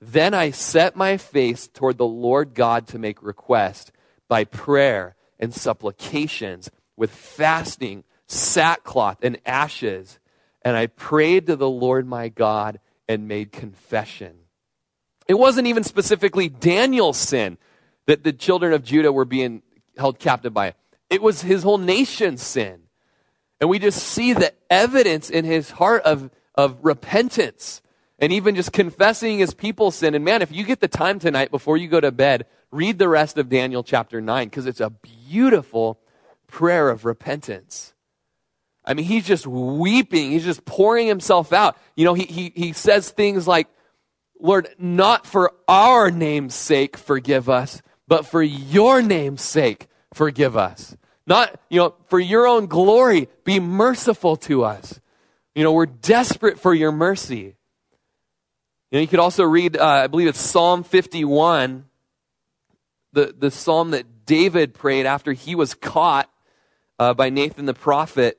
Then 0.00 0.32
I 0.32 0.50
set 0.50 0.96
my 0.96 1.16
face 1.16 1.68
toward 1.68 1.98
the 1.98 2.06
Lord 2.06 2.54
God 2.54 2.86
to 2.88 2.98
make 2.98 3.22
request 3.22 3.92
by 4.28 4.44
prayer 4.44 5.16
and 5.38 5.52
supplications 5.52 6.70
with 6.96 7.10
fasting, 7.10 8.04
sackcloth, 8.26 9.18
and 9.22 9.38
ashes. 9.44 10.18
And 10.64 10.76
I 10.76 10.86
prayed 10.86 11.46
to 11.46 11.56
the 11.56 11.68
Lord 11.68 12.06
my 12.06 12.28
God 12.28 12.80
and 13.08 13.28
made 13.28 13.52
confession. 13.52 14.34
It 15.26 15.34
wasn't 15.34 15.66
even 15.66 15.84
specifically 15.84 16.48
Daniel's 16.48 17.18
sin 17.18 17.58
that 18.06 18.24
the 18.24 18.32
children 18.32 18.72
of 18.72 18.84
Judah 18.84 19.12
were 19.12 19.24
being 19.24 19.62
held 19.96 20.18
captive 20.18 20.54
by. 20.54 20.74
It 21.10 21.22
was 21.22 21.42
his 21.42 21.62
whole 21.62 21.78
nation's 21.78 22.42
sin. 22.42 22.82
And 23.60 23.70
we 23.70 23.78
just 23.78 24.02
see 24.02 24.32
the 24.32 24.52
evidence 24.70 25.30
in 25.30 25.44
his 25.44 25.70
heart 25.70 26.02
of, 26.02 26.30
of 26.54 26.78
repentance 26.82 27.80
and 28.18 28.32
even 28.32 28.54
just 28.54 28.72
confessing 28.72 29.38
his 29.38 29.54
people's 29.54 29.96
sin. 29.96 30.14
And 30.14 30.24
man, 30.24 30.42
if 30.42 30.50
you 30.50 30.64
get 30.64 30.80
the 30.80 30.88
time 30.88 31.18
tonight 31.18 31.50
before 31.50 31.76
you 31.76 31.88
go 31.88 32.00
to 32.00 32.10
bed, 32.10 32.46
read 32.70 32.98
the 32.98 33.08
rest 33.08 33.38
of 33.38 33.48
Daniel 33.48 33.82
chapter 33.82 34.20
9 34.20 34.48
because 34.48 34.66
it's 34.66 34.80
a 34.80 34.90
beautiful 34.90 36.00
prayer 36.46 36.88
of 36.88 37.04
repentance. 37.04 37.91
I 38.84 38.94
mean, 38.94 39.06
he's 39.06 39.26
just 39.26 39.46
weeping. 39.46 40.32
He's 40.32 40.44
just 40.44 40.64
pouring 40.64 41.06
himself 41.06 41.52
out. 41.52 41.76
You 41.96 42.04
know, 42.04 42.14
he, 42.14 42.24
he, 42.24 42.52
he 42.54 42.72
says 42.72 43.10
things 43.10 43.46
like, 43.46 43.68
Lord, 44.40 44.68
not 44.78 45.26
for 45.26 45.52
our 45.68 46.10
name's 46.10 46.54
sake 46.54 46.96
forgive 46.96 47.48
us, 47.48 47.80
but 48.08 48.26
for 48.26 48.42
your 48.42 49.00
name's 49.00 49.42
sake 49.42 49.86
forgive 50.12 50.56
us. 50.56 50.96
Not, 51.26 51.60
you 51.70 51.78
know, 51.78 51.94
for 52.08 52.18
your 52.18 52.48
own 52.48 52.66
glory, 52.66 53.28
be 53.44 53.60
merciful 53.60 54.36
to 54.38 54.64
us. 54.64 55.00
You 55.54 55.62
know, 55.62 55.72
we're 55.72 55.86
desperate 55.86 56.58
for 56.58 56.74
your 56.74 56.90
mercy. 56.90 57.54
You 58.90 58.98
know, 58.98 59.00
you 59.00 59.06
could 59.06 59.20
also 59.20 59.44
read, 59.44 59.76
uh, 59.76 59.86
I 59.86 60.06
believe 60.08 60.26
it's 60.26 60.40
Psalm 60.40 60.82
51, 60.82 61.84
the, 63.12 63.34
the 63.38 63.50
psalm 63.50 63.92
that 63.92 64.26
David 64.26 64.74
prayed 64.74 65.06
after 65.06 65.32
he 65.32 65.54
was 65.54 65.74
caught 65.74 66.28
uh, 66.98 67.14
by 67.14 67.30
Nathan 67.30 67.66
the 67.66 67.74
prophet, 67.74 68.38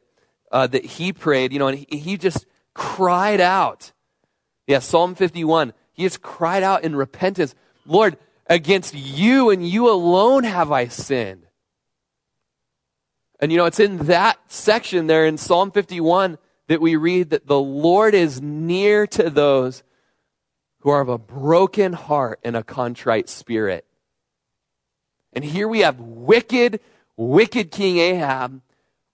uh, 0.54 0.68
that 0.68 0.86
he 0.86 1.12
prayed, 1.12 1.52
you 1.52 1.60
know, 1.60 1.68
and 1.68 1.80
he, 1.80 1.98
he 1.98 2.18
just 2.18 2.46
cried 2.76 3.42
out. 3.42 3.92
Yeah, 4.68 4.80
Psalm 4.80 5.16
51. 5.16 5.74
He 5.94 6.04
just 6.04 6.22
cried 6.22 6.64
out 6.64 6.84
in 6.84 6.96
repentance, 6.96 7.56
Lord, 7.86 8.18
against 8.48 8.94
you 8.94 9.50
and 9.50 9.68
you 9.68 9.90
alone 9.90 10.44
have 10.44 10.72
I 10.72 10.88
sinned. 10.88 11.48
And 13.40 13.52
you 13.52 13.58
know, 13.58 13.66
it's 13.66 13.80
in 13.80 13.98
that 14.06 14.40
section 14.48 15.08
there 15.08 15.26
in 15.26 15.38
Psalm 15.38 15.72
51 15.72 16.38
that 16.68 16.80
we 16.80 16.96
read 16.96 17.32
that 17.32 17.48
the 17.48 17.60
Lord 17.60 18.14
is 18.14 18.42
near 18.42 19.06
to 19.08 19.30
those 19.30 19.84
who 20.80 20.92
are 20.92 21.02
of 21.02 21.10
a 21.10 21.18
broken 21.18 21.94
heart 21.94 22.40
and 22.44 22.56
a 22.56 22.64
contrite 22.64 23.28
spirit. 23.28 23.86
And 25.34 25.44
here 25.44 25.68
we 25.68 25.80
have 25.80 26.00
wicked, 26.00 26.80
wicked 27.18 27.72
King 27.72 27.98
Ahab, 27.98 28.62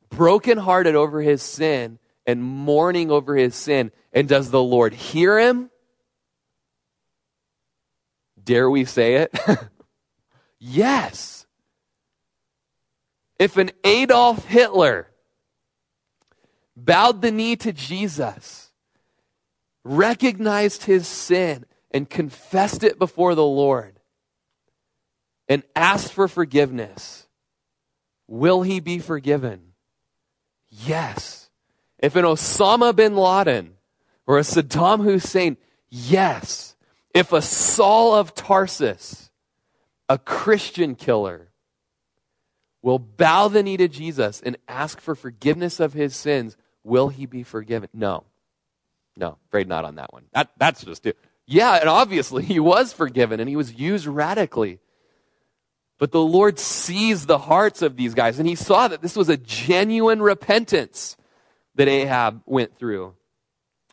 brokenhearted 0.09 0.95
over 0.95 1.21
his 1.21 1.41
sin 1.41 1.99
and 2.25 2.43
mourning 2.43 3.11
over 3.11 3.35
his 3.35 3.55
sin. 3.55 3.91
And 4.13 4.27
does 4.27 4.51
the 4.51 4.61
Lord 4.61 4.93
hear 4.93 5.39
him? 5.39 5.69
Dare 8.43 8.69
we 8.69 8.85
say 8.85 9.15
it? 9.15 9.37
yes. 10.59 11.45
If 13.37 13.57
an 13.57 13.71
Adolf 13.83 14.45
Hitler 14.45 15.07
bowed 16.75 17.21
the 17.21 17.31
knee 17.31 17.55
to 17.57 17.71
Jesus, 17.71 18.71
recognized 19.83 20.83
his 20.83 21.07
sin, 21.07 21.65
and 21.91 22.09
confessed 22.09 22.83
it 22.83 22.99
before 22.99 23.33
the 23.33 23.45
Lord, 23.45 23.99
and 25.47 25.63
asked 25.75 26.13
for 26.13 26.27
forgiveness, 26.27 27.27
will 28.27 28.61
he 28.61 28.79
be 28.79 28.99
forgiven? 28.99 29.68
Yes. 30.69 31.49
If 31.97 32.15
an 32.15 32.25
Osama 32.25 32.95
bin 32.95 33.15
Laden 33.15 33.75
or 34.25 34.37
a 34.37 34.41
Saddam 34.41 35.03
Hussein, 35.03 35.57
yes. 35.89 36.75
If 37.13 37.33
a 37.33 37.41
Saul 37.41 38.15
of 38.15 38.35
Tarsus, 38.35 39.29
a 40.07 40.17
Christian 40.17 40.95
killer, 40.95 41.49
will 42.81 42.99
bow 42.99 43.47
the 43.47 43.63
knee 43.63 43.77
to 43.77 43.87
Jesus 43.87 44.41
and 44.41 44.57
ask 44.67 45.01
for 45.01 45.15
forgiveness 45.15 45.79
of 45.79 45.93
his 45.93 46.15
sins, 46.15 46.55
will 46.83 47.09
he 47.09 47.25
be 47.25 47.43
forgiven? 47.43 47.89
No. 47.93 48.23
No, 49.17 49.37
afraid 49.49 49.67
not 49.67 49.83
on 49.83 49.95
that 49.95 50.13
one. 50.13 50.25
That, 50.33 50.51
that's 50.57 50.83
just 50.83 51.05
it. 51.05 51.17
Yeah, 51.45 51.73
and 51.73 51.89
obviously 51.89 52.43
he 52.43 52.59
was 52.59 52.93
forgiven 52.93 53.39
and 53.39 53.49
he 53.49 53.55
was 53.55 53.73
used 53.73 54.05
radically. 54.05 54.79
But 55.99 56.11
the 56.11 56.23
Lord 56.23 56.57
sees 56.57 57.25
the 57.25 57.37
hearts 57.37 57.81
of 57.81 57.97
these 57.97 58.13
guys, 58.13 58.39
and 58.39 58.47
he 58.47 58.55
saw 58.55 58.87
that 58.87 59.01
this 59.01 59.17
was 59.17 59.29
a 59.29 59.37
genuine 59.37 60.21
repentance 60.21 61.17
that 61.75 61.89
Ahab 61.89 62.41
went 62.45 62.77
through. 62.79 63.15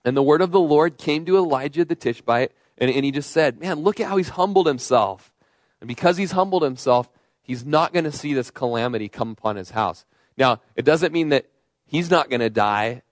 And 0.04 0.16
the 0.16 0.22
word 0.22 0.40
of 0.40 0.52
the 0.52 0.60
Lord 0.60 0.98
came 0.98 1.24
to 1.26 1.36
Elijah 1.36 1.84
the 1.84 1.96
Tishbite, 1.96 2.52
and, 2.78 2.90
and 2.90 3.04
he 3.04 3.10
just 3.10 3.32
said, 3.32 3.58
Man, 3.58 3.80
look 3.80 3.98
at 3.98 4.06
how 4.06 4.16
he's 4.16 4.30
humbled 4.30 4.68
himself. 4.68 5.32
And 5.80 5.88
because 5.88 6.16
he's 6.16 6.30
humbled 6.30 6.62
himself, 6.62 7.10
he's 7.42 7.66
not 7.66 7.92
going 7.92 8.04
to 8.04 8.12
see 8.12 8.32
this 8.32 8.52
calamity 8.52 9.08
come 9.08 9.32
upon 9.32 9.56
his 9.56 9.70
house. 9.70 10.04
Now, 10.38 10.60
it 10.76 10.84
doesn't 10.84 11.12
mean 11.12 11.30
that 11.30 11.46
he's 11.86 12.08
not 12.08 12.30
going 12.30 12.40
to 12.40 12.50
die, 12.50 13.02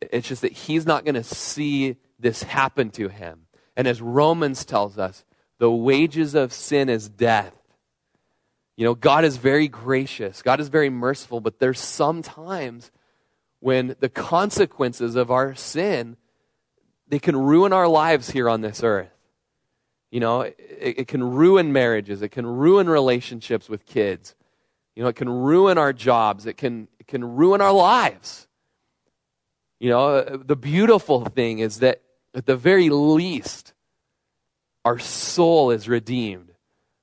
it's 0.00 0.26
just 0.26 0.42
that 0.42 0.52
he's 0.52 0.86
not 0.86 1.04
going 1.04 1.16
to 1.16 1.22
see 1.22 1.96
this 2.18 2.42
happen 2.42 2.90
to 2.92 3.08
him. 3.08 3.46
And 3.76 3.86
as 3.86 4.00
Romans 4.00 4.64
tells 4.64 4.98
us, 4.98 5.24
the 5.58 5.70
wages 5.70 6.34
of 6.34 6.52
sin 6.52 6.88
is 6.88 7.08
death. 7.08 7.54
You 8.76 8.84
know, 8.84 8.94
God 8.94 9.24
is 9.24 9.36
very 9.36 9.68
gracious, 9.68 10.42
God 10.42 10.60
is 10.60 10.68
very 10.68 10.90
merciful, 10.90 11.40
but 11.40 11.58
there's 11.58 11.80
some 11.80 12.22
times 12.22 12.90
when 13.60 13.96
the 14.00 14.08
consequences 14.08 15.14
of 15.14 15.30
our 15.30 15.54
sin 15.54 16.16
they 17.12 17.18
can 17.18 17.36
ruin 17.36 17.74
our 17.74 17.88
lives 17.88 18.30
here 18.30 18.48
on 18.48 18.62
this 18.62 18.82
earth. 18.82 19.10
You 20.10 20.20
know, 20.20 20.40
it, 20.40 20.56
it, 20.58 21.08
can 21.08 21.22
ruin 21.22 21.70
marriages, 21.70 22.22
it 22.22 22.30
can 22.30 22.46
ruin 22.46 22.88
relationships 22.88 23.68
with 23.68 23.84
kids. 23.84 24.34
You 24.96 25.02
know, 25.02 25.10
it 25.10 25.16
can 25.16 25.28
ruin 25.28 25.76
our 25.76 25.92
jobs, 25.92 26.46
it 26.46 26.56
can, 26.56 26.88
it 26.98 27.06
can 27.06 27.22
ruin 27.22 27.60
our 27.60 27.72
lives. 27.72 28.48
You 29.78 29.90
know, 29.90 30.22
the 30.22 30.56
beautiful 30.56 31.26
thing 31.26 31.58
is 31.58 31.80
that 31.80 32.00
at 32.34 32.46
the 32.46 32.56
very 32.56 32.88
least, 32.88 33.74
our 34.86 34.98
soul 34.98 35.70
is 35.70 35.90
redeemed. 35.90 36.48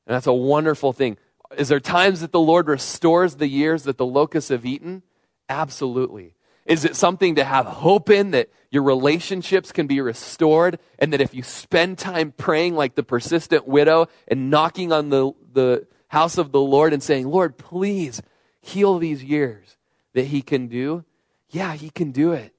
And 0.07 0.15
that's 0.15 0.26
a 0.26 0.34
wonderful 0.34 0.91
thing. 0.91 1.17
Is 1.57 1.67
there 1.69 1.79
times 1.79 2.21
that 2.21 2.31
the 2.31 2.39
Lord 2.39 2.67
restores 2.67 3.35
the 3.35 3.47
years 3.47 3.83
that 3.83 3.97
the 3.97 4.05
locusts 4.05 4.49
have 4.49 4.65
eaten? 4.65 5.03
Absolutely. 5.47 6.35
Is 6.65 6.85
it 6.85 6.95
something 6.95 7.35
to 7.35 7.43
have 7.43 7.65
hope 7.65 8.11
in 8.11 8.31
that 8.31 8.49
your 8.69 8.83
relationships 8.83 9.71
can 9.71 9.87
be 9.87 10.01
restored 10.01 10.77
and 10.99 11.11
that 11.11 11.21
if 11.21 11.33
you 11.33 11.41
spend 11.41 11.97
time 11.97 12.31
praying 12.31 12.75
like 12.75 12.93
the 12.93 13.01
persistent 13.01 13.67
widow 13.67 14.07
and 14.27 14.51
knocking 14.51 14.91
on 14.91 15.09
the, 15.09 15.31
the 15.51 15.87
house 16.09 16.37
of 16.37 16.51
the 16.51 16.61
Lord 16.61 16.93
and 16.93 17.01
saying, 17.01 17.27
Lord, 17.27 17.57
please 17.57 18.21
heal 18.61 18.99
these 18.99 19.23
years 19.23 19.77
that 20.13 20.25
He 20.25 20.43
can 20.43 20.67
do? 20.67 21.03
Yeah, 21.49 21.73
He 21.73 21.89
can 21.89 22.11
do 22.11 22.33
it. 22.33 22.53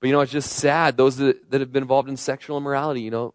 But 0.00 0.08
you 0.08 0.12
know, 0.12 0.20
it's 0.20 0.32
just 0.32 0.52
sad. 0.52 0.98
Those 0.98 1.16
that, 1.16 1.50
that 1.50 1.60
have 1.60 1.72
been 1.72 1.84
involved 1.84 2.10
in 2.10 2.18
sexual 2.18 2.58
immorality, 2.58 3.00
you 3.00 3.10
know, 3.10 3.32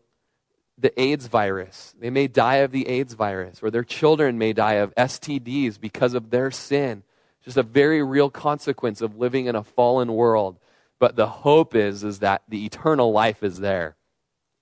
the 0.77 0.99
AIDS 0.99 1.27
virus. 1.27 1.95
They 1.99 2.09
may 2.09 2.27
die 2.27 2.57
of 2.57 2.71
the 2.71 2.87
AIDS 2.87 3.13
virus, 3.13 3.61
or 3.63 3.71
their 3.71 3.83
children 3.83 4.37
may 4.37 4.53
die 4.53 4.73
of 4.73 4.93
STDs 4.95 5.79
because 5.79 6.13
of 6.13 6.29
their 6.29 6.51
sin. 6.51 7.03
Just 7.43 7.57
a 7.57 7.63
very 7.63 8.03
real 8.03 8.29
consequence 8.29 9.01
of 9.01 9.17
living 9.17 9.45
in 9.45 9.55
a 9.55 9.63
fallen 9.63 10.13
world. 10.13 10.59
But 10.99 11.15
the 11.15 11.27
hope 11.27 11.75
is, 11.75 12.03
is 12.03 12.19
that 12.19 12.43
the 12.47 12.65
eternal 12.65 13.11
life 13.11 13.43
is 13.43 13.59
there. 13.59 13.95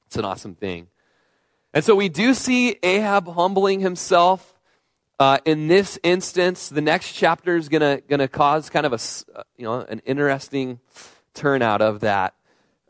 It's 0.07 0.17
an 0.17 0.25
awesome 0.25 0.55
thing. 0.55 0.87
And 1.73 1.83
so 1.83 1.95
we 1.95 2.09
do 2.09 2.33
see 2.33 2.77
Ahab 2.83 3.27
humbling 3.27 3.81
himself. 3.81 4.59
Uh, 5.19 5.39
in 5.45 5.67
this 5.67 5.97
instance, 6.03 6.69
the 6.69 6.81
next 6.81 7.13
chapter 7.13 7.55
is 7.55 7.69
gonna 7.69 8.01
gonna 8.07 8.27
cause 8.27 8.69
kind 8.69 8.85
of 8.85 8.93
a 8.93 9.39
uh, 9.39 9.43
you 9.57 9.63
know 9.63 9.81
an 9.81 10.01
interesting 10.05 10.79
turnout 11.33 11.81
of 11.81 12.01
that, 12.01 12.33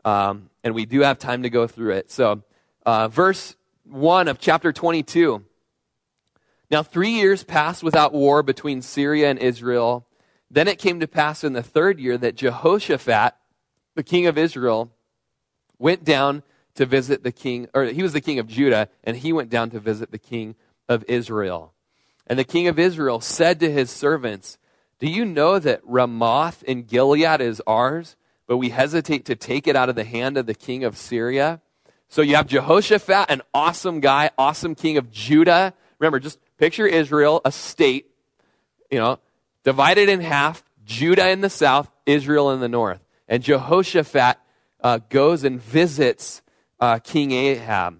um, 0.04 0.50
and 0.62 0.74
we 0.74 0.86
do 0.86 1.00
have 1.00 1.18
time 1.18 1.44
to 1.44 1.50
go 1.50 1.66
through 1.66 1.92
it. 1.92 2.10
So 2.10 2.42
uh, 2.86 3.08
verse 3.08 3.56
1 3.84 4.28
of 4.28 4.38
chapter 4.38 4.72
22. 4.72 5.44
Now, 6.70 6.82
three 6.82 7.10
years 7.10 7.44
passed 7.44 7.82
without 7.82 8.12
war 8.12 8.42
between 8.42 8.80
Syria 8.80 9.28
and 9.28 9.38
Israel. 9.38 10.06
Then 10.50 10.68
it 10.68 10.78
came 10.78 11.00
to 11.00 11.08
pass 11.08 11.44
in 11.44 11.52
the 11.52 11.62
third 11.62 12.00
year 12.00 12.16
that 12.16 12.36
Jehoshaphat, 12.36 13.34
the 13.96 14.02
king 14.02 14.26
of 14.26 14.38
Israel, 14.38 14.92
went 15.78 16.04
down 16.04 16.44
to 16.76 16.86
visit 16.86 17.24
the 17.24 17.32
king, 17.32 17.68
or 17.74 17.84
he 17.84 18.02
was 18.02 18.12
the 18.12 18.20
king 18.20 18.38
of 18.38 18.46
Judah, 18.46 18.88
and 19.02 19.16
he 19.16 19.32
went 19.32 19.50
down 19.50 19.70
to 19.70 19.80
visit 19.80 20.10
the 20.10 20.18
king 20.18 20.54
of 20.88 21.04
Israel. 21.08 21.72
And 22.26 22.38
the 22.38 22.44
king 22.44 22.68
of 22.68 22.78
Israel 22.78 23.20
said 23.20 23.60
to 23.60 23.70
his 23.70 23.90
servants, 23.90 24.58
Do 25.00 25.08
you 25.08 25.24
know 25.24 25.58
that 25.58 25.80
Ramoth 25.84 26.62
in 26.64 26.84
Gilead 26.84 27.40
is 27.40 27.62
ours, 27.66 28.16
but 28.46 28.58
we 28.58 28.70
hesitate 28.70 29.24
to 29.26 29.36
take 29.36 29.66
it 29.66 29.76
out 29.76 29.88
of 29.88 29.96
the 29.96 30.04
hand 30.04 30.36
of 30.36 30.46
the 30.46 30.54
king 30.54 30.84
of 30.84 30.96
Syria? 30.96 31.60
So 32.08 32.22
you 32.22 32.36
have 32.36 32.46
Jehoshaphat, 32.46 33.30
an 33.30 33.42
awesome 33.52 34.00
guy, 34.00 34.30
awesome 34.38 34.74
king 34.74 34.96
of 34.96 35.10
Judah. 35.10 35.74
Remember, 35.98 36.20
just 36.20 36.38
picture 36.56 36.86
Israel, 36.86 37.40
a 37.44 37.52
state, 37.52 38.06
you 38.90 38.98
know, 38.98 39.18
divided 39.64 40.08
in 40.08 40.20
half, 40.20 40.62
Judah 40.84 41.28
in 41.30 41.40
the 41.40 41.50
south, 41.50 41.90
Israel 42.06 42.52
in 42.52 42.60
the 42.60 42.68
north. 42.68 43.00
And 43.28 43.42
Jehoshaphat 43.42 44.38
uh, 44.80 45.00
goes 45.08 45.44
and 45.44 45.60
visits 45.60 46.42
uh, 46.78 46.98
King 47.00 47.32
Ahab. 47.32 47.98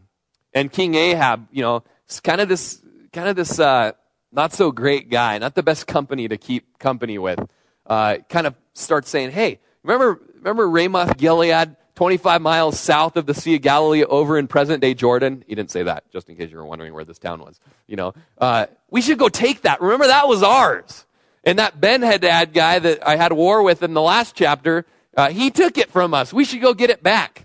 And 0.55 0.71
King 0.71 0.95
Ahab, 0.95 1.49
you 1.51 1.63
know, 1.63 1.83
is 2.09 2.21
kind 2.21 2.41
of 2.41 2.49
this, 2.49 2.81
kind 3.13 3.29
of 3.29 3.37
this 3.37 3.59
uh, 3.59 3.93
not 4.33 4.53
so 4.53 4.71
great 4.71 5.11
guy, 5.11 5.39
not 5.39 5.55
the 5.55 5.63
best 5.63 5.87
company 5.87 6.29
to 6.29 6.37
keep 6.37 6.79
company 6.79 7.19
with. 7.19 7.41
Uh, 7.85 8.19
kind 8.29 8.47
of 8.47 8.55
starts 8.75 9.11
saying, 9.11 9.31
hey, 9.31 9.59
remember, 9.83 10.21
remember 10.37 10.69
Ramoth 10.69 11.17
Gilead? 11.17 11.77
25 11.97 12.43
miles 12.43 12.79
south 12.79 13.17
of 13.17 13.27
the 13.27 13.35
Sea 13.35 13.57
of 13.57 13.63
Galilee 13.63 14.05
over 14.05 14.39
in 14.39 14.47
present 14.47 14.81
day 14.81 14.95
Jordan. 14.95 15.43
He 15.49 15.55
didn't 15.55 15.71
say 15.71 15.83
that, 15.83 16.11
just 16.13 16.29
in 16.29 16.37
case 16.37 16.51
you 16.51 16.59
were 16.59 16.65
wondering 16.65 16.95
where 16.95 17.05
this 17.05 17.19
town 17.19 17.41
was. 17.41 17.59
You 17.87 17.97
know, 17.97 18.15
uh, 18.39 18.67
we 18.91 19.01
should 19.01 19.19
go 19.19 19.29
take 19.29 19.63
that. 19.63 19.81
Remember, 19.81 20.07
that 20.07 20.29
was 20.29 20.43
ours. 20.43 21.07
And 21.43 21.59
that 21.59 21.81
Ben 21.81 22.03
Hadad 22.03 22.53
guy 22.53 22.79
that 22.79 23.07
I 23.07 23.17
had 23.17 23.33
war 23.33 23.63
with 23.63 23.83
in 23.83 23.95
the 23.95 24.03
last 24.03 24.37
chapter, 24.37 24.85
uh, 25.17 25.31
he 25.31 25.51
took 25.51 25.79
it 25.79 25.91
from 25.91 26.13
us. 26.13 26.33
We 26.33 26.45
should 26.45 26.61
go 26.61 26.75
get 26.75 26.91
it 26.91 27.03
back. 27.03 27.45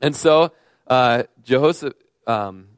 And 0.00 0.16
so, 0.16 0.52
uh, 0.86 1.24
Jehoshaphat, 1.44 1.96
um, 2.26 2.68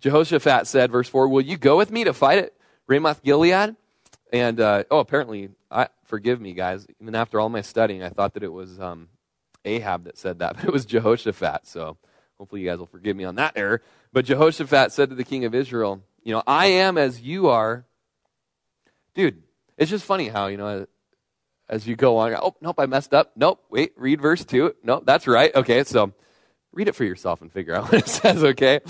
Jehoshaphat 0.00 0.66
said, 0.66 0.90
verse 0.90 1.08
4, 1.08 1.28
Will 1.28 1.42
you 1.42 1.56
go 1.58 1.76
with 1.76 1.90
me 1.90 2.04
to 2.04 2.14
fight 2.14 2.38
at 2.38 2.52
Ramoth 2.86 3.22
Gilead? 3.22 3.76
And, 4.32 4.60
uh, 4.60 4.84
oh, 4.90 5.00
apparently, 5.00 5.50
I, 5.70 5.88
forgive 6.04 6.40
me, 6.40 6.54
guys. 6.54 6.86
Even 7.00 7.14
after 7.14 7.40
all 7.40 7.48
my 7.48 7.62
studying, 7.62 8.02
I 8.02 8.08
thought 8.08 8.34
that 8.34 8.42
it 8.42 8.52
was 8.52 8.78
um, 8.78 9.08
Ahab 9.64 10.04
that 10.04 10.18
said 10.18 10.38
that, 10.40 10.56
but 10.56 10.64
it 10.64 10.72
was 10.72 10.84
Jehoshaphat. 10.84 11.66
So 11.66 11.96
hopefully 12.38 12.62
you 12.62 12.68
guys 12.68 12.78
will 12.78 12.86
forgive 12.86 13.16
me 13.16 13.24
on 13.24 13.36
that 13.36 13.54
error. 13.56 13.82
But 14.12 14.24
Jehoshaphat 14.24 14.92
said 14.92 15.10
to 15.10 15.16
the 15.16 15.24
king 15.24 15.44
of 15.44 15.54
Israel, 15.54 16.02
You 16.22 16.34
know, 16.34 16.42
I 16.46 16.66
am 16.66 16.98
as 16.98 17.20
you 17.20 17.48
are. 17.48 17.84
Dude, 19.14 19.42
it's 19.76 19.90
just 19.90 20.04
funny 20.04 20.28
how, 20.28 20.46
you 20.46 20.56
know, 20.56 20.86
as 21.68 21.86
you 21.86 21.96
go 21.96 22.18
on, 22.18 22.34
oh, 22.34 22.56
nope, 22.60 22.76
I 22.78 22.86
messed 22.86 23.12
up. 23.12 23.32
Nope, 23.36 23.62
wait, 23.68 23.92
read 23.96 24.20
verse 24.20 24.44
2. 24.44 24.76
Nope, 24.82 25.04
that's 25.04 25.26
right. 25.26 25.54
Okay, 25.54 25.84
so 25.84 26.12
read 26.72 26.88
it 26.88 26.94
for 26.94 27.04
yourself 27.04 27.42
and 27.42 27.52
figure 27.52 27.74
out 27.74 27.84
what 27.92 27.94
it 27.94 28.08
says, 28.08 28.42
okay? 28.42 28.80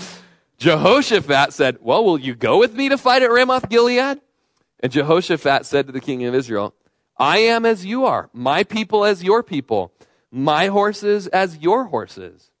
Jehoshaphat 0.57 1.53
said, 1.53 1.77
Well, 1.81 2.03
will 2.03 2.19
you 2.19 2.35
go 2.35 2.59
with 2.59 2.73
me 2.73 2.89
to 2.89 2.97
fight 2.97 3.23
at 3.23 3.31
Ramoth 3.31 3.69
Gilead? 3.69 4.19
And 4.81 4.91
Jehoshaphat 4.91 5.65
said 5.65 5.87
to 5.87 5.93
the 5.93 5.99
king 5.99 6.23
of 6.25 6.33
Israel, 6.33 6.73
I 7.17 7.39
am 7.39 7.65
as 7.65 7.85
you 7.85 8.05
are, 8.05 8.29
my 8.31 8.63
people 8.63 9.03
as 9.03 9.23
your 9.23 9.43
people 9.43 9.93
my 10.31 10.67
horses 10.67 11.27
as 11.27 11.57
your 11.57 11.85
horses. 11.85 12.51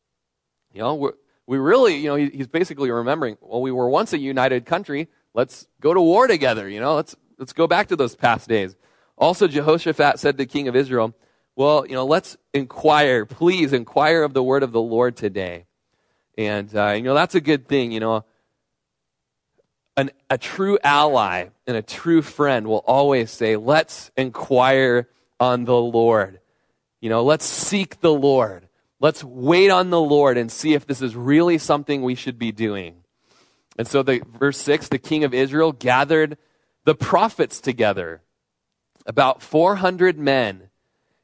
You 0.73 0.81
know, 0.81 1.13
we 1.47 1.57
really, 1.57 1.95
you 1.97 2.09
know, 2.09 2.15
he, 2.15 2.29
he's 2.29 2.47
basically 2.47 2.91
remembering, 2.91 3.37
well, 3.41 3.61
we 3.61 3.71
were 3.71 3.89
once 3.89 4.13
a 4.13 4.19
united 4.19 4.65
country. 4.65 5.07
Let's 5.33 5.67
go 5.81 5.93
to 5.93 6.01
war 6.01 6.27
together. 6.27 6.69
You 6.69 6.79
know, 6.79 6.95
let's, 6.95 7.15
let's 7.37 7.53
go 7.53 7.67
back 7.67 7.87
to 7.87 7.95
those 7.95 8.15
past 8.15 8.47
days. 8.47 8.75
Also, 9.17 9.47
Jehoshaphat 9.47 10.19
said 10.19 10.33
to 10.33 10.37
the 10.37 10.45
king 10.45 10.67
of 10.67 10.75
Israel, 10.75 11.13
well, 11.55 11.85
you 11.85 11.93
know, 11.93 12.05
let's 12.05 12.37
inquire, 12.53 13.25
please 13.25 13.73
inquire 13.73 14.23
of 14.23 14.33
the 14.33 14.43
word 14.43 14.63
of 14.63 14.71
the 14.71 14.81
Lord 14.81 15.17
today. 15.17 15.65
And, 16.37 16.73
uh, 16.73 16.91
you 16.91 17.01
know, 17.03 17.15
that's 17.15 17.35
a 17.35 17.41
good 17.41 17.67
thing, 17.67 17.91
you 17.91 17.99
know. 17.99 18.23
An, 19.97 20.11
a 20.29 20.37
true 20.37 20.79
ally 20.81 21.47
and 21.67 21.75
a 21.75 21.81
true 21.81 22.21
friend 22.21 22.67
will 22.67 22.83
always 22.87 23.29
say, 23.31 23.57
let's 23.57 24.11
inquire 24.15 25.09
on 25.39 25.65
the 25.65 25.75
Lord. 25.75 26.38
You 27.01 27.09
know, 27.09 27.23
let's 27.23 27.45
seek 27.45 28.01
the 28.01 28.13
Lord. 28.13 28.67
Let's 28.99 29.23
wait 29.23 29.69
on 29.69 29.89
the 29.89 30.01
Lord 30.01 30.37
and 30.37 30.51
see 30.51 30.73
if 30.73 30.85
this 30.85 31.01
is 31.01 31.15
really 31.15 31.57
something 31.57 32.01
we 32.01 32.15
should 32.15 32.37
be 32.37 32.51
doing. 32.51 33.03
And 33.77 33.87
so 33.87 34.03
the 34.03 34.21
verse 34.37 34.57
6, 34.57 34.89
the 34.89 34.97
king 34.97 35.23
of 35.23 35.33
Israel 35.33 35.71
gathered 35.71 36.37
the 36.83 36.95
prophets 36.95 37.61
together, 37.61 38.21
about 39.05 39.41
400 39.41 40.19
men, 40.19 40.69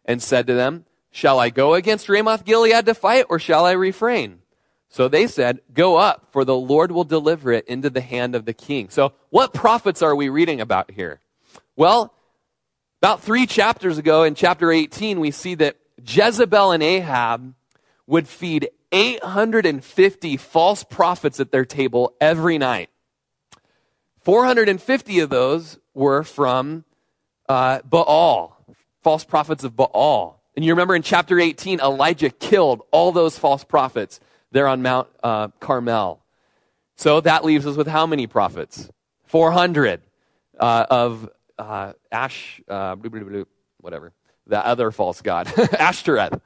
and 0.05 0.21
said 0.21 0.47
to 0.47 0.53
them, 0.53 0.86
Shall 1.11 1.39
I 1.39 1.49
go 1.49 1.73
against 1.73 2.07
Ramoth 2.07 2.45
Gilead 2.45 2.86
to 2.86 2.93
fight, 2.93 3.26
or 3.30 3.39
shall 3.39 3.65
I 3.65 3.71
refrain? 3.71 4.39
So 4.89 5.09
they 5.09 5.28
said, 5.28 5.59
Go 5.73 5.97
up, 5.97 6.28
for 6.32 6.45
the 6.45 6.55
Lord 6.55 6.91
will 6.91 7.03
deliver 7.03 7.51
it 7.51 7.67
into 7.67 7.89
the 7.89 8.01
hand 8.01 8.36
of 8.36 8.45
the 8.45 8.53
king. 8.53 8.89
So, 8.89 9.13
what 9.30 9.53
prophets 9.53 10.01
are 10.01 10.15
we 10.15 10.30
reading 10.30 10.61
about 10.61 10.91
here? 10.91 11.19
Well, 11.76 12.13
about 13.06 13.22
three 13.22 13.45
chapters 13.45 13.99
ago, 13.99 14.24
in 14.24 14.34
chapter 14.34 14.72
18, 14.72 15.20
we 15.20 15.30
see 15.30 15.53
that 15.53 15.78
Jezebel 16.03 16.72
and 16.72 16.82
Ahab 16.82 17.53
would 18.08 18.28
feed 18.28 18.70
850 18.91 20.38
false 20.38 20.84
prophets 20.84 21.39
at 21.39 21.51
their 21.51 21.66
table 21.66 22.16
every 22.20 22.58
night. 22.58 22.89
450 24.22 25.20
of 25.20 25.30
those 25.30 25.78
were 25.93 26.24
from 26.24 26.84
uh, 27.47 27.82
Baal, 27.84 28.58
false 29.03 29.24
prophets 29.24 29.64
of 29.64 29.76
Baal. 29.76 30.41
And 30.56 30.66
you 30.66 30.72
remember 30.72 30.95
in 30.95 31.03
chapter 31.03 31.39
18, 31.39 31.82
Elijah 31.82 32.32
killed 32.32 32.82
all 32.89 33.12
those 33.12 33.38
false 33.38 33.64
prophets 33.64 34.20
there 34.51 34.68
on 34.68 34.82
Mount 34.82 35.08
uh, 35.22 35.49
Carmel. 35.60 36.24
So 36.95 37.22
that 37.22 37.45
leaves 37.45 37.68
us 37.68 37.78
with 37.78 37.86
how 37.86 38.08
many 38.08 38.26
prophets? 38.26 38.89
400 39.28 40.01
uh, 40.60 40.86
of 40.89 41.30
uh, 41.58 41.93
Ash, 42.12 42.62
uh, 42.68 42.95
whatever, 43.80 44.14
the 44.47 44.66
other 44.66 44.91
false 44.91 45.22
god, 45.22 45.47
Ashtoreth. 45.80 46.39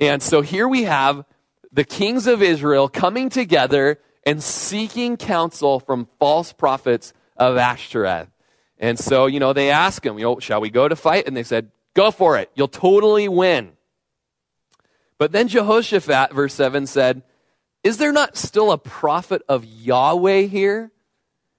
And 0.00 0.22
so 0.22 0.42
here 0.42 0.68
we 0.68 0.84
have 0.84 1.24
the 1.72 1.84
kings 1.84 2.26
of 2.26 2.42
Israel 2.42 2.88
coming 2.88 3.28
together 3.28 3.98
and 4.24 4.42
seeking 4.42 5.16
counsel 5.16 5.80
from 5.80 6.08
false 6.18 6.52
prophets 6.52 7.12
of 7.36 7.56
Ashtoreth. 7.56 8.28
And 8.78 8.98
so, 8.98 9.26
you 9.26 9.40
know, 9.40 9.52
they 9.52 9.70
ask 9.70 10.04
him, 10.04 10.18
you 10.18 10.24
know, 10.24 10.38
shall 10.38 10.60
we 10.60 10.70
go 10.70 10.86
to 10.86 10.96
fight? 10.96 11.26
And 11.26 11.36
they 11.36 11.42
said, 11.42 11.70
go 11.94 12.10
for 12.10 12.38
it. 12.38 12.50
You'll 12.54 12.68
totally 12.68 13.28
win. 13.28 13.72
But 15.18 15.32
then 15.32 15.48
Jehoshaphat, 15.48 16.32
verse 16.32 16.54
7, 16.54 16.86
said, 16.86 17.22
Is 17.82 17.98
there 17.98 18.12
not 18.12 18.36
still 18.36 18.70
a 18.70 18.78
prophet 18.78 19.42
of 19.48 19.64
Yahweh 19.64 20.42
here? 20.42 20.92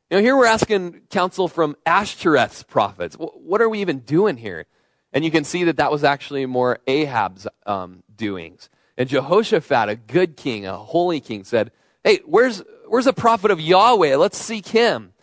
You 0.10 0.18
know, 0.18 0.24
here 0.24 0.36
we're 0.36 0.48
asking 0.48 1.02
counsel 1.12 1.48
from 1.48 1.78
Ashtoreth's 1.86 2.64
prophets. 2.64 3.16
What 3.16 3.62
are 3.62 3.70
we 3.70 3.82
even 3.82 4.00
doing 4.00 4.38
here? 4.38 4.66
And 5.14 5.24
you 5.24 5.30
can 5.30 5.44
see 5.44 5.66
that 5.66 5.78
that 5.78 5.92
was 5.92 6.04
actually 6.04 6.48
more 6.48 6.80
Ahab's 6.88 7.48
um, 7.68 8.02
doings. 8.16 8.70
And 8.98 9.08
Jehoshaphat, 9.08 9.88
a 9.88 9.96
good 9.96 10.36
king, 10.36 10.66
a 10.66 10.78
holy 10.78 11.20
king, 11.20 11.44
said, 11.44 11.72
Hey, 12.04 12.22
where's, 12.26 12.64
where's 12.88 13.06
a 13.06 13.14
prophet 13.14 13.52
of 13.52 13.62
Yahweh? 13.62 14.16
Let's 14.16 14.38
seek 14.38 14.68
him. 14.68 15.14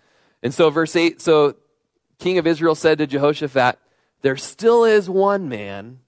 And 0.43 0.55
so, 0.55 0.70
verse 0.70 0.95
8 0.95 1.20
so 1.20 1.57
King 2.20 2.39
of 2.39 2.47
Israel 2.47 2.76
said 2.76 2.99
to 2.99 3.09
Jehoshaphat, 3.09 3.78
There 4.22 4.37
still 4.37 4.84
is 4.84 5.11
one 5.11 5.49
man, 5.49 5.99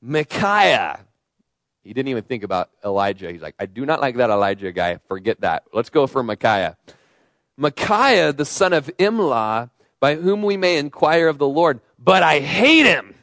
Micaiah. 0.00 1.00
He 1.84 1.92
didn't 1.92 2.08
even 2.08 2.24
think 2.24 2.42
about 2.42 2.70
Elijah. 2.84 3.30
He's 3.30 3.42
like, 3.42 3.54
I 3.60 3.66
do 3.66 3.86
not 3.86 4.00
like 4.00 4.16
that 4.16 4.30
Elijah 4.30 4.72
guy. 4.72 4.98
Forget 5.08 5.40
that. 5.42 5.64
Let's 5.72 5.90
go 5.90 6.08
for 6.08 6.22
Micaiah. 6.22 6.76
Micaiah, 7.56 8.32
the 8.32 8.44
son 8.44 8.72
of 8.72 8.86
Imlah, 8.98 9.70
by 10.00 10.16
whom 10.16 10.42
we 10.42 10.56
may 10.56 10.78
inquire 10.78 11.28
of 11.28 11.38
the 11.38 11.48
Lord. 11.48 11.80
But 11.98 12.22
I 12.22 12.40
hate 12.40 12.86
him 12.86 13.14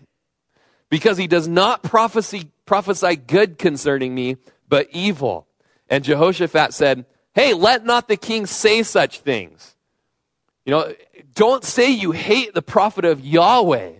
because 0.89 1.17
he 1.17 1.27
does 1.27 1.47
not 1.47 1.83
prophesy, 1.83 2.51
prophesy 2.65 3.15
good 3.15 3.57
concerning 3.57 4.15
me, 4.15 4.37
but 4.67 4.87
evil. 4.91 5.47
And 5.89 6.03
Jehoshaphat 6.03 6.73
said, 6.73 7.05
Hey, 7.33 7.53
let 7.53 7.85
not 7.85 8.07
the 8.07 8.17
king 8.17 8.45
say 8.45 8.83
such 8.83 9.19
things. 9.19 9.75
You 10.65 10.71
know, 10.71 10.93
don't 11.35 11.63
say 11.63 11.89
you 11.89 12.11
hate 12.11 12.53
the 12.53 12.61
prophet 12.61 13.05
of 13.05 13.21
Yahweh. 13.21 13.93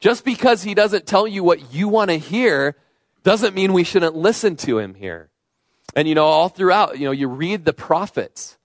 Just 0.00 0.24
because 0.24 0.62
he 0.62 0.74
doesn't 0.74 1.06
tell 1.06 1.26
you 1.26 1.42
what 1.42 1.72
you 1.72 1.88
want 1.88 2.10
to 2.10 2.18
hear 2.18 2.76
doesn't 3.22 3.54
mean 3.54 3.72
we 3.72 3.84
shouldn't 3.84 4.14
listen 4.14 4.56
to 4.56 4.78
him 4.78 4.94
here. 4.94 5.30
And 5.96 6.08
you 6.08 6.14
know, 6.14 6.26
all 6.26 6.48
throughout, 6.48 6.98
you 6.98 7.06
know, 7.06 7.10
you 7.10 7.28
read 7.28 7.64
the 7.64 7.72
prophets 7.72 8.58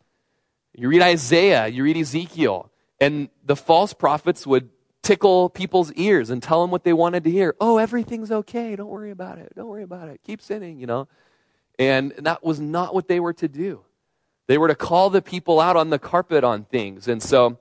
you 0.74 0.90
read 0.90 1.02
Isaiah, 1.02 1.68
you 1.68 1.84
read 1.84 1.98
Ezekiel, 1.98 2.72
and 3.00 3.30
the 3.46 3.56
false 3.56 3.94
prophets 3.94 4.46
would 4.46 4.70
tickle 5.02 5.50
people's 5.50 5.92
ears 5.94 6.30
and 6.30 6.44
tell 6.44 6.62
them 6.62 6.72
what 6.72 6.84
they 6.84 6.94
wanted 6.94 7.24
to 7.24 7.32
hear. 7.32 7.56
Oh, 7.60 7.78
everything's 7.78 8.32
okay. 8.32 8.76
Don't 8.76 8.90
worry 8.90 9.12
about 9.12 9.40
it. 9.40 9.54
Don't 9.56 9.68
worry 9.68 9.84
about 9.84 10.10
it. 10.10 10.22
Keep 10.24 10.42
sinning, 10.42 10.80
you 10.80 10.88
know. 10.88 11.08
And 11.78 12.12
that 12.20 12.44
was 12.44 12.60
not 12.60 12.94
what 12.94 13.08
they 13.08 13.20
were 13.20 13.34
to 13.34 13.48
do. 13.48 13.86
They 14.48 14.58
were 14.58 14.68
to 14.68 14.76
call 14.76 15.10
the 15.10 15.22
people 15.22 15.60
out 15.60 15.76
on 15.76 15.90
the 15.90 16.00
carpet 16.00 16.44
on 16.44 16.66
things. 16.66 17.08
And 17.08 17.24
so, 17.24 17.60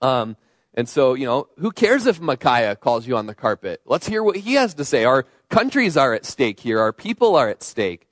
um, 0.00 0.36
and 0.74 0.88
so, 0.88 1.14
you 1.14 1.26
know, 1.26 1.48
who 1.58 1.70
cares 1.70 2.06
if 2.06 2.20
Micaiah 2.20 2.76
calls 2.76 3.06
you 3.06 3.16
on 3.16 3.26
the 3.26 3.34
carpet? 3.34 3.82
Let's 3.84 4.06
hear 4.06 4.22
what 4.22 4.36
he 4.36 4.54
has 4.54 4.74
to 4.74 4.84
say. 4.84 5.04
Our 5.04 5.26
countries 5.50 5.96
are 5.96 6.14
at 6.14 6.24
stake 6.24 6.60
here. 6.60 6.80
Our 6.80 6.92
people 6.92 7.36
are 7.36 7.48
at 7.48 7.62
stake. 7.62 8.08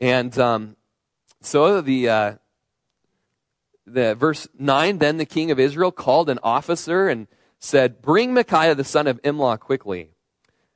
And 0.00 0.36
um, 0.38 0.76
so 1.42 1.80
the 1.80 2.08
uh, 2.08 2.34
the 3.86 4.14
verse 4.14 4.48
9 4.58 4.98
then 4.98 5.16
the 5.18 5.26
king 5.26 5.50
of 5.50 5.60
israel 5.60 5.92
called 5.92 6.30
an 6.30 6.38
officer 6.42 7.08
and 7.08 7.26
said 7.58 8.00
bring 8.00 8.32
micaiah 8.32 8.74
the 8.74 8.84
son 8.84 9.06
of 9.06 9.20
imlah 9.22 9.58
quickly. 9.58 10.10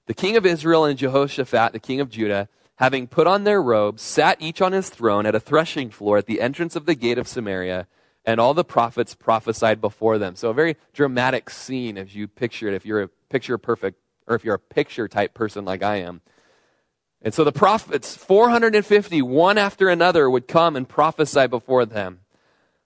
The 0.07 0.15
king 0.15 0.37
of 0.37 0.47
israel 0.47 0.85
and 0.85 0.99
jehoshaphat 0.99 1.73
the 1.73 1.81
king 1.81 2.01
of 2.01 2.11
judah 2.11 2.49
having 2.77 3.07
put 3.07 3.27
on 3.27 3.45
their 3.45 3.63
robes 3.63 4.03
sat 4.03 4.41
each 4.41 4.61
on 4.63 4.73
his 4.73 4.89
throne 4.91 5.27
at 5.27 5.35
a 5.35 5.41
threshing 5.41 5.91
floor 5.91 6.19
at 6.19 6.27
the 6.27 6.41
entrance 6.41 6.77
of 6.77 6.87
the 6.87 6.95
gate 6.95 7.19
of 7.19 7.29
samaria 7.29 7.87
and 8.29 8.41
all 8.41 8.53
the 8.53 8.63
prophets 8.63 9.15
prophesied 9.15 9.81
before 9.81 10.19
them. 10.19 10.37
So 10.37 10.51
a 10.51 10.55
very 10.55 10.77
dramatic 10.93 11.49
scene 11.49 11.97
as 11.97 12.15
you 12.15 12.29
picture 12.29 12.69
it 12.69 12.75
if 12.75 12.85
you're 12.85 13.03
a 13.03 13.09
picture 13.31 13.57
perfect 13.57 13.99
or 14.27 14.37
if 14.37 14.45
you're 14.45 14.57
a 14.57 14.59
picture 14.59 15.09
type 15.09 15.33
person 15.33 15.65
like 15.65 15.83
i 15.83 15.97
am. 15.97 16.21
And 17.23 17.33
so 17.33 17.43
the 17.43 17.53
prophets 17.53 18.15
450 18.15 19.23
one 19.23 19.57
after 19.57 19.89
another 19.89 20.29
would 20.29 20.47
come 20.47 20.77
and 20.77 20.87
prophesy 20.87 21.47
before 21.47 21.87
them 21.87 22.21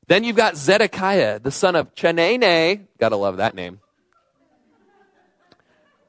then 0.08 0.24
you've 0.24 0.36
got 0.36 0.56
Zedekiah, 0.56 1.38
the 1.38 1.50
son 1.50 1.76
of 1.76 1.94
Chenene. 1.94 2.86
Gotta 2.98 3.16
love 3.16 3.36
that 3.38 3.54
name. 3.54 3.80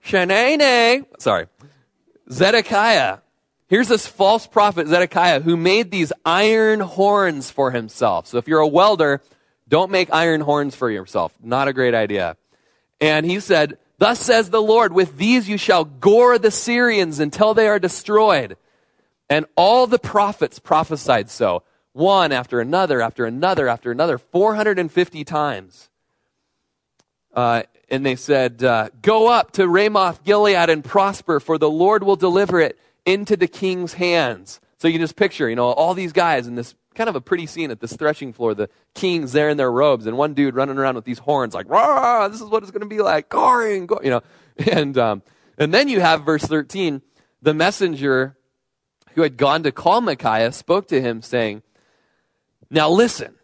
Chenene. 0.03 1.05
Sorry. 1.19 1.47
Zedekiah. 2.31 3.19
Here's 3.67 3.87
this 3.87 4.05
false 4.05 4.45
prophet, 4.45 4.87
Zedekiah, 4.87 5.41
who 5.41 5.57
made 5.57 5.89
these 5.89 6.11
iron 6.25 6.79
horns 6.79 7.49
for 7.49 7.71
himself. 7.71 8.27
So 8.27 8.37
if 8.37 8.47
you're 8.47 8.59
a 8.59 8.67
welder, 8.67 9.21
don't 9.67 9.91
make 9.91 10.13
iron 10.13 10.41
horns 10.41 10.75
for 10.75 10.91
yourself. 10.91 11.33
Not 11.41 11.67
a 11.67 11.73
great 11.73 11.95
idea. 11.95 12.37
And 12.99 13.25
he 13.25 13.39
said, 13.39 13.77
Thus 13.97 14.19
says 14.19 14.49
the 14.49 14.61
Lord, 14.61 14.93
with 14.93 15.17
these 15.17 15.47
you 15.47 15.57
shall 15.57 15.85
gore 15.85 16.37
the 16.37 16.51
Syrians 16.51 17.19
until 17.19 17.53
they 17.53 17.67
are 17.67 17.79
destroyed. 17.79 18.57
And 19.29 19.45
all 19.55 19.87
the 19.87 19.99
prophets 19.99 20.59
prophesied 20.59 21.29
so 21.29 21.63
one 21.93 22.31
after 22.31 22.59
another, 22.59 23.01
after 23.01 23.25
another, 23.25 23.67
after 23.67 23.91
another, 23.91 24.17
450 24.17 25.23
times. 25.23 25.89
Uh, 27.33 27.63
and 27.89 28.05
they 28.05 28.15
said, 28.15 28.63
uh, 28.63 28.89
Go 29.01 29.27
up 29.27 29.51
to 29.51 29.67
Ramoth 29.67 30.23
Gilead 30.23 30.69
and 30.69 30.83
prosper, 30.83 31.39
for 31.39 31.57
the 31.57 31.69
Lord 31.69 32.03
will 32.03 32.15
deliver 32.15 32.59
it 32.59 32.77
into 33.05 33.37
the 33.37 33.47
king's 33.47 33.93
hands. 33.93 34.59
So 34.77 34.87
you 34.87 34.93
can 34.93 35.01
just 35.01 35.15
picture, 35.15 35.49
you 35.49 35.55
know, 35.55 35.65
all 35.65 35.93
these 35.93 36.13
guys 36.13 36.47
in 36.47 36.55
this 36.55 36.75
kind 36.93 37.09
of 37.09 37.15
a 37.15 37.21
pretty 37.21 37.45
scene 37.45 37.71
at 37.71 37.79
this 37.79 37.95
threshing 37.95 38.33
floor, 38.33 38.53
the 38.53 38.69
kings 38.93 39.31
there 39.31 39.49
in 39.49 39.57
their 39.57 39.71
robes, 39.71 40.05
and 40.05 40.17
one 40.17 40.33
dude 40.33 40.55
running 40.55 40.77
around 40.77 40.95
with 40.95 41.05
these 41.05 41.19
horns, 41.19 41.53
like, 41.53 41.69
Rah, 41.69 42.27
this 42.27 42.41
is 42.41 42.47
what 42.47 42.63
it's 42.63 42.71
going 42.71 42.81
to 42.81 42.87
be 42.87 42.99
like, 43.01 43.29
goring, 43.29 43.87
you 44.03 44.09
know. 44.09 44.21
And, 44.71 44.95
um, 44.99 45.23
and 45.57 45.73
then 45.73 45.89
you 45.89 45.99
have 45.99 46.23
verse 46.23 46.43
13, 46.43 47.01
the 47.41 47.55
messenger 47.55 48.37
who 49.15 49.23
had 49.23 49.35
gone 49.35 49.63
to 49.63 49.71
call 49.71 49.99
Micaiah 49.99 50.51
spoke 50.51 50.87
to 50.89 51.01
him, 51.01 51.23
saying, 51.23 51.63
now 52.73 52.89
listen, 52.89 53.35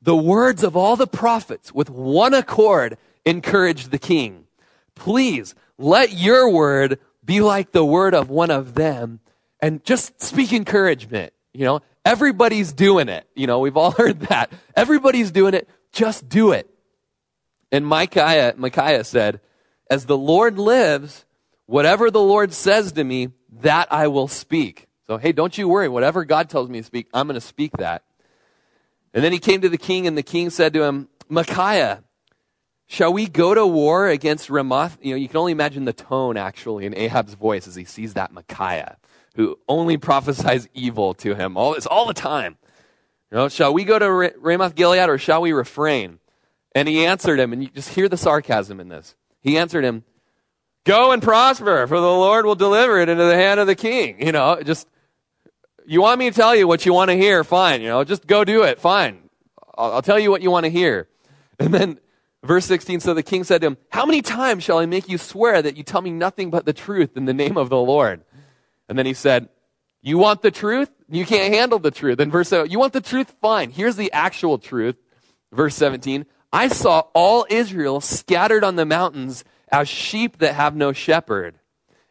the 0.00 0.16
words 0.16 0.64
of 0.64 0.76
all 0.76 0.96
the 0.96 1.06
prophets 1.06 1.72
with 1.72 1.90
one 1.90 2.34
accord 2.34 2.96
encouraged 3.24 3.90
the 3.90 3.98
king. 3.98 4.46
Please 4.94 5.54
let 5.76 6.12
your 6.12 6.50
word 6.50 6.98
be 7.24 7.40
like 7.40 7.72
the 7.72 7.84
word 7.84 8.14
of 8.14 8.30
one 8.30 8.50
of 8.50 8.74
them 8.74 9.20
and 9.60 9.84
just 9.84 10.20
speak 10.20 10.52
encouragement. 10.52 11.32
You 11.52 11.64
know, 11.64 11.80
everybody's 12.04 12.72
doing 12.72 13.08
it. 13.08 13.28
You 13.34 13.46
know, 13.46 13.58
we've 13.58 13.76
all 13.76 13.90
heard 13.98 14.20
that. 14.20 14.50
Everybody's 14.74 15.30
doing 15.30 15.54
it. 15.54 15.68
Just 15.92 16.28
do 16.28 16.52
it. 16.52 16.68
And 17.70 17.86
Micaiah, 17.86 18.54
Micaiah 18.56 19.04
said, 19.04 19.40
as 19.90 20.06
the 20.06 20.16
Lord 20.16 20.58
lives, 20.58 21.26
whatever 21.66 22.10
the 22.10 22.20
Lord 22.20 22.52
says 22.52 22.92
to 22.92 23.04
me, 23.04 23.28
that 23.60 23.92
I 23.92 24.08
will 24.08 24.28
speak. 24.28 24.86
So, 25.06 25.18
hey, 25.18 25.32
don't 25.32 25.56
you 25.56 25.68
worry. 25.68 25.88
Whatever 25.88 26.24
God 26.24 26.48
tells 26.48 26.68
me 26.68 26.78
to 26.78 26.84
speak, 26.84 27.08
I'm 27.12 27.26
going 27.26 27.34
to 27.34 27.40
speak 27.40 27.72
that. 27.78 28.02
And 29.14 29.24
then 29.24 29.32
he 29.32 29.38
came 29.38 29.60
to 29.62 29.68
the 29.68 29.78
king, 29.78 30.06
and 30.06 30.16
the 30.16 30.22
king 30.22 30.50
said 30.50 30.72
to 30.74 30.82
him, 30.82 31.08
Micaiah, 31.28 32.02
shall 32.86 33.12
we 33.12 33.26
go 33.26 33.54
to 33.54 33.66
war 33.66 34.08
against 34.08 34.50
Ramoth? 34.50 34.98
You 35.02 35.12
know, 35.12 35.16
you 35.16 35.28
can 35.28 35.38
only 35.38 35.52
imagine 35.52 35.84
the 35.84 35.92
tone 35.92 36.36
actually 36.36 36.86
in 36.86 36.94
Ahab's 36.94 37.34
voice 37.34 37.66
as 37.66 37.74
he 37.74 37.84
sees 37.84 38.14
that 38.14 38.32
Micaiah, 38.32 38.98
who 39.34 39.58
only 39.68 39.96
prophesies 39.96 40.68
evil 40.74 41.14
to 41.14 41.34
him 41.34 41.56
all, 41.56 41.74
it's 41.74 41.86
all 41.86 42.06
the 42.06 42.14
time. 42.14 42.56
You 43.30 43.38
know, 43.38 43.48
shall 43.48 43.74
we 43.74 43.84
go 43.84 43.98
to 43.98 44.32
Ramoth 44.38 44.74
Gilead 44.74 45.08
or 45.08 45.18
shall 45.18 45.42
we 45.42 45.52
refrain? 45.52 46.18
And 46.74 46.88
he 46.88 47.04
answered 47.04 47.40
him, 47.40 47.52
and 47.52 47.62
you 47.62 47.68
just 47.68 47.90
hear 47.90 48.08
the 48.08 48.16
sarcasm 48.16 48.80
in 48.80 48.88
this. 48.88 49.14
He 49.40 49.58
answered 49.58 49.84
him, 49.84 50.04
Go 50.84 51.12
and 51.12 51.22
prosper, 51.22 51.86
for 51.86 52.00
the 52.00 52.06
Lord 52.06 52.46
will 52.46 52.54
deliver 52.54 52.98
it 52.98 53.10
into 53.10 53.24
the 53.24 53.34
hand 53.34 53.60
of 53.60 53.66
the 53.66 53.74
king. 53.74 54.24
You 54.24 54.32
know, 54.32 54.62
just 54.62 54.88
You 55.90 56.02
want 56.02 56.18
me 56.18 56.28
to 56.28 56.36
tell 56.36 56.54
you 56.54 56.68
what 56.68 56.84
you 56.84 56.92
want 56.92 57.10
to 57.10 57.16
hear? 57.16 57.42
Fine. 57.44 57.80
You 57.80 57.88
know, 57.88 58.04
just 58.04 58.26
go 58.26 58.44
do 58.44 58.62
it. 58.64 58.78
Fine. 58.78 59.30
I'll, 59.74 59.94
I'll 59.94 60.02
tell 60.02 60.18
you 60.18 60.30
what 60.30 60.42
you 60.42 60.50
want 60.50 60.64
to 60.64 60.70
hear. 60.70 61.08
And 61.60 61.74
then 61.74 61.98
verse 62.44 62.66
16, 62.66 63.00
so 63.00 63.14
the 63.14 63.22
king 63.24 63.42
said 63.42 63.62
to 63.62 63.66
him, 63.66 63.78
How 63.90 64.06
many 64.06 64.22
times 64.22 64.62
shall 64.62 64.78
I 64.78 64.86
make 64.86 65.08
you 65.08 65.18
swear 65.18 65.60
that 65.60 65.76
you 65.76 65.82
tell 65.82 66.00
me 66.00 66.12
nothing 66.12 66.50
but 66.50 66.66
the 66.66 66.72
truth 66.72 67.16
in 67.16 67.24
the 67.24 67.34
name 67.34 67.56
of 67.56 67.68
the 67.68 67.80
Lord? 67.80 68.22
And 68.88 68.96
then 68.96 69.06
he 69.06 69.14
said, 69.14 69.48
You 70.00 70.18
want 70.18 70.42
the 70.42 70.52
truth? 70.52 70.88
You 71.08 71.26
can't 71.26 71.52
handle 71.52 71.80
the 71.80 71.90
truth. 71.90 72.20
And 72.20 72.30
verse 72.30 72.50
7, 72.50 72.70
you 72.70 72.78
want 72.78 72.92
the 72.92 73.00
truth? 73.00 73.34
Fine. 73.40 73.70
Here's 73.70 73.96
the 73.96 74.12
actual 74.12 74.58
truth. 74.58 74.94
Verse 75.50 75.74
17, 75.74 76.26
I 76.52 76.68
saw 76.68 77.04
all 77.12 77.44
Israel 77.50 78.00
scattered 78.00 78.62
on 78.62 78.76
the 78.76 78.86
mountains 78.86 79.42
as 79.72 79.88
sheep 79.88 80.38
that 80.38 80.54
have 80.54 80.76
no 80.76 80.92
shepherd. 80.92 81.58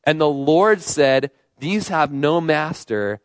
And 0.04 0.20
the 0.20 0.28
Lord 0.28 0.82
said, 0.82 1.32
These 1.58 1.88
have 1.88 2.12
no 2.12 2.42
master. 2.42 3.22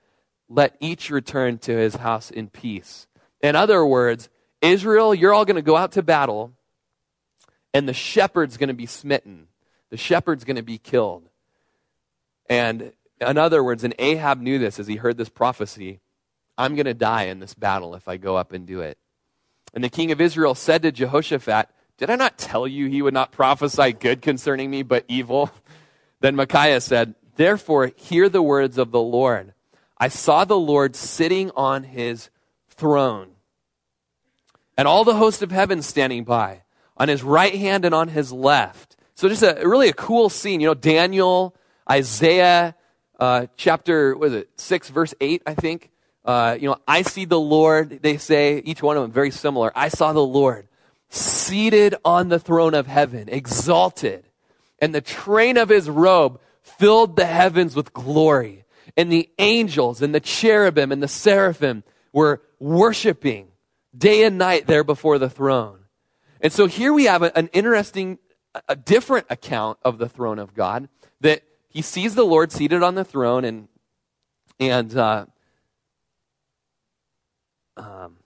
Let 0.48 0.76
each 0.80 1.10
return 1.10 1.58
to 1.58 1.76
his 1.76 1.96
house 1.96 2.30
in 2.30 2.48
peace. 2.48 3.06
In 3.40 3.56
other 3.56 3.84
words, 3.84 4.28
Israel, 4.60 5.14
you're 5.14 5.32
all 5.32 5.44
going 5.44 5.56
to 5.56 5.62
go 5.62 5.76
out 5.76 5.92
to 5.92 6.02
battle, 6.02 6.52
and 7.74 7.88
the 7.88 7.94
shepherd's 7.94 8.56
going 8.56 8.68
to 8.68 8.74
be 8.74 8.86
smitten. 8.86 9.48
The 9.90 9.96
shepherd's 9.96 10.44
going 10.44 10.56
to 10.56 10.62
be 10.62 10.78
killed. 10.78 11.28
And 12.48 12.92
in 13.20 13.38
other 13.38 13.62
words, 13.62 13.84
and 13.84 13.94
Ahab 13.98 14.40
knew 14.40 14.58
this 14.58 14.78
as 14.78 14.86
he 14.86 14.96
heard 14.96 15.16
this 15.16 15.28
prophecy 15.28 16.00
I'm 16.58 16.74
going 16.74 16.86
to 16.86 16.94
die 16.94 17.24
in 17.24 17.40
this 17.40 17.54
battle 17.54 17.94
if 17.94 18.08
I 18.08 18.18
go 18.18 18.36
up 18.36 18.52
and 18.52 18.66
do 18.66 18.80
it. 18.80 18.98
And 19.74 19.82
the 19.82 19.88
king 19.88 20.12
of 20.12 20.20
Israel 20.20 20.54
said 20.54 20.82
to 20.82 20.92
Jehoshaphat, 20.92 21.68
Did 21.96 22.10
I 22.10 22.16
not 22.16 22.36
tell 22.36 22.68
you 22.68 22.86
he 22.86 23.02
would 23.02 23.14
not 23.14 23.32
prophesy 23.32 23.92
good 23.92 24.22
concerning 24.22 24.70
me, 24.70 24.82
but 24.82 25.04
evil? 25.08 25.50
Then 26.20 26.36
Micaiah 26.36 26.80
said, 26.80 27.16
Therefore, 27.34 27.90
hear 27.96 28.28
the 28.28 28.42
words 28.42 28.78
of 28.78 28.92
the 28.92 29.00
Lord. 29.00 29.54
I 30.02 30.08
saw 30.08 30.44
the 30.44 30.58
Lord 30.58 30.96
sitting 30.96 31.52
on 31.54 31.84
his 31.84 32.28
throne, 32.70 33.36
and 34.76 34.88
all 34.88 35.04
the 35.04 35.14
host 35.14 35.42
of 35.42 35.52
heaven 35.52 35.80
standing 35.80 36.24
by, 36.24 36.62
on 36.96 37.06
his 37.06 37.22
right 37.22 37.54
hand 37.54 37.84
and 37.84 37.94
on 37.94 38.08
his 38.08 38.32
left. 38.32 38.96
So, 39.14 39.28
just 39.28 39.44
a 39.44 39.62
really 39.62 39.90
a 39.90 39.92
cool 39.92 40.28
scene. 40.28 40.60
You 40.60 40.66
know, 40.66 40.74
Daniel, 40.74 41.54
Isaiah, 41.88 42.74
uh, 43.20 43.46
chapter, 43.56 44.16
was 44.16 44.34
it, 44.34 44.50
6, 44.56 44.88
verse 44.88 45.14
8, 45.20 45.44
I 45.46 45.54
think. 45.54 45.90
Uh, 46.24 46.58
you 46.60 46.68
know, 46.68 46.78
I 46.88 47.02
see 47.02 47.24
the 47.24 47.38
Lord, 47.38 48.02
they 48.02 48.16
say, 48.16 48.58
each 48.58 48.82
one 48.82 48.96
of 48.96 49.04
them 49.04 49.12
very 49.12 49.30
similar. 49.30 49.70
I 49.72 49.86
saw 49.86 50.12
the 50.12 50.18
Lord 50.18 50.66
seated 51.10 51.94
on 52.04 52.28
the 52.28 52.40
throne 52.40 52.74
of 52.74 52.88
heaven, 52.88 53.28
exalted, 53.28 54.24
and 54.80 54.92
the 54.92 55.00
train 55.00 55.56
of 55.58 55.68
his 55.68 55.88
robe 55.88 56.40
filled 56.60 57.14
the 57.14 57.26
heavens 57.26 57.76
with 57.76 57.92
glory. 57.92 58.61
And 58.96 59.10
the 59.10 59.30
angels 59.38 60.02
and 60.02 60.14
the 60.14 60.20
cherubim 60.20 60.92
and 60.92 61.02
the 61.02 61.08
seraphim 61.08 61.82
were 62.12 62.42
worshiping 62.58 63.48
day 63.96 64.24
and 64.24 64.38
night 64.38 64.66
there 64.66 64.84
before 64.84 65.18
the 65.18 65.30
throne. 65.30 65.78
And 66.40 66.52
so 66.52 66.66
here 66.66 66.92
we 66.92 67.04
have 67.04 67.22
an 67.22 67.48
interesting, 67.52 68.18
a 68.68 68.76
different 68.76 69.26
account 69.30 69.78
of 69.84 69.98
the 69.98 70.08
throne 70.08 70.38
of 70.38 70.54
God 70.54 70.88
that 71.20 71.42
he 71.68 71.82
sees 71.82 72.14
the 72.14 72.24
Lord 72.24 72.52
seated 72.52 72.82
on 72.82 72.94
the 72.94 73.04
throne 73.04 73.44
and, 73.44 73.68
and, 74.58 74.96
uh, 74.96 75.26
um, 77.76 78.16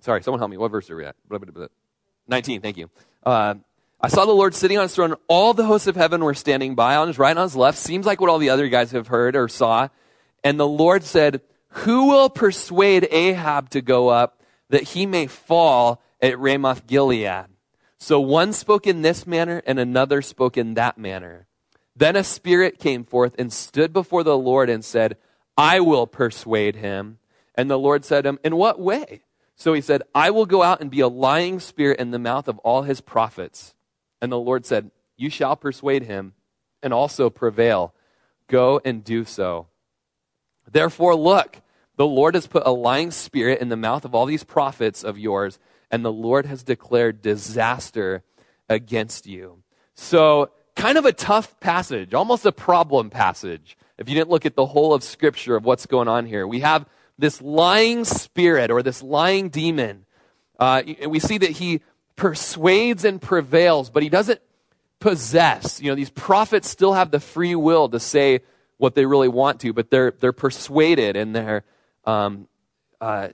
sorry, 0.00 0.22
someone 0.22 0.38
help 0.38 0.50
me. 0.50 0.56
What 0.56 0.70
verse 0.70 0.88
are 0.90 0.96
we 0.96 1.04
at? 1.04 1.16
19, 2.28 2.60
thank 2.60 2.76
you. 2.76 2.90
Uh, 3.24 3.54
I 4.02 4.08
saw 4.08 4.24
the 4.24 4.32
Lord 4.32 4.54
sitting 4.54 4.78
on 4.78 4.84
his 4.84 4.94
throne. 4.94 5.14
All 5.28 5.52
the 5.52 5.66
hosts 5.66 5.86
of 5.86 5.94
heaven 5.94 6.24
were 6.24 6.32
standing 6.32 6.74
by 6.74 6.96
on 6.96 7.08
his 7.08 7.18
right 7.18 7.30
and 7.30 7.38
on 7.38 7.44
his 7.44 7.56
left. 7.56 7.76
Seems 7.76 8.06
like 8.06 8.18
what 8.18 8.30
all 8.30 8.38
the 8.38 8.48
other 8.48 8.68
guys 8.68 8.92
have 8.92 9.08
heard 9.08 9.36
or 9.36 9.46
saw. 9.46 9.88
And 10.42 10.58
the 10.58 10.66
Lord 10.66 11.04
said, 11.04 11.42
Who 11.68 12.08
will 12.08 12.30
persuade 12.30 13.06
Ahab 13.10 13.68
to 13.70 13.82
go 13.82 14.08
up 14.08 14.42
that 14.70 14.84
he 14.84 15.04
may 15.04 15.26
fall 15.26 16.00
at 16.22 16.38
Ramoth 16.38 16.86
Gilead? 16.86 17.44
So 17.98 18.18
one 18.20 18.54
spoke 18.54 18.86
in 18.86 19.02
this 19.02 19.26
manner 19.26 19.62
and 19.66 19.78
another 19.78 20.22
spoke 20.22 20.56
in 20.56 20.74
that 20.74 20.96
manner. 20.96 21.46
Then 21.94 22.16
a 22.16 22.24
spirit 22.24 22.78
came 22.78 23.04
forth 23.04 23.34
and 23.38 23.52
stood 23.52 23.92
before 23.92 24.24
the 24.24 24.38
Lord 24.38 24.70
and 24.70 24.82
said, 24.82 25.18
I 25.58 25.80
will 25.80 26.06
persuade 26.06 26.76
him. 26.76 27.18
And 27.54 27.70
the 27.70 27.78
Lord 27.78 28.06
said 28.06 28.22
to 28.22 28.30
him, 28.30 28.38
In 28.42 28.56
what 28.56 28.80
way? 28.80 29.24
So 29.56 29.74
he 29.74 29.82
said, 29.82 30.04
I 30.14 30.30
will 30.30 30.46
go 30.46 30.62
out 30.62 30.80
and 30.80 30.90
be 30.90 31.00
a 31.00 31.08
lying 31.08 31.60
spirit 31.60 32.00
in 32.00 32.12
the 32.12 32.18
mouth 32.18 32.48
of 32.48 32.58
all 32.60 32.82
his 32.82 33.02
prophets. 33.02 33.74
And 34.20 34.30
the 34.30 34.38
Lord 34.38 34.66
said, 34.66 34.90
You 35.16 35.30
shall 35.30 35.56
persuade 35.56 36.04
him 36.04 36.34
and 36.82 36.92
also 36.92 37.30
prevail. 37.30 37.94
Go 38.48 38.80
and 38.84 39.04
do 39.04 39.24
so. 39.24 39.68
Therefore, 40.70 41.14
look, 41.14 41.60
the 41.96 42.06
Lord 42.06 42.34
has 42.34 42.46
put 42.46 42.66
a 42.66 42.70
lying 42.70 43.10
spirit 43.10 43.60
in 43.60 43.68
the 43.68 43.76
mouth 43.76 44.04
of 44.04 44.14
all 44.14 44.26
these 44.26 44.44
prophets 44.44 45.04
of 45.04 45.18
yours, 45.18 45.58
and 45.90 46.04
the 46.04 46.12
Lord 46.12 46.46
has 46.46 46.62
declared 46.62 47.22
disaster 47.22 48.22
against 48.68 49.26
you. 49.26 49.62
So, 49.94 50.50
kind 50.76 50.96
of 50.96 51.04
a 51.04 51.12
tough 51.12 51.58
passage, 51.60 52.14
almost 52.14 52.46
a 52.46 52.52
problem 52.52 53.10
passage 53.10 53.76
if 54.00 54.08
you 54.08 54.14
didn't 54.14 54.30
look 54.30 54.46
at 54.46 54.56
the 54.56 54.66
whole 54.66 54.94
of 54.94 55.04
Scripture 55.04 55.54
of 55.56 55.64
what's 55.64 55.84
going 55.84 56.08
on 56.08 56.24
here. 56.24 56.46
We 56.46 56.60
have 56.60 56.86
this 57.18 57.42
lying 57.42 58.06
spirit 58.06 58.70
or 58.70 58.82
this 58.82 59.02
lying 59.02 59.50
demon. 59.50 60.06
Uh, 60.58 60.82
we 61.06 61.20
see 61.20 61.36
that 61.36 61.50
he 61.50 61.82
persuades 62.20 63.06
and 63.06 63.20
prevails, 63.20 63.88
but 63.88 64.02
he 64.02 64.10
doesn't 64.10 64.42
possess. 64.98 65.80
You 65.80 65.90
know, 65.90 65.94
these 65.94 66.10
prophets 66.10 66.68
still 66.68 66.92
have 66.92 67.10
the 67.10 67.18
free 67.18 67.54
will 67.54 67.88
to 67.88 67.98
say 67.98 68.40
what 68.76 68.94
they 68.94 69.06
really 69.06 69.28
want 69.28 69.60
to, 69.60 69.72
but 69.72 69.90
they're, 69.90 70.10
they're 70.10 70.34
persuaded 70.34 71.16
and 71.16 71.34
they're, 71.34 71.64
um, 72.04 72.46
uh, 73.00 73.28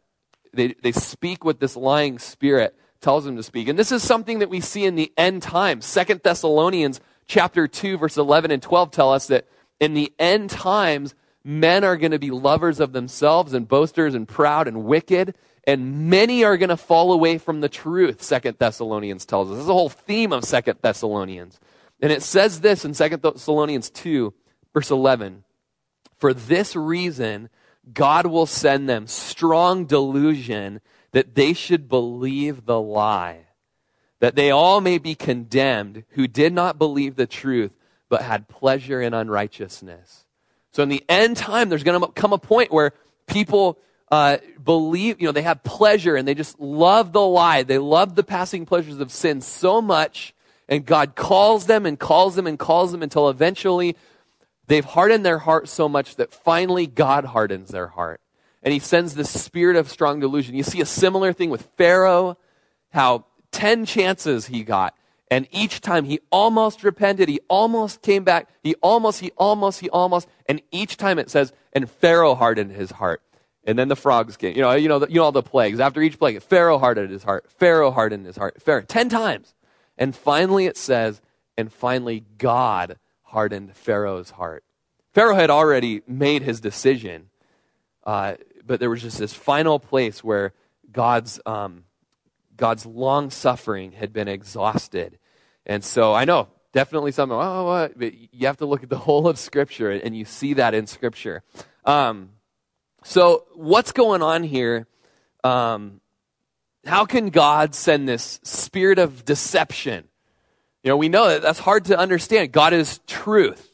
they, 0.53 0.77
they 0.85 0.93
speak 0.93 1.45
what 1.45 1.59
this 1.59 1.75
lying 1.75 2.21
spirit 2.21 2.79
tells 3.01 3.25
them 3.25 3.35
to 3.37 3.43
speak. 3.43 3.67
And 3.67 3.77
this 3.77 3.91
is 3.91 4.05
something 4.05 4.39
that 4.39 4.51
we 4.51 4.61
see 4.61 4.85
in 4.85 4.95
the 4.95 5.13
end 5.17 5.43
times. 5.43 5.85
Second 5.85 6.21
Thessalonians 6.23 7.01
chapter 7.27 7.67
2, 7.67 7.99
verse 7.99 8.17
11 8.17 8.53
and 8.53 8.63
12 8.63 8.93
tell 8.93 9.13
us 9.13 9.27
that 9.27 9.49
in 9.81 9.95
the 9.95 10.13
end 10.17 10.49
times, 10.51 11.17
men 11.43 11.83
are 11.83 11.97
going 11.97 12.13
to 12.13 12.21
be 12.21 12.31
lovers 12.31 12.79
of 12.79 12.93
themselves 12.93 13.53
and 13.53 13.67
boasters 13.67 14.15
and 14.15 14.29
proud 14.29 14.69
and 14.69 14.85
wicked, 14.85 15.35
and 15.67 16.09
many 16.09 16.45
are 16.45 16.57
going 16.57 16.69
to 16.69 16.77
fall 16.77 17.13
away 17.13 17.39
from 17.39 17.61
the 17.61 17.69
truth, 17.69 18.23
Second 18.23 18.59
Thessalonians 18.59 19.27
tells 19.27 19.49
us. 19.49 19.55
This 19.55 19.63
is 19.63 19.67
the 19.67 19.73
whole 19.73 19.89
theme 19.89 20.33
of 20.33 20.45
Second 20.45 20.79
Thessalonians. 20.81 21.59
And 22.01 22.13
it 22.13 22.23
says 22.23 22.61
this 22.61 22.85
in 22.85 22.95
Second 22.95 23.23
Thessalonians 23.23 23.91
2, 23.91 24.33
verse 24.73 24.91
11. 24.91 25.45
For 26.19 26.33
this 26.33 26.77
reason, 26.77 27.49
God 27.93 28.27
will 28.27 28.47
send 28.47 28.89
them 28.89 29.07
strong 29.07 29.87
delusion 29.87 30.81
that 31.13 31.35
they 31.35 31.53
should 31.53 31.89
believe 31.89 32.67
the 32.67 32.81
lie, 32.81 33.47
that 34.21 34.37
they 34.37 34.51
all 34.51 34.81
may 34.81 34.99
be 34.99 35.15
condemned 35.15 36.05
who 36.11 36.27
did 36.29 36.53
not 36.53 36.79
believe 36.79 37.17
the 37.17 37.27
truth, 37.27 37.73
but 38.09 38.23
had 38.23 38.49
pleasure 38.49 39.01
in 39.01 39.15
unrighteousness. 39.15 40.27
So 40.73 40.83
in 40.83 40.89
the 40.89 41.05
end 41.09 41.37
time, 41.37 41.69
there's 41.69 41.83
going 41.83 42.01
to 42.01 42.09
come 42.13 42.33
a 42.33 42.39
point 42.39 42.73
where 42.73 42.93
people 43.27 43.79
uh, 44.11 44.39
believe, 44.63 45.21
you 45.21 45.27
know, 45.27 45.33
they 45.33 45.43
have 45.43 45.63
pleasure 45.65 46.17
and 46.17 46.27
they 46.27 46.35
just 46.35 46.59
love 46.61 47.13
the 47.13 47.21
lie. 47.21 47.63
They 47.63 47.79
love 47.79 48.15
the 48.15 48.23
passing 48.23 48.67
pleasures 48.67 48.99
of 48.99 49.11
sin 49.11 49.41
so 49.41 49.83
much, 49.83 50.35
and 50.69 50.85
God 50.85 51.15
calls 51.17 51.67
them 51.67 51.87
and 51.87 51.99
calls 51.99 52.37
them 52.37 52.47
and 52.47 52.59
calls 52.59 52.93
them 52.93 53.03
until 53.03 53.29
eventually 53.29 53.97
they've 54.67 54.85
hardened 54.85 55.25
their 55.25 55.39
heart 55.39 55.69
so 55.69 55.89
much 55.89 56.17
that 56.17 56.33
finally 56.33 56.87
God 56.87 57.25
hardens 57.25 57.71
their 57.71 57.89
heart. 57.89 58.21
And 58.63 58.73
he 58.73 58.79
sends 58.79 59.15
this 59.15 59.31
spirit 59.31 59.77
of 59.77 59.89
strong 59.89 60.19
delusion. 60.19 60.57
You 60.57 60.65
see 60.65 60.81
a 60.81 60.87
similar 60.87 61.33
thing 61.33 61.51
with 61.51 61.69
Pharaoh, 61.77 62.37
how 62.91 63.27
10 63.53 63.87
chances 63.87 64.47
he 64.47 64.65
got 64.65 64.95
and 65.31 65.49
each 65.51 65.81
time 65.81 66.05
he 66.05 66.21
almost 66.31 66.85
repented, 66.85 67.29
he 67.29 67.41
almost 67.49 68.03
came 68.03 68.23
back, 68.23 68.49
he 68.63 68.75
almost, 68.77 69.21
he 69.21 69.33
almost, 69.37 69.81
he 69.81 69.91
almost, 69.91 70.29
and 70.49 70.63
each 70.71 70.97
time 70.97 71.19
it 71.19 71.31
says, 71.31 71.53
and 71.73 71.91
Pharaoh 71.91 72.35
hardened 72.35 72.73
his 72.73 72.93
heart. 72.93 73.23
And 73.67 73.79
then 73.79 73.89
the 73.89 73.97
frogs 73.97 74.37
came. 74.37 74.57
You 74.57 74.63
know, 74.63 74.73
you 74.73 74.89
know, 74.89 75.01
the, 75.01 75.09
you 75.09 75.17
know 75.17 75.25
all 75.25 75.33
the 75.33 75.43
plagues. 75.43 75.81
After 75.81 76.01
each 76.01 76.19
plague, 76.19 76.41
Pharaoh 76.41 76.79
hardened 76.79 77.11
his 77.11 77.25
heart. 77.25 77.51
Pharaoh 77.51 77.91
hardened 77.91 78.25
his 78.25 78.37
heart. 78.37 78.63
Pharaoh, 78.63 78.83
ten 78.83 79.09
times. 79.09 79.55
And 79.99 80.15
finally 80.15 80.67
it 80.67 80.77
says, 80.77 81.21
and 81.59 81.73
finally 81.73 82.25
God 82.39 82.99
hardened 83.23 83.75
Pharaoh's 83.77 84.31
heart. 84.31 84.63
Pharaoh 85.13 85.35
had 85.35 85.51
already 85.51 86.03
made 86.07 86.43
his 86.43 86.61
decision, 86.61 87.31
uh, 88.05 88.35
but 88.65 88.79
there 88.79 88.91
was 88.91 89.03
just 89.03 89.19
this 89.19 89.35
final 89.35 89.81
place 89.81 90.23
where 90.23 90.53
God's 90.93 91.41
um, 91.47 91.85
God's 92.57 92.87
long 92.87 93.31
suffering 93.31 93.93
had 93.93 94.13
been 94.13 94.29
exhausted. 94.29 95.19
And 95.65 95.83
so 95.83 96.15
I 96.15 96.25
know, 96.25 96.49
definitely 96.73 97.13
something, 97.13 97.37
oh, 97.37 97.65
what? 97.65 97.99
But 97.99 98.13
you 98.15 98.47
have 98.47 98.59
to 98.59 98.67
look 98.67 98.83
at 98.83 98.91
the 98.91 98.99
whole 98.99 99.27
of 99.27 99.39
Scripture, 99.39 99.91
and 99.91 100.17
you 100.17 100.25
see 100.25 100.55
that 100.55 100.75
in 100.75 100.87
Scripture. 100.87 101.43
Um, 101.85 102.31
so, 103.09 103.45
what's 103.55 103.93
going 103.93 104.21
on 104.21 104.43
here? 104.43 104.89
Um, 105.45 106.01
how 106.85 107.05
can 107.05 107.31
God 107.31 107.73
send 107.73 108.09
this 108.09 108.41
spirit 108.43 108.99
of 108.99 109.25
deception? 109.25 110.09
You 110.83 110.91
know, 110.91 110.97
we 110.97 111.09
know 111.09 111.29
that 111.29 111.41
that's 111.41 111.61
hard 111.61 111.85
to 111.85 111.97
understand. 111.97 112.51
God 112.51 112.73
is 112.73 112.99
truth. 113.07 113.71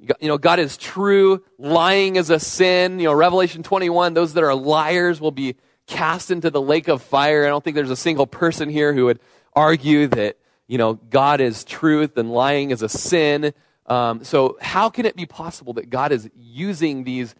You 0.00 0.26
know, 0.26 0.38
God 0.38 0.58
is 0.58 0.76
true. 0.76 1.44
Lying 1.56 2.16
is 2.16 2.30
a 2.30 2.40
sin. 2.40 2.98
You 2.98 3.04
know, 3.04 3.12
Revelation 3.12 3.62
21, 3.62 4.14
those 4.14 4.34
that 4.34 4.42
are 4.42 4.56
liars 4.56 5.20
will 5.20 5.30
be 5.30 5.54
cast 5.86 6.32
into 6.32 6.50
the 6.50 6.60
lake 6.60 6.88
of 6.88 7.00
fire. 7.00 7.44
I 7.46 7.48
don't 7.48 7.62
think 7.62 7.76
there's 7.76 7.90
a 7.90 7.96
single 7.96 8.26
person 8.26 8.68
here 8.68 8.92
who 8.92 9.04
would 9.04 9.20
argue 9.52 10.08
that, 10.08 10.36
you 10.66 10.78
know, 10.78 10.94
God 10.94 11.40
is 11.40 11.62
truth 11.62 12.18
and 12.18 12.32
lying 12.32 12.72
is 12.72 12.82
a 12.82 12.88
sin. 12.88 13.54
Um, 13.86 14.24
so, 14.24 14.58
how 14.60 14.90
can 14.90 15.06
it 15.06 15.14
be 15.14 15.26
possible 15.26 15.74
that 15.74 15.90
God 15.90 16.10
is 16.10 16.28
using 16.34 17.04
these 17.04 17.36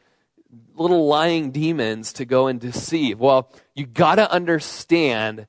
little 0.75 1.07
lying 1.07 1.51
demons 1.51 2.13
to 2.15 2.25
go 2.25 2.47
and 2.47 2.61
deceive? 2.61 3.19
Well, 3.19 3.51
you 3.75 3.87
got 3.87 4.17
to 4.17 4.31
understand 4.31 5.47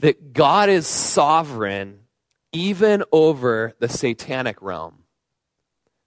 that 0.00 0.32
God 0.32 0.68
is 0.68 0.86
sovereign 0.86 2.00
even 2.52 3.04
over 3.12 3.74
the 3.78 3.88
satanic 3.88 4.60
realm. 4.62 5.04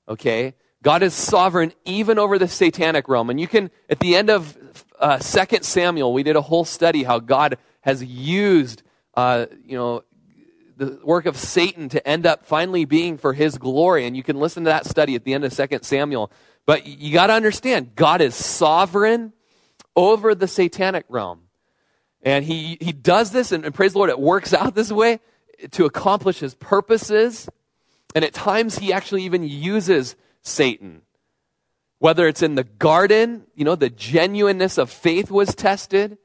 Okay? 0.07 0.55
God 0.81 1.01
is 1.01 1.13
sovereign 1.13 1.73
even 1.85 2.19
over 2.19 2.37
the 2.37 2.47
satanic 2.47 3.07
realm. 3.07 3.29
And 3.29 3.39
you 3.39 3.47
can, 3.47 3.71
at 3.89 3.99
the 3.99 4.15
end 4.15 4.29
of 4.29 4.57
uh, 4.99 5.17
2 5.17 5.59
Samuel, 5.61 6.13
we 6.13 6.23
did 6.23 6.35
a 6.35 6.41
whole 6.41 6.65
study 6.65 7.03
how 7.03 7.19
God 7.19 7.57
has 7.81 8.03
used, 8.03 8.83
uh, 9.15 9.45
you 9.65 9.77
know, 9.77 10.03
the 10.75 10.99
work 11.03 11.25
of 11.25 11.37
Satan 11.37 11.87
to 11.89 12.05
end 12.05 12.25
up 12.25 12.45
finally 12.45 12.83
being 12.83 13.17
for 13.17 13.33
his 13.33 13.57
glory. 13.57 14.05
And 14.05 14.17
you 14.17 14.23
can 14.23 14.39
listen 14.39 14.63
to 14.65 14.69
that 14.69 14.85
study 14.85 15.15
at 15.15 15.23
the 15.23 15.33
end 15.33 15.45
of 15.45 15.55
2 15.55 15.79
Samuel. 15.81 16.31
But 16.65 16.85
you 16.85 17.13
got 17.13 17.27
to 17.27 17.33
understand, 17.33 17.95
God 17.95 18.21
is 18.21 18.35
sovereign 18.35 19.33
over 19.95 20.33
the 20.33 20.47
satanic 20.47 21.05
realm. 21.09 21.41
And 22.21 22.45
he, 22.45 22.77
he 22.79 22.93
does 22.93 23.31
this, 23.31 23.51
and, 23.51 23.65
and 23.65 23.75
praise 23.75 23.93
the 23.93 23.97
Lord, 23.97 24.09
it 24.09 24.19
works 24.19 24.53
out 24.53 24.75
this 24.75 24.91
way 24.91 25.19
to 25.71 25.85
accomplish 25.85 26.39
his 26.39 26.55
purposes. 26.55 27.49
And 28.15 28.23
at 28.23 28.33
times, 28.33 28.77
he 28.77 28.93
actually 28.93 29.23
even 29.23 29.43
uses 29.43 30.15
Satan. 30.41 31.01
Whether 31.99 32.27
it's 32.27 32.41
in 32.41 32.55
the 32.55 32.63
garden, 32.63 33.45
you 33.55 33.65
know, 33.65 33.75
the 33.75 33.89
genuineness 33.89 34.77
of 34.77 34.89
faith 34.89 35.31
was 35.31 35.55
tested. 35.55 36.17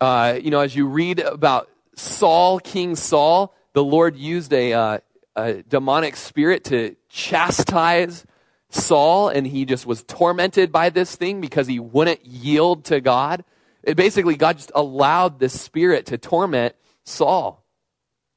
Uh, 0.00 0.38
you 0.40 0.50
know, 0.50 0.60
as 0.60 0.74
you 0.74 0.86
read 0.86 1.18
about 1.20 1.68
Saul, 1.96 2.60
King 2.60 2.94
Saul, 2.94 3.54
the 3.72 3.82
Lord 3.82 4.16
used 4.16 4.52
a, 4.52 4.72
uh, 4.72 4.98
a 5.34 5.62
demonic 5.64 6.14
spirit 6.16 6.64
to 6.64 6.94
chastise 7.08 8.24
Saul, 8.70 9.28
and 9.28 9.46
he 9.46 9.64
just 9.64 9.86
was 9.86 10.02
tormented 10.02 10.70
by 10.70 10.90
this 10.90 11.16
thing 11.16 11.40
because 11.40 11.66
he 11.66 11.80
wouldn't 11.80 12.24
yield 12.24 12.84
to 12.86 13.00
God. 13.00 13.44
It 13.82 13.96
basically, 13.96 14.36
God 14.36 14.56
just 14.56 14.72
allowed 14.74 15.38
this 15.38 15.58
spirit 15.58 16.06
to 16.06 16.18
torment 16.18 16.74
Saul. 17.04 17.64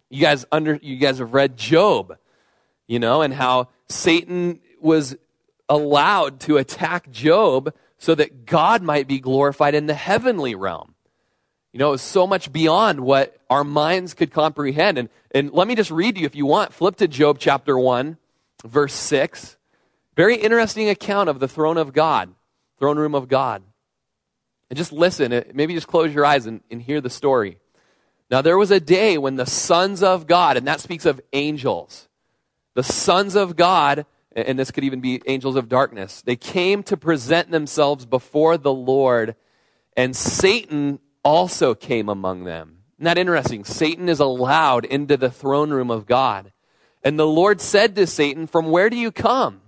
You 0.09 0.21
guys 0.21 0.45
under 0.51 0.79
you 0.82 0.97
guys 0.97 1.19
have 1.19 1.34
read 1.34 1.57
Job, 1.57 2.17
you 2.88 2.99
know, 2.99 3.21
and 3.21 3.34
how 3.34 3.69
Satan 3.88 4.59
was 4.79 5.15
allowed 5.67 6.39
to 6.41 6.57
attack 6.57 7.09
Job 7.11 7.73
so 7.97 8.15
that 8.15 8.45
God 8.45 8.82
might 8.82 9.07
be 9.07 9.19
glorified 9.19 9.75
in 9.75 9.86
the 9.86 9.93
heavenly 9.93 10.55
realm. 10.55 10.95
You 11.71 11.79
know, 11.79 11.89
it 11.89 11.91
was 11.91 12.01
so 12.01 12.27
much 12.27 12.51
beyond 12.51 12.99
what 12.99 13.38
our 13.49 13.63
minds 13.63 14.13
could 14.13 14.32
comprehend. 14.32 14.97
And, 14.97 15.09
and 15.34 15.51
let 15.51 15.67
me 15.67 15.75
just 15.75 15.91
read 15.91 16.17
you 16.17 16.25
if 16.25 16.36
you 16.36 16.45
want. 16.45 16.73
Flip 16.73 16.95
to 16.97 17.07
Job 17.07 17.38
chapter 17.39 17.77
1, 17.77 18.17
verse 18.65 18.93
6. 18.93 19.55
Very 20.22 20.36
interesting 20.36 20.88
account 20.88 21.30
of 21.30 21.39
the 21.39 21.47
throne 21.47 21.80
of 21.80 21.93
God, 21.93 22.32
throne 22.78 22.99
room 22.99 23.15
of 23.15 23.28
God. 23.28 23.63
And 24.69 24.78
just 24.78 24.91
listen, 24.91 25.32
maybe 25.51 25.74
just 25.74 25.88
close 25.88 26.13
your 26.13 26.28
eyes 26.28 26.45
and, 26.45 26.61
and 26.69 26.80
hear 26.80 27.01
the 27.01 27.09
story. 27.09 27.57
Now, 28.30 28.43
there 28.43 28.59
was 28.59 28.69
a 28.69 28.80
day 28.80 29.17
when 29.17 29.36
the 29.36 29.47
sons 29.47 30.03
of 30.03 30.28
God, 30.28 30.57
and 30.57 30.67
that 30.67 30.80
speaks 30.80 31.07
of 31.07 31.19
angels, 31.34 32.07
the 32.76 32.84
sons 32.84 33.36
of 33.36 33.55
God, 33.55 34.05
and 34.36 34.59
this 34.59 34.69
could 34.69 34.84
even 34.84 35.01
be 35.01 35.24
angels 35.26 35.55
of 35.55 35.67
darkness, 35.67 36.22
they 36.22 36.36
came 36.36 36.84
to 36.84 36.95
present 36.95 37.49
themselves 37.49 38.05
before 38.05 38.57
the 38.59 38.72
Lord, 38.72 39.36
and 39.97 40.15
Satan 40.15 40.99
also 41.24 41.74
came 41.74 42.09
among 42.09 42.43
them. 42.43 42.84
Isn't 42.99 43.05
that 43.05 43.17
interesting? 43.17 43.65
Satan 43.65 44.07
is 44.07 44.19
allowed 44.19 44.86
into 44.86 45.17
the 45.17 45.32
throne 45.32 45.72
room 45.72 45.89
of 45.89 46.05
God. 46.05 46.51
And 47.03 47.17
the 47.17 47.26
Lord 47.26 47.59
said 47.59 47.95
to 47.95 48.05
Satan, 48.05 48.45
From 48.45 48.69
where 48.69 48.91
do 48.91 48.97
you 48.97 49.11
come? 49.11 49.61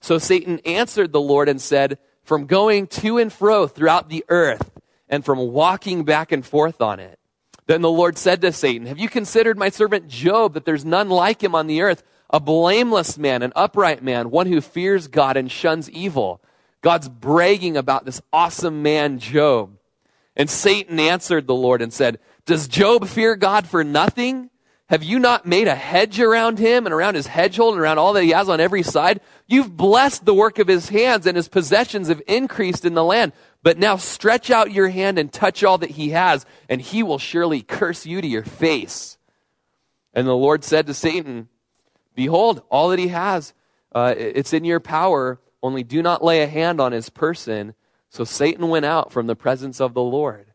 So 0.00 0.18
Satan 0.18 0.60
answered 0.60 1.12
the 1.12 1.20
Lord 1.20 1.48
and 1.48 1.60
said, 1.60 1.98
From 2.22 2.46
going 2.46 2.86
to 2.88 3.18
and 3.18 3.32
fro 3.32 3.66
throughout 3.66 4.08
the 4.08 4.24
earth, 4.28 4.70
and 5.08 5.24
from 5.24 5.38
walking 5.38 6.04
back 6.04 6.32
and 6.32 6.44
forth 6.44 6.80
on 6.80 7.00
it. 7.00 7.18
Then 7.66 7.82
the 7.82 7.90
Lord 7.90 8.18
said 8.18 8.40
to 8.40 8.52
Satan, 8.52 8.86
Have 8.86 8.98
you 8.98 9.08
considered 9.08 9.58
my 9.58 9.68
servant 9.68 10.08
Job, 10.08 10.54
that 10.54 10.64
there's 10.64 10.84
none 10.84 11.08
like 11.08 11.42
him 11.42 11.54
on 11.54 11.66
the 11.66 11.82
earth, 11.82 12.02
a 12.30 12.40
blameless 12.40 13.18
man, 13.18 13.42
an 13.42 13.52
upright 13.54 14.02
man, 14.02 14.30
one 14.30 14.46
who 14.46 14.60
fears 14.60 15.08
God 15.08 15.36
and 15.36 15.50
shuns 15.50 15.88
evil? 15.90 16.42
God's 16.82 17.08
bragging 17.08 17.76
about 17.76 18.04
this 18.04 18.22
awesome 18.32 18.82
man, 18.82 19.18
Job. 19.18 19.76
And 20.36 20.48
Satan 20.48 20.98
answered 20.98 21.46
the 21.46 21.54
Lord 21.54 21.82
and 21.82 21.92
said, 21.92 22.18
Does 22.46 22.66
Job 22.66 23.06
fear 23.06 23.36
God 23.36 23.66
for 23.66 23.84
nothing? 23.84 24.49
Have 24.90 25.04
you 25.04 25.20
not 25.20 25.46
made 25.46 25.68
a 25.68 25.74
hedge 25.76 26.18
around 26.18 26.58
him 26.58 26.84
and 26.84 26.92
around 26.92 27.14
his 27.14 27.28
hedgehold 27.28 27.74
and 27.74 27.80
around 27.80 27.98
all 27.98 28.12
that 28.14 28.24
he 28.24 28.30
has 28.30 28.48
on 28.48 28.58
every 28.58 28.82
side? 28.82 29.20
You've 29.46 29.76
blessed 29.76 30.24
the 30.24 30.34
work 30.34 30.58
of 30.58 30.66
his 30.66 30.88
hands 30.88 31.26
and 31.26 31.36
his 31.36 31.46
possessions 31.46 32.08
have 32.08 32.20
increased 32.26 32.84
in 32.84 32.94
the 32.94 33.04
land. 33.04 33.32
But 33.62 33.78
now 33.78 33.96
stretch 33.96 34.50
out 34.50 34.72
your 34.72 34.88
hand 34.88 35.16
and 35.16 35.32
touch 35.32 35.62
all 35.62 35.78
that 35.78 35.90
he 35.90 36.10
has, 36.10 36.44
and 36.68 36.80
he 36.80 37.04
will 37.04 37.18
surely 37.18 37.62
curse 37.62 38.04
you 38.04 38.20
to 38.20 38.26
your 38.26 38.42
face. 38.42 39.16
And 40.12 40.26
the 40.26 40.34
Lord 40.34 40.64
said 40.64 40.88
to 40.88 40.94
Satan, 40.94 41.48
Behold, 42.16 42.62
all 42.68 42.88
that 42.88 42.98
he 42.98 43.08
has, 43.08 43.54
uh, 43.94 44.12
it's 44.16 44.52
in 44.52 44.64
your 44.64 44.80
power, 44.80 45.38
only 45.62 45.84
do 45.84 46.02
not 46.02 46.24
lay 46.24 46.42
a 46.42 46.48
hand 46.48 46.80
on 46.80 46.90
his 46.90 47.10
person. 47.10 47.74
So 48.08 48.24
Satan 48.24 48.68
went 48.68 48.86
out 48.86 49.12
from 49.12 49.28
the 49.28 49.36
presence 49.36 49.80
of 49.80 49.94
the 49.94 50.02
Lord. 50.02 50.49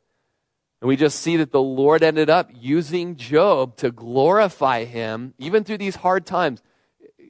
And 0.85 0.89
we 0.89 0.97
just 0.97 1.19
see 1.19 1.37
that 1.37 1.51
the 1.51 1.59
Lord 1.59 2.03
ended 2.03 2.29
up 2.29 2.51
using 2.53 3.15
Job 3.15 3.75
to 3.77 3.89
glorify 3.89 4.83
him, 4.83 5.33
even 5.39 5.63
through 5.63 5.79
these 5.79 5.95
hard 5.95 6.27
times, 6.27 6.61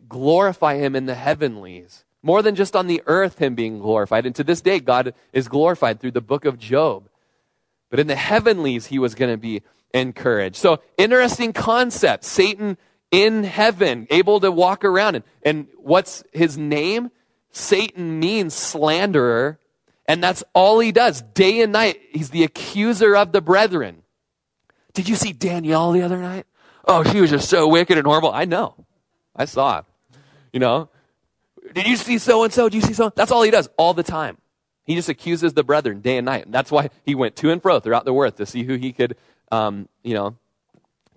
glorify 0.10 0.76
him 0.76 0.94
in 0.94 1.06
the 1.06 1.16
heavenlies. 1.16 2.04
More 2.22 2.42
than 2.42 2.56
just 2.56 2.76
on 2.76 2.88
the 2.88 3.02
earth, 3.06 3.40
him 3.40 3.56
being 3.56 3.80
glorified. 3.80 4.26
And 4.26 4.36
to 4.36 4.44
this 4.44 4.60
day, 4.60 4.82
God 4.82 5.14
is 5.32 5.48
glorified 5.48 6.02
through 6.02 6.12
the 6.12 6.20
book 6.20 6.44
of 6.44 6.60
Job. 6.60 7.08
But 7.90 8.02
in 8.02 8.08
the 8.08 8.18
heavenlies, 8.18 8.88
he 8.88 9.00
was 9.00 9.16
going 9.16 9.32
to 9.32 9.38
be 9.38 9.62
encouraged. 9.94 10.58
So, 10.58 10.82
interesting 10.98 11.54
concept. 11.54 12.26
Satan 12.26 12.78
in 13.10 13.46
heaven, 13.46 14.06
able 14.10 14.42
to 14.42 14.52
walk 14.52 14.84
around. 14.84 15.16
And, 15.16 15.24
and 15.44 15.68
what's 15.78 16.26
his 16.34 16.58
name? 16.58 17.10
Satan 17.54 18.20
means 18.20 18.54
slanderer. 18.54 19.60
And 20.08 20.24
that's 20.24 20.44
all 20.54 20.80
he 20.80 20.92
does. 20.92 21.22
Day 21.22 21.62
and 21.62 21.72
night, 21.72 22.00
he's 22.12 22.30
the 22.30 22.44
accuser 22.44 23.16
of 23.16 23.32
the 23.32 23.42
brethren. 23.42 24.04
Did 24.94 25.10
you 25.10 25.16
see 25.16 25.34
Danielle 25.34 25.92
the 25.92 26.04
other 26.04 26.18
night? 26.18 26.46
Oh, 26.88 27.04
she 27.04 27.20
was 27.20 27.32
just 27.32 27.50
so 27.50 27.68
wicked 27.68 27.98
and 27.98 28.06
horrible. 28.06 28.32
I 28.32 28.46
know. 28.46 28.86
I 29.36 29.46
saw 29.46 29.80
it. 29.80 29.86
You 30.54 30.60
know, 30.60 30.90
did 31.74 31.88
you 31.88 31.98
see 31.98 32.18
so 32.18 32.44
and 32.44 32.54
so? 32.54 32.70
Did 32.70 32.76
you 32.76 32.82
see 32.82 32.94
so? 32.94 33.12
That's 33.16 33.32
all 33.32 33.44
he 33.44 33.52
does 33.52 33.68
all 33.78 33.94
the 33.94 34.04
time. 34.04 34.38
He 34.86 34.96
just 34.96 35.10
accuses 35.10 35.54
the 35.54 35.64
brethren 35.64 36.02
day 36.02 36.18
and 36.18 36.26
night. 36.26 36.46
And 36.46 36.54
that's 36.54 36.72
why 36.72 36.90
he 37.04 37.16
went 37.16 37.36
to 37.38 37.52
and 37.52 37.62
fro 37.62 37.80
throughout 37.80 38.06
the 38.06 38.14
earth 38.14 38.36
to 38.38 38.46
see 38.46 38.64
who 38.64 38.76
he 38.76 38.94
could, 38.94 39.18
um, 39.52 39.90
you 40.04 40.14
know, 40.14 40.38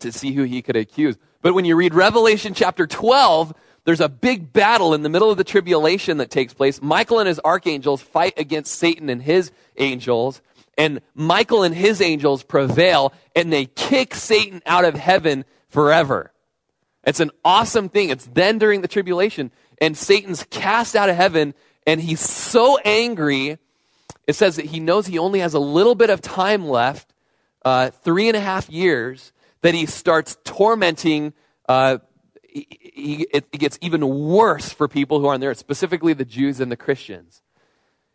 to 0.00 0.10
see 0.10 0.32
who 0.32 0.44
he 0.44 0.62
could 0.62 0.74
accuse. 0.74 1.16
But 1.42 1.54
when 1.54 1.64
you 1.64 1.76
read 1.76 1.94
Revelation 1.94 2.54
chapter 2.54 2.86
12, 2.86 3.54
there's 3.88 4.02
a 4.02 4.08
big 4.10 4.52
battle 4.52 4.92
in 4.92 5.00
the 5.00 5.08
middle 5.08 5.30
of 5.30 5.38
the 5.38 5.44
tribulation 5.44 6.18
that 6.18 6.30
takes 6.30 6.52
place. 6.52 6.82
Michael 6.82 7.20
and 7.20 7.26
his 7.26 7.40
archangels 7.42 8.02
fight 8.02 8.34
against 8.36 8.74
Satan 8.74 9.08
and 9.08 9.22
his 9.22 9.50
angels. 9.78 10.42
And 10.76 11.00
Michael 11.14 11.62
and 11.62 11.74
his 11.74 12.02
angels 12.02 12.42
prevail 12.42 13.14
and 13.34 13.50
they 13.50 13.64
kick 13.64 14.14
Satan 14.14 14.60
out 14.66 14.84
of 14.84 14.92
heaven 14.92 15.46
forever. 15.70 16.34
It's 17.02 17.20
an 17.20 17.30
awesome 17.46 17.88
thing. 17.88 18.10
It's 18.10 18.26
then 18.26 18.58
during 18.58 18.82
the 18.82 18.88
tribulation 18.88 19.52
and 19.80 19.96
Satan's 19.96 20.44
cast 20.50 20.94
out 20.94 21.08
of 21.08 21.16
heaven, 21.16 21.54
and 21.86 21.98
he's 21.98 22.20
so 22.20 22.76
angry. 22.84 23.56
It 24.26 24.34
says 24.34 24.56
that 24.56 24.66
he 24.66 24.80
knows 24.80 25.06
he 25.06 25.18
only 25.18 25.40
has 25.40 25.54
a 25.54 25.58
little 25.58 25.94
bit 25.94 26.10
of 26.10 26.20
time 26.20 26.68
left, 26.68 27.14
uh, 27.64 27.88
three 27.88 28.28
and 28.28 28.36
a 28.36 28.40
half 28.40 28.68
years, 28.68 29.32
that 29.62 29.72
he 29.72 29.86
starts 29.86 30.36
tormenting. 30.44 31.32
Uh, 31.66 31.98
it 32.66 33.50
gets 33.52 33.78
even 33.80 34.08
worse 34.08 34.70
for 34.70 34.88
people 34.88 35.20
who 35.20 35.26
aren't 35.26 35.40
there, 35.40 35.54
specifically 35.54 36.12
the 36.12 36.24
Jews 36.24 36.60
and 36.60 36.70
the 36.70 36.76
Christians. 36.76 37.42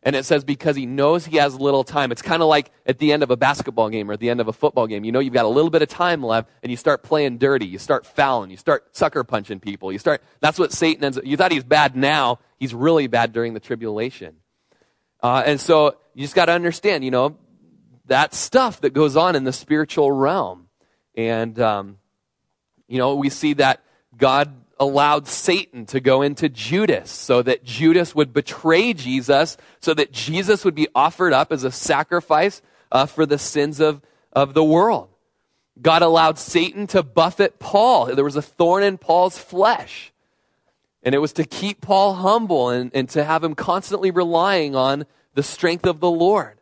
And 0.05 0.17
it 0.17 0.25
says 0.25 0.43
because 0.43 0.75
he 0.75 0.85
knows 0.85 1.25
he 1.25 1.37
has 1.37 1.57
little 1.57 1.85
time. 1.85 2.11
It's 2.11 2.21
kind 2.21 2.41
of 2.41 2.49
like 2.49 2.71
at 2.85 2.99
the 2.99 3.13
end 3.13 3.23
of 3.23 3.31
a 3.31 3.37
basketball 3.37 3.89
game 3.89 4.09
or 4.09 4.13
at 4.13 4.19
the 4.19 4.29
end 4.29 4.41
of 4.41 4.49
a 4.49 4.53
football 4.53 4.85
game. 4.85 5.05
You 5.05 5.13
know 5.13 5.19
you've 5.19 5.33
got 5.33 5.45
a 5.45 5.49
little 5.49 5.69
bit 5.69 5.81
of 5.81 5.87
time 5.87 6.21
left 6.21 6.49
and 6.61 6.69
you 6.69 6.75
start 6.75 7.03
playing 7.03 7.37
dirty. 7.37 7.65
You 7.65 7.77
start 7.77 8.05
fouling. 8.05 8.51
You 8.51 8.57
start 8.57 8.95
sucker 8.95 9.23
punching 9.23 9.61
people. 9.61 9.93
You 9.93 9.99
start, 9.99 10.21
that's 10.41 10.59
what 10.59 10.73
Satan 10.73 11.05
ends 11.05 11.17
up, 11.17 11.25
you 11.25 11.37
thought 11.37 11.53
he's 11.53 11.63
bad 11.63 11.95
now. 11.95 12.39
He's 12.59 12.73
really 12.73 13.07
bad 13.07 13.31
during 13.31 13.53
the 13.53 13.61
tribulation. 13.61 14.35
Uh, 15.21 15.41
and 15.45 15.59
so 15.59 15.95
you 16.13 16.23
just 16.23 16.35
got 16.35 16.45
to 16.45 16.51
understand, 16.51 17.05
you 17.05 17.11
know, 17.11 17.37
that 18.07 18.33
stuff 18.33 18.81
that 18.81 18.93
goes 18.93 19.15
on 19.15 19.37
in 19.37 19.45
the 19.45 19.53
spiritual 19.53 20.11
realm. 20.11 20.67
And, 21.15 21.57
um, 21.61 21.97
you 22.89 22.97
know, 22.97 23.15
we 23.15 23.29
see 23.29 23.53
that 23.53 23.81
God 24.17 24.53
allowed 24.79 25.27
Satan 25.27 25.85
to 25.87 25.99
go 25.99 26.21
into 26.21 26.49
Judas 26.49 27.09
so 27.09 27.41
that 27.41 27.63
Judas 27.63 28.13
would 28.13 28.33
betray 28.33 28.93
Jesus, 28.93 29.57
so 29.79 29.93
that 29.93 30.11
Jesus 30.11 30.65
would 30.65 30.75
be 30.75 30.87
offered 30.93 31.33
up 31.33 31.51
as 31.51 31.63
a 31.63 31.71
sacrifice 31.71 32.61
uh, 32.91 33.05
for 33.05 33.25
the 33.25 33.37
sins 33.37 33.79
of, 33.79 34.01
of 34.31 34.53
the 34.53 34.63
world. 34.63 35.09
God 35.81 36.01
allowed 36.01 36.37
Satan 36.37 36.87
to 36.87 37.01
buffet 37.01 37.59
Paul. 37.59 38.07
There 38.07 38.23
was 38.23 38.35
a 38.35 38.41
thorn 38.41 38.83
in 38.83 38.97
Paul's 38.97 39.37
flesh. 39.37 40.11
And 41.01 41.13
it 41.13 41.17
was 41.17 41.33
to 41.33 41.43
keep 41.43 41.81
Paul 41.81 42.13
humble 42.13 42.69
and, 42.69 42.91
and 42.93 43.09
to 43.09 43.23
have 43.23 43.43
him 43.43 43.55
constantly 43.55 44.11
relying 44.11 44.75
on 44.75 45.05
the 45.33 45.43
strength 45.43 45.85
of 45.85 45.99
the 45.99 46.09
Lord. 46.09 46.57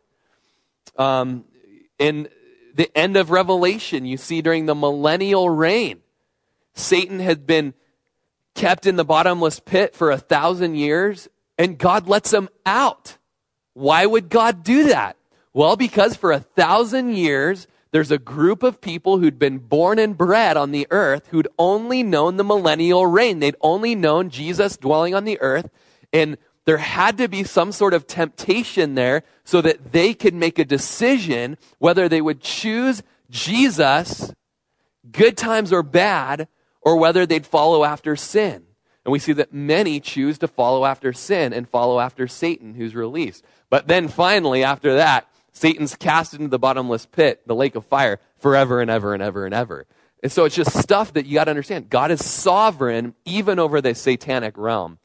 Um, 0.96 1.44
in 1.98 2.28
the 2.74 2.90
end 2.96 3.16
of 3.16 3.30
Revelation, 3.30 4.04
you 4.04 4.16
see 4.16 4.42
during 4.42 4.66
the 4.66 4.74
millennial 4.74 5.48
reign, 5.48 6.00
Satan 6.74 7.18
had 7.18 7.46
been 7.46 7.74
kept 8.54 8.86
in 8.86 8.96
the 8.96 9.04
bottomless 9.04 9.60
pit 9.60 9.94
for 9.94 10.10
a 10.10 10.18
thousand 10.18 10.74
years, 10.76 11.28
and 11.58 11.78
God 11.78 12.08
lets 12.08 12.32
him 12.32 12.48
out. 12.66 13.16
Why 13.74 14.04
would 14.06 14.28
God 14.28 14.62
do 14.62 14.88
that? 14.88 15.16
Well, 15.54 15.76
because 15.76 16.16
for 16.16 16.32
a 16.32 16.40
thousand 16.40 17.14
years, 17.14 17.66
there's 17.90 18.10
a 18.10 18.18
group 18.18 18.62
of 18.62 18.80
people 18.80 19.18
who'd 19.18 19.38
been 19.38 19.58
born 19.58 19.98
and 19.98 20.16
bred 20.16 20.56
on 20.56 20.70
the 20.70 20.86
earth 20.90 21.28
who'd 21.28 21.48
only 21.58 22.02
known 22.02 22.36
the 22.36 22.44
millennial 22.44 23.06
reign. 23.06 23.38
They'd 23.38 23.56
only 23.60 23.94
known 23.94 24.30
Jesus 24.30 24.78
dwelling 24.78 25.14
on 25.14 25.24
the 25.24 25.40
earth. 25.40 25.68
And 26.10 26.38
there 26.64 26.78
had 26.78 27.18
to 27.18 27.28
be 27.28 27.44
some 27.44 27.70
sort 27.70 27.92
of 27.92 28.06
temptation 28.06 28.94
there 28.94 29.24
so 29.44 29.60
that 29.60 29.92
they 29.92 30.14
could 30.14 30.34
make 30.34 30.58
a 30.58 30.64
decision 30.64 31.58
whether 31.78 32.08
they 32.08 32.22
would 32.22 32.40
choose 32.40 33.02
Jesus, 33.30 34.32
good 35.10 35.36
times 35.36 35.72
or 35.72 35.82
bad, 35.82 36.48
or 36.82 36.96
whether 36.96 37.24
they'd 37.24 37.46
follow 37.46 37.84
after 37.84 38.16
sin. 38.16 38.64
And 39.04 39.12
we 39.12 39.18
see 39.18 39.32
that 39.32 39.52
many 39.52 39.98
choose 39.98 40.38
to 40.38 40.48
follow 40.48 40.84
after 40.84 41.12
sin 41.12 41.52
and 41.52 41.68
follow 41.68 41.98
after 41.98 42.28
Satan, 42.28 42.74
who's 42.74 42.94
released. 42.94 43.44
But 43.70 43.88
then 43.88 44.08
finally, 44.08 44.62
after 44.62 44.94
that, 44.94 45.28
Satan's 45.52 45.96
cast 45.96 46.34
into 46.34 46.48
the 46.48 46.58
bottomless 46.58 47.06
pit, 47.06 47.42
the 47.46 47.54
lake 47.54 47.74
of 47.74 47.84
fire, 47.84 48.20
forever 48.38 48.80
and 48.80 48.90
ever 48.90 49.12
and 49.12 49.22
ever 49.22 49.44
and 49.44 49.54
ever. 49.54 49.86
And 50.22 50.30
so 50.30 50.44
it's 50.44 50.54
just 50.54 50.76
stuff 50.78 51.14
that 51.14 51.26
you 51.26 51.34
got 51.34 51.44
to 51.44 51.50
understand. 51.50 51.90
God 51.90 52.10
is 52.10 52.24
sovereign 52.24 53.14
even 53.24 53.58
over 53.58 53.80
the 53.80 53.94
satanic 53.94 54.56
realm. 54.56 54.98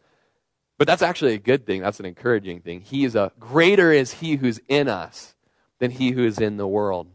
But 0.78 0.86
that's 0.86 1.02
actually 1.02 1.34
a 1.34 1.40
good 1.40 1.66
thing. 1.66 1.82
That's 1.82 2.00
an 2.00 2.06
encouraging 2.06 2.62
thing. 2.62 2.82
He 2.82 3.04
is 3.04 3.16
a 3.16 3.32
greater 3.40 3.92
is 3.92 4.14
he 4.14 4.36
who's 4.36 4.60
in 4.68 4.88
us 4.88 5.34
than 5.80 5.90
he 5.90 6.12
who 6.12 6.24
is 6.24 6.38
in 6.38 6.58
the 6.58 6.68
world. 6.68 7.08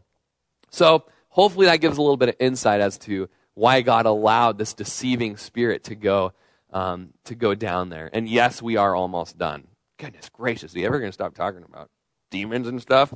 So 0.69 1.05
hopefully 1.29 1.67
that 1.67 1.77
gives 1.77 1.97
a 1.97 2.01
little 2.01 2.17
bit 2.17 2.29
of 2.29 2.35
insight 2.39 2.81
as 2.81 2.97
to 2.99 3.29
why 3.55 3.81
God 3.81 4.05
allowed 4.05 4.57
this 4.57 4.73
deceiving 4.73 5.37
spirit 5.37 5.85
to 5.85 5.95
go 5.95 6.33
um, 6.71 7.09
to 7.25 7.35
go 7.35 7.53
down 7.53 7.89
there. 7.89 8.09
And 8.11 8.27
yes, 8.27 8.61
we 8.61 8.77
are 8.77 8.95
almost 8.95 9.37
done. 9.37 9.67
Goodness 9.97 10.29
gracious, 10.29 10.75
are 10.75 10.79
you 10.79 10.87
ever 10.87 10.99
going 10.99 11.09
to 11.09 11.13
stop 11.13 11.35
talking 11.35 11.63
about 11.63 11.89
demons 12.33 12.67
and 12.67 12.81
stuff. 12.81 13.13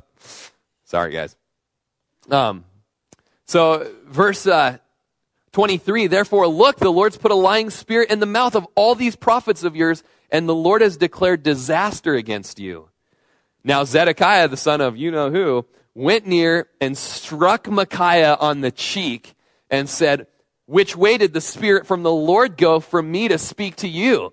Sorry, 0.84 1.12
guys. 1.12 1.36
Um, 2.30 2.64
so, 3.46 3.90
verse 4.06 4.46
uh, 4.46 4.78
23 5.52 6.06
Therefore, 6.06 6.46
look, 6.46 6.78
the 6.78 6.90
Lord's 6.90 7.18
put 7.18 7.32
a 7.32 7.34
lying 7.34 7.68
spirit 7.68 8.10
in 8.10 8.20
the 8.20 8.26
mouth 8.26 8.54
of 8.54 8.66
all 8.76 8.94
these 8.94 9.16
prophets 9.16 9.64
of 9.64 9.74
yours, 9.74 10.04
and 10.30 10.48
the 10.48 10.54
Lord 10.54 10.80
has 10.80 10.96
declared 10.96 11.42
disaster 11.42 12.14
against 12.14 12.60
you. 12.60 12.88
Now, 13.64 13.82
Zedekiah, 13.84 14.48
the 14.48 14.56
son 14.56 14.80
of 14.80 14.96
you 14.96 15.10
know 15.10 15.30
who, 15.30 15.66
went 15.94 16.26
near 16.26 16.68
and 16.80 16.96
struck 16.96 17.68
Micaiah 17.68 18.36
on 18.36 18.60
the 18.60 18.70
cheek 18.70 19.34
and 19.70 19.88
said, 19.88 20.26
Which 20.66 20.96
way 20.96 21.18
did 21.18 21.32
the 21.32 21.40
Spirit 21.40 21.86
from 21.86 22.02
the 22.02 22.12
Lord 22.12 22.56
go 22.56 22.80
from 22.80 23.10
me 23.10 23.28
to 23.28 23.38
speak 23.38 23.76
to 23.76 23.88
you? 23.88 24.32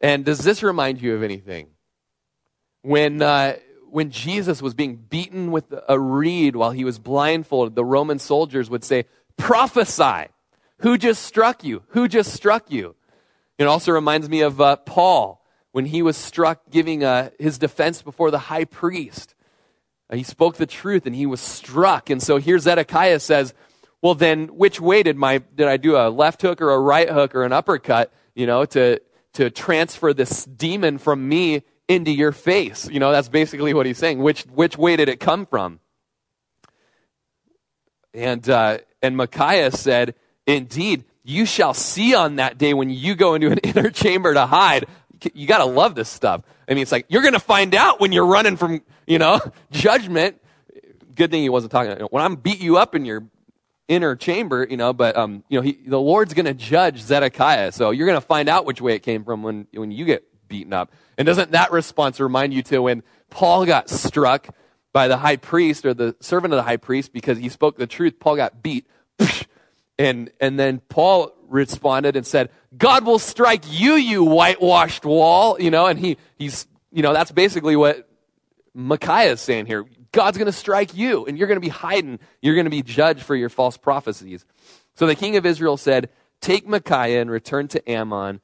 And 0.00 0.24
does 0.24 0.38
this 0.40 0.62
remind 0.62 1.00
you 1.02 1.14
of 1.14 1.22
anything? 1.22 1.68
When, 2.82 3.20
uh, 3.20 3.56
when 3.90 4.10
Jesus 4.10 4.62
was 4.62 4.74
being 4.74 4.96
beaten 4.96 5.50
with 5.50 5.74
a 5.88 5.98
reed 5.98 6.54
while 6.54 6.70
he 6.70 6.84
was 6.84 6.98
blindfolded, 6.98 7.74
the 7.74 7.84
Roman 7.84 8.18
soldiers 8.18 8.70
would 8.70 8.84
say, 8.84 9.06
Prophesy. 9.36 10.28
Who 10.78 10.96
just 10.96 11.22
struck 11.22 11.64
you? 11.64 11.82
Who 11.88 12.06
just 12.06 12.32
struck 12.32 12.70
you? 12.70 12.94
It 13.58 13.64
also 13.64 13.90
reminds 13.90 14.28
me 14.28 14.42
of 14.42 14.60
uh, 14.60 14.76
Paul 14.76 15.44
when 15.72 15.86
he 15.86 16.02
was 16.02 16.16
struck 16.16 16.70
giving 16.70 17.02
uh, 17.02 17.30
his 17.38 17.58
defense 17.58 18.02
before 18.02 18.30
the 18.30 18.38
high 18.38 18.64
priest. 18.64 19.34
Uh, 20.08 20.16
he 20.16 20.22
spoke 20.22 20.56
the 20.56 20.66
truth 20.66 21.06
and 21.06 21.14
he 21.14 21.26
was 21.26 21.40
struck. 21.40 22.10
And 22.10 22.22
so 22.22 22.36
here 22.36 22.58
Zedekiah 22.58 23.20
says, 23.20 23.54
well 24.02 24.14
then 24.14 24.48
which 24.48 24.80
way 24.80 25.02
did 25.02 25.16
my 25.16 25.38
did 25.38 25.68
I 25.68 25.76
do 25.76 25.96
a 25.96 26.08
left 26.08 26.42
hook 26.42 26.60
or 26.60 26.70
a 26.70 26.78
right 26.78 27.08
hook 27.08 27.34
or 27.34 27.44
an 27.44 27.52
uppercut, 27.52 28.12
you 28.34 28.46
know, 28.46 28.64
to 28.66 29.00
to 29.34 29.50
transfer 29.50 30.12
this 30.12 30.44
demon 30.44 30.98
from 30.98 31.28
me 31.28 31.62
into 31.88 32.10
your 32.10 32.32
face. 32.32 32.88
You 32.90 33.00
know, 33.00 33.10
that's 33.10 33.28
basically 33.28 33.72
what 33.74 33.86
he's 33.86 33.98
saying. 33.98 34.18
Which, 34.18 34.42
which 34.46 34.76
way 34.76 34.96
did 34.96 35.08
it 35.08 35.20
come 35.20 35.46
from? 35.46 35.80
And, 38.12 38.48
uh, 38.48 38.78
and 39.02 39.16
Micaiah 39.16 39.70
said, 39.70 40.14
Indeed, 40.46 41.04
you 41.24 41.46
shall 41.46 41.74
see 41.74 42.14
on 42.14 42.36
that 42.36 42.58
day 42.58 42.74
when 42.74 42.90
you 42.90 43.14
go 43.14 43.34
into 43.34 43.50
an 43.50 43.58
inner 43.62 43.90
chamber 43.90 44.34
to 44.34 44.46
hide. 44.46 44.86
You 45.34 45.46
got 45.46 45.58
to 45.58 45.64
love 45.64 45.94
this 45.94 46.08
stuff. 46.08 46.42
I 46.68 46.74
mean, 46.74 46.82
it's 46.82 46.92
like 46.92 47.06
you're 47.08 47.22
to 47.22 47.40
find 47.40 47.74
out 47.74 48.00
when 48.00 48.12
you're 48.12 48.26
running 48.26 48.56
from, 48.56 48.82
you 49.06 49.18
know, 49.18 49.40
judgment. 49.70 50.40
Good 51.14 51.30
thing 51.30 51.42
he 51.42 51.48
wasn't 51.48 51.72
talking. 51.72 52.06
When 52.10 52.22
I'm 52.22 52.36
beat 52.36 52.60
you 52.60 52.76
up 52.78 52.94
in 52.94 53.04
your 53.04 53.24
inner 53.88 54.14
chamber, 54.14 54.66
you 54.68 54.76
know, 54.76 54.92
but 54.92 55.16
um, 55.16 55.42
you 55.48 55.58
know, 55.58 55.62
he, 55.62 55.78
the 55.86 56.00
Lord's 56.00 56.34
going 56.34 56.46
to 56.46 56.54
judge 56.54 57.00
Zedekiah. 57.00 57.72
So 57.72 57.90
you're 57.90 58.06
going 58.06 58.20
to 58.20 58.26
find 58.26 58.48
out 58.48 58.66
which 58.66 58.80
way 58.80 58.94
it 58.94 59.00
came 59.00 59.24
from 59.24 59.42
when 59.42 59.66
when 59.72 59.90
you 59.90 60.04
get 60.04 60.24
beaten 60.48 60.72
up. 60.72 60.92
And 61.16 61.26
doesn't 61.26 61.52
that 61.52 61.72
response 61.72 62.20
remind 62.20 62.54
you 62.54 62.62
to 62.64 62.80
when 62.80 63.02
Paul 63.30 63.66
got 63.66 63.90
struck 63.90 64.48
by 64.92 65.08
the 65.08 65.16
high 65.16 65.36
priest 65.36 65.84
or 65.84 65.94
the 65.94 66.14
servant 66.20 66.54
of 66.54 66.58
the 66.58 66.62
high 66.62 66.76
priest 66.76 67.12
because 67.12 67.38
he 67.38 67.48
spoke 67.48 67.76
the 67.76 67.86
truth? 67.86 68.20
Paul 68.20 68.36
got 68.36 68.62
beat. 68.62 68.86
And, 69.98 70.30
and 70.40 70.58
then 70.58 70.80
Paul 70.88 71.34
responded 71.48 72.14
and 72.14 72.26
said, 72.26 72.50
God 72.76 73.04
will 73.04 73.18
strike 73.18 73.64
you, 73.68 73.94
you 73.94 74.24
whitewashed 74.24 75.04
wall. 75.04 75.60
You 75.60 75.70
know, 75.70 75.86
and 75.86 75.98
he, 75.98 76.16
he's, 76.36 76.66
you 76.92 77.02
know, 77.02 77.12
that's 77.12 77.32
basically 77.32 77.74
what 77.74 78.08
Micaiah 78.74 79.32
is 79.32 79.40
saying 79.40 79.66
here. 79.66 79.84
God's 80.18 80.36
going 80.36 80.46
to 80.46 80.52
strike 80.52 80.96
you, 80.96 81.26
and 81.26 81.38
you're 81.38 81.46
going 81.46 81.60
to 81.60 81.64
be 81.64 81.68
hiding. 81.68 82.18
You're 82.42 82.56
going 82.56 82.64
to 82.64 82.70
be 82.70 82.82
judged 82.82 83.22
for 83.22 83.36
your 83.36 83.48
false 83.48 83.76
prophecies. 83.76 84.44
So 84.96 85.06
the 85.06 85.14
king 85.14 85.36
of 85.36 85.46
Israel 85.46 85.76
said, 85.76 86.08
Take 86.40 86.66
Micaiah 86.66 87.20
and 87.20 87.30
return 87.30 87.68
to 87.68 87.88
Amon, 87.88 88.40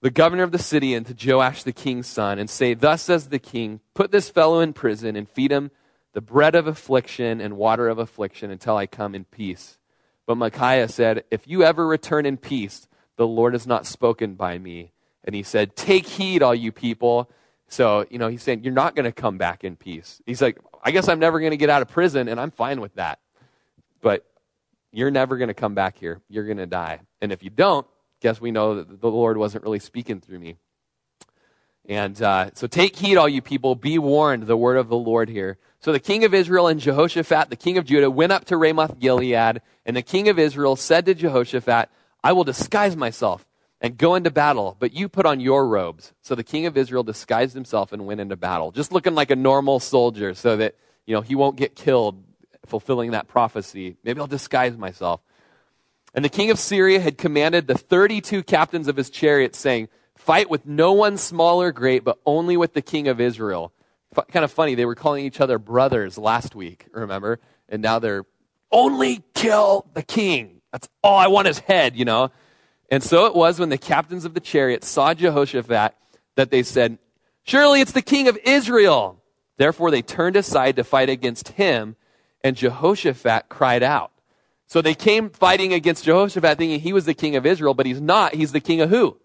the 0.00 0.12
governor 0.12 0.44
of 0.44 0.52
the 0.52 0.60
city 0.60 0.94
and 0.94 1.04
to 1.06 1.28
Joash 1.28 1.64
the 1.64 1.72
king's 1.72 2.06
son, 2.06 2.38
and 2.38 2.48
say, 2.48 2.74
Thus 2.74 3.02
says 3.02 3.30
the 3.30 3.40
king, 3.40 3.80
put 3.94 4.12
this 4.12 4.30
fellow 4.30 4.60
in 4.60 4.72
prison 4.72 5.16
and 5.16 5.28
feed 5.28 5.50
him 5.50 5.72
the 6.12 6.20
bread 6.20 6.54
of 6.54 6.68
affliction 6.68 7.40
and 7.40 7.56
water 7.56 7.88
of 7.88 7.98
affliction 7.98 8.52
until 8.52 8.76
I 8.76 8.86
come 8.86 9.16
in 9.16 9.24
peace. 9.24 9.76
But 10.24 10.36
Micaiah 10.36 10.86
said, 10.86 11.24
If 11.32 11.48
you 11.48 11.64
ever 11.64 11.84
return 11.84 12.26
in 12.26 12.36
peace, 12.36 12.86
the 13.16 13.26
Lord 13.26 13.54
has 13.54 13.66
not 13.66 13.86
spoken 13.86 14.36
by 14.36 14.56
me. 14.56 14.92
And 15.24 15.34
he 15.34 15.42
said, 15.42 15.74
Take 15.74 16.06
heed, 16.06 16.44
all 16.44 16.54
you 16.54 16.70
people. 16.70 17.28
So, 17.70 18.04
you 18.10 18.18
know, 18.18 18.28
he's 18.28 18.42
saying, 18.42 18.64
You're 18.64 18.74
not 18.74 18.94
going 18.94 19.04
to 19.04 19.12
come 19.12 19.38
back 19.38 19.64
in 19.64 19.76
peace. 19.76 20.20
He's 20.26 20.42
like, 20.42 20.58
I 20.82 20.90
guess 20.90 21.08
I'm 21.08 21.20
never 21.20 21.38
going 21.38 21.52
to 21.52 21.56
get 21.56 21.70
out 21.70 21.82
of 21.82 21.88
prison, 21.88 22.28
and 22.28 22.38
I'm 22.38 22.50
fine 22.50 22.80
with 22.80 22.94
that. 22.96 23.20
But 24.02 24.26
you're 24.92 25.10
never 25.10 25.36
going 25.36 25.48
to 25.48 25.54
come 25.54 25.74
back 25.74 25.96
here. 25.96 26.20
You're 26.28 26.44
going 26.44 26.56
to 26.58 26.66
die. 26.66 27.00
And 27.20 27.32
if 27.32 27.42
you 27.42 27.50
don't, 27.50 27.86
guess 28.20 28.40
we 28.40 28.50
know 28.50 28.76
that 28.76 29.00
the 29.00 29.10
Lord 29.10 29.36
wasn't 29.36 29.62
really 29.62 29.78
speaking 29.78 30.20
through 30.20 30.40
me. 30.40 30.56
And 31.88 32.20
uh, 32.20 32.50
so 32.54 32.66
take 32.66 32.96
heed, 32.96 33.16
all 33.16 33.28
you 33.28 33.40
people, 33.40 33.74
be 33.74 33.98
warned, 33.98 34.44
the 34.44 34.56
word 34.56 34.76
of 34.76 34.88
the 34.88 34.96
Lord 34.96 35.28
here. 35.28 35.56
So 35.78 35.92
the 35.92 36.00
king 36.00 36.24
of 36.24 36.34
Israel 36.34 36.66
and 36.66 36.80
Jehoshaphat, 36.80 37.50
the 37.50 37.56
king 37.56 37.78
of 37.78 37.84
Judah, 37.84 38.10
went 38.10 38.32
up 38.32 38.44
to 38.46 38.56
Ramoth 38.56 38.98
Gilead, 38.98 39.62
and 39.86 39.96
the 39.96 40.02
king 40.02 40.28
of 40.28 40.38
Israel 40.38 40.76
said 40.76 41.06
to 41.06 41.14
Jehoshaphat, 41.14 41.88
I 42.22 42.32
will 42.32 42.44
disguise 42.44 42.96
myself 42.96 43.46
and 43.80 43.96
go 43.96 44.14
into 44.14 44.30
battle, 44.30 44.76
but 44.78 44.92
you 44.92 45.08
put 45.08 45.26
on 45.26 45.40
your 45.40 45.66
robes. 45.66 46.12
So 46.20 46.34
the 46.34 46.44
king 46.44 46.66
of 46.66 46.76
Israel 46.76 47.02
disguised 47.02 47.54
himself 47.54 47.92
and 47.92 48.06
went 48.06 48.20
into 48.20 48.36
battle, 48.36 48.72
just 48.72 48.92
looking 48.92 49.14
like 49.14 49.30
a 49.30 49.36
normal 49.36 49.80
soldier 49.80 50.34
so 50.34 50.56
that, 50.58 50.74
you 51.06 51.14
know, 51.14 51.22
he 51.22 51.34
won't 51.34 51.56
get 51.56 51.74
killed 51.74 52.22
fulfilling 52.66 53.12
that 53.12 53.28
prophecy. 53.28 53.96
Maybe 54.04 54.20
I'll 54.20 54.26
disguise 54.26 54.76
myself. 54.76 55.20
And 56.14 56.24
the 56.24 56.28
king 56.28 56.50
of 56.50 56.58
Syria 56.58 57.00
had 57.00 57.18
commanded 57.18 57.66
the 57.66 57.78
32 57.78 58.42
captains 58.42 58.88
of 58.88 58.96
his 58.96 59.10
chariots, 59.10 59.58
saying, 59.58 59.88
Fight 60.16 60.50
with 60.50 60.66
no 60.66 60.92
one 60.92 61.16
small 61.16 61.62
or 61.62 61.72
great, 61.72 62.04
but 62.04 62.18
only 62.26 62.56
with 62.56 62.74
the 62.74 62.82
king 62.82 63.08
of 63.08 63.20
Israel. 63.20 63.72
F- 64.16 64.26
kind 64.28 64.44
of 64.44 64.50
funny, 64.50 64.74
they 64.74 64.84
were 64.84 64.94
calling 64.94 65.24
each 65.24 65.40
other 65.40 65.58
brothers 65.58 66.18
last 66.18 66.54
week, 66.54 66.86
remember? 66.92 67.38
And 67.68 67.80
now 67.80 67.98
they're, 67.98 68.24
only 68.72 69.22
kill 69.34 69.86
the 69.94 70.02
king. 70.02 70.60
That's 70.72 70.88
all 71.02 71.18
I 71.18 71.26
want 71.28 71.46
his 71.46 71.58
head, 71.58 71.96
you 71.96 72.04
know? 72.04 72.30
And 72.90 73.02
so 73.02 73.26
it 73.26 73.34
was 73.34 73.60
when 73.60 73.68
the 73.68 73.78
captains 73.78 74.24
of 74.24 74.34
the 74.34 74.40
chariots 74.40 74.88
saw 74.88 75.14
Jehoshaphat 75.14 75.94
that 76.36 76.50
they 76.50 76.62
said, 76.62 76.98
Surely 77.44 77.80
it's 77.80 77.92
the 77.92 78.02
king 78.02 78.28
of 78.28 78.38
Israel. 78.44 79.22
Therefore 79.56 79.90
they 79.90 80.02
turned 80.02 80.36
aside 80.36 80.76
to 80.76 80.84
fight 80.84 81.08
against 81.08 81.48
him, 81.48 81.96
and 82.42 82.56
Jehoshaphat 82.56 83.48
cried 83.48 83.82
out. 83.82 84.10
So 84.66 84.80
they 84.80 84.94
came 84.94 85.30
fighting 85.30 85.72
against 85.72 86.04
Jehoshaphat 86.04 86.58
thinking 86.58 86.80
he 86.80 86.92
was 86.92 87.04
the 87.04 87.14
king 87.14 87.36
of 87.36 87.44
Israel, 87.44 87.74
but 87.74 87.86
he's 87.86 88.00
not. 88.00 88.34
He's 88.34 88.52
the 88.52 88.60
king 88.60 88.80
of 88.80 88.90
who? 88.90 89.18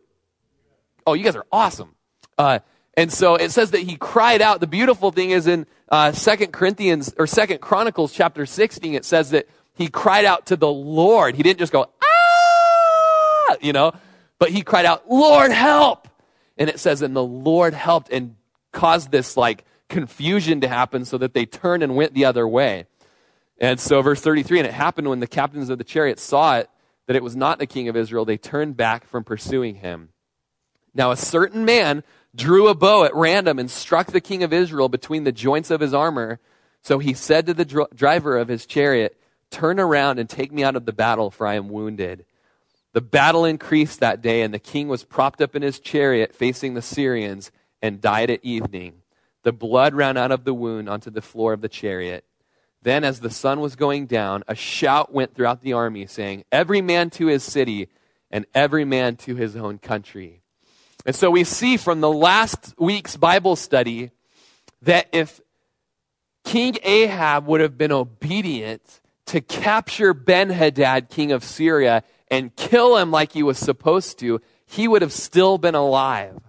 Oh, 1.05 1.13
you 1.13 1.23
guys 1.23 1.35
are 1.35 1.45
awesome. 1.51 1.95
Uh, 2.37 2.59
and 2.97 3.11
so 3.11 3.35
it 3.35 3.51
says 3.51 3.71
that 3.71 3.81
he 3.81 3.95
cried 3.95 4.41
out. 4.41 4.59
The 4.59 4.67
beautiful 4.67 5.11
thing 5.11 5.31
is 5.31 5.47
in 5.47 5.67
uh, 5.89 6.11
Second 6.13 6.51
Corinthians 6.51 7.13
or 7.17 7.27
Second 7.27 7.61
Chronicles 7.61 8.11
chapter 8.11 8.45
16, 8.45 8.95
it 8.95 9.05
says 9.05 9.31
that 9.31 9.47
he 9.75 9.87
cried 9.87 10.25
out 10.25 10.47
to 10.47 10.55
the 10.55 10.71
Lord. 10.71 11.35
He 11.35 11.43
didn't 11.43 11.59
just 11.59 11.73
go, 11.73 11.87
ah, 13.49 13.55
you 13.61 13.73
know, 13.73 13.93
but 14.39 14.49
he 14.49 14.61
cried 14.61 14.85
out, 14.85 15.09
Lord, 15.09 15.51
help. 15.51 16.07
And 16.57 16.69
it 16.69 16.79
says, 16.79 17.01
and 17.01 17.15
the 17.15 17.23
Lord 17.23 17.73
helped 17.73 18.11
and 18.11 18.35
caused 18.71 19.11
this 19.11 19.35
like 19.37 19.65
confusion 19.89 20.61
to 20.61 20.67
happen 20.67 21.05
so 21.05 21.17
that 21.17 21.33
they 21.33 21.45
turned 21.45 21.83
and 21.83 21.95
went 21.95 22.13
the 22.13 22.25
other 22.25 22.47
way. 22.47 22.85
And 23.57 23.79
so, 23.79 24.01
verse 24.01 24.21
33 24.21 24.59
and 24.59 24.67
it 24.67 24.73
happened 24.73 25.09
when 25.09 25.21
the 25.21 25.27
captains 25.27 25.69
of 25.69 25.77
the 25.77 25.83
chariots 25.83 26.21
saw 26.21 26.57
it 26.57 26.69
that 27.07 27.15
it 27.15 27.23
was 27.23 27.35
not 27.35 27.59
the 27.59 27.67
king 27.67 27.87
of 27.87 27.95
Israel, 27.95 28.25
they 28.25 28.37
turned 28.37 28.75
back 28.75 29.05
from 29.05 29.23
pursuing 29.23 29.75
him. 29.75 30.09
Now, 30.93 31.11
a 31.11 31.17
certain 31.17 31.65
man 31.65 32.03
drew 32.35 32.67
a 32.67 32.75
bow 32.75 33.03
at 33.03 33.15
random 33.15 33.59
and 33.59 33.69
struck 33.69 34.07
the 34.07 34.21
king 34.21 34.43
of 34.43 34.51
Israel 34.51 34.89
between 34.89 35.23
the 35.23 35.31
joints 35.31 35.71
of 35.71 35.81
his 35.81 35.93
armor. 35.93 36.39
So 36.81 36.99
he 36.99 37.13
said 37.13 37.45
to 37.45 37.53
the 37.53 37.65
dr- 37.65 37.95
driver 37.95 38.37
of 38.37 38.47
his 38.47 38.65
chariot, 38.65 39.19
Turn 39.51 39.79
around 39.79 40.19
and 40.19 40.29
take 40.29 40.51
me 40.51 40.63
out 40.63 40.75
of 40.75 40.85
the 40.85 40.93
battle, 40.93 41.29
for 41.29 41.45
I 41.45 41.55
am 41.55 41.69
wounded. 41.69 42.25
The 42.95 43.01
battle 43.01 43.43
increased 43.43 43.99
that 43.99 44.21
day, 44.21 44.41
and 44.41 44.53
the 44.53 44.57
king 44.57 44.87
was 44.87 45.03
propped 45.03 45.41
up 45.41 45.53
in 45.53 45.61
his 45.61 45.81
chariot 45.81 46.33
facing 46.33 46.75
the 46.75 46.81
Syrians 46.81 47.51
and 47.81 47.99
died 47.99 48.29
at 48.29 48.39
evening. 48.41 49.01
The 49.43 49.51
blood 49.51 49.93
ran 49.93 50.15
out 50.15 50.31
of 50.31 50.45
the 50.45 50.53
wound 50.53 50.87
onto 50.87 51.09
the 51.09 51.21
floor 51.21 51.51
of 51.51 51.59
the 51.59 51.67
chariot. 51.67 52.23
Then, 52.83 53.03
as 53.03 53.19
the 53.19 53.29
sun 53.29 53.59
was 53.59 53.75
going 53.75 54.05
down, 54.05 54.45
a 54.47 54.55
shout 54.55 55.13
went 55.13 55.35
throughout 55.35 55.61
the 55.61 55.73
army, 55.73 56.07
saying, 56.07 56.45
Every 56.53 56.81
man 56.81 57.09
to 57.11 57.25
his 57.25 57.43
city, 57.43 57.89
and 58.31 58.45
every 58.55 58.85
man 58.85 59.17
to 59.17 59.35
his 59.35 59.57
own 59.57 59.77
country. 59.77 60.41
And 61.05 61.13
so 61.13 61.29
we 61.29 61.43
see 61.43 61.75
from 61.75 61.99
the 61.99 62.09
last 62.09 62.75
week's 62.77 63.17
Bible 63.17 63.57
study 63.57 64.11
that 64.83 65.09
if 65.11 65.41
King 66.45 66.77
Ahab 66.81 67.45
would 67.45 67.59
have 67.59 67.77
been 67.77 67.91
obedient 67.91 69.01
to 69.27 69.41
capture 69.41 70.13
Ben 70.13 70.49
Hadad, 70.49 71.09
king 71.09 71.31
of 71.31 71.43
Syria, 71.43 72.03
and 72.29 72.55
kill 72.55 72.97
him 72.97 73.11
like 73.11 73.31
he 73.31 73.43
was 73.43 73.57
supposed 73.57 74.19
to, 74.19 74.41
he 74.65 74.87
would 74.87 75.01
have 75.01 75.13
still 75.13 75.57
been 75.57 75.75
alive. 75.75 76.39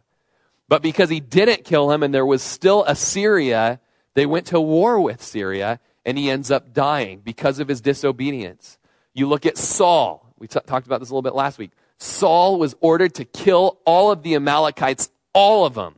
But 0.68 0.82
because 0.82 1.10
he 1.10 1.20
didn't 1.20 1.64
kill 1.64 1.90
him 1.90 2.02
and 2.02 2.12
there 2.12 2.26
was 2.26 2.42
still 2.42 2.84
Assyria, 2.84 3.80
they 4.14 4.26
went 4.26 4.46
to 4.46 4.60
war 4.60 5.00
with 5.00 5.22
Syria 5.22 5.80
and 6.04 6.16
he 6.18 6.30
ends 6.30 6.50
up 6.50 6.72
dying 6.72 7.20
because 7.24 7.58
of 7.58 7.68
his 7.68 7.80
disobedience. 7.80 8.78
You 9.14 9.28
look 9.28 9.46
at 9.46 9.58
Saul. 9.58 10.32
We 10.38 10.48
t- 10.48 10.60
talked 10.66 10.86
about 10.86 11.00
this 11.00 11.10
a 11.10 11.12
little 11.12 11.22
bit 11.22 11.34
last 11.34 11.58
week. 11.58 11.70
Saul 11.98 12.58
was 12.58 12.74
ordered 12.80 13.14
to 13.14 13.24
kill 13.24 13.78
all 13.84 14.10
of 14.10 14.22
the 14.22 14.34
Amalekites, 14.34 15.10
all 15.32 15.64
of 15.64 15.74
them. 15.74 15.96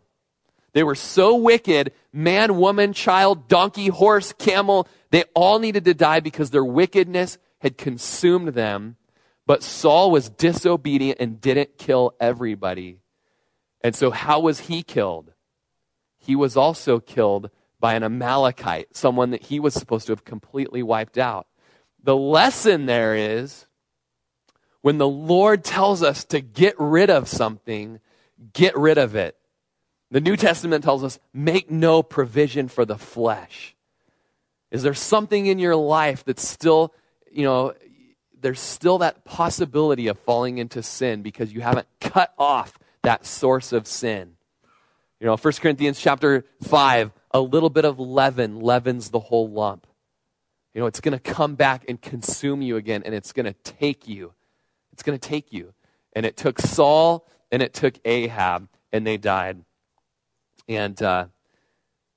They 0.78 0.84
were 0.84 0.94
so 0.94 1.34
wicked 1.34 1.92
man, 2.12 2.56
woman, 2.56 2.92
child, 2.92 3.48
donkey, 3.48 3.88
horse, 3.88 4.32
camel 4.32 4.86
they 5.10 5.24
all 5.34 5.58
needed 5.58 5.84
to 5.86 5.92
die 5.92 6.20
because 6.20 6.50
their 6.50 6.64
wickedness 6.64 7.36
had 7.58 7.76
consumed 7.76 8.50
them. 8.50 8.94
But 9.44 9.64
Saul 9.64 10.12
was 10.12 10.28
disobedient 10.28 11.18
and 11.18 11.40
didn't 11.40 11.78
kill 11.78 12.14
everybody. 12.20 13.00
And 13.80 13.96
so, 13.96 14.12
how 14.12 14.38
was 14.38 14.60
he 14.60 14.84
killed? 14.84 15.32
He 16.16 16.36
was 16.36 16.56
also 16.56 17.00
killed 17.00 17.50
by 17.80 17.94
an 17.94 18.04
Amalekite, 18.04 18.96
someone 18.96 19.32
that 19.32 19.46
he 19.46 19.58
was 19.58 19.74
supposed 19.74 20.06
to 20.06 20.12
have 20.12 20.24
completely 20.24 20.84
wiped 20.84 21.18
out. 21.18 21.48
The 22.04 22.14
lesson 22.14 22.86
there 22.86 23.16
is 23.16 23.66
when 24.82 24.98
the 24.98 25.08
Lord 25.08 25.64
tells 25.64 26.04
us 26.04 26.22
to 26.26 26.40
get 26.40 26.76
rid 26.78 27.10
of 27.10 27.26
something, 27.26 27.98
get 28.52 28.78
rid 28.78 28.96
of 28.96 29.16
it. 29.16 29.37
The 30.10 30.20
New 30.20 30.36
Testament 30.36 30.84
tells 30.84 31.04
us 31.04 31.18
make 31.34 31.70
no 31.70 32.02
provision 32.02 32.68
for 32.68 32.84
the 32.84 32.96
flesh. 32.96 33.74
Is 34.70 34.82
there 34.82 34.94
something 34.94 35.46
in 35.46 35.58
your 35.58 35.76
life 35.76 36.24
that's 36.24 36.46
still, 36.46 36.94
you 37.30 37.44
know, 37.44 37.74
there's 38.40 38.60
still 38.60 38.98
that 38.98 39.24
possibility 39.24 40.08
of 40.08 40.18
falling 40.20 40.58
into 40.58 40.82
sin 40.82 41.22
because 41.22 41.52
you 41.52 41.60
haven't 41.60 41.88
cut 42.00 42.32
off 42.38 42.78
that 43.02 43.26
source 43.26 43.72
of 43.72 43.86
sin? 43.86 44.34
You 45.20 45.26
know, 45.26 45.36
1 45.36 45.52
Corinthians 45.54 46.00
chapter 46.00 46.44
5, 46.62 47.10
a 47.32 47.40
little 47.40 47.70
bit 47.70 47.84
of 47.84 47.98
leaven 47.98 48.60
leavens 48.60 49.10
the 49.10 49.18
whole 49.18 49.50
lump. 49.50 49.86
You 50.74 50.80
know, 50.80 50.86
it's 50.86 51.00
going 51.00 51.18
to 51.18 51.32
come 51.32 51.54
back 51.54 51.84
and 51.88 52.00
consume 52.00 52.62
you 52.62 52.76
again, 52.76 53.02
and 53.04 53.14
it's 53.14 53.32
going 53.32 53.46
to 53.46 53.54
take 53.64 54.06
you. 54.06 54.32
It's 54.92 55.02
going 55.02 55.18
to 55.18 55.28
take 55.28 55.52
you. 55.52 55.74
And 56.12 56.24
it 56.24 56.36
took 56.36 56.58
Saul 56.58 57.26
and 57.50 57.62
it 57.62 57.72
took 57.74 57.94
Ahab, 58.04 58.68
and 58.92 59.06
they 59.06 59.16
died. 59.16 59.64
And 60.68 61.00
uh, 61.02 61.26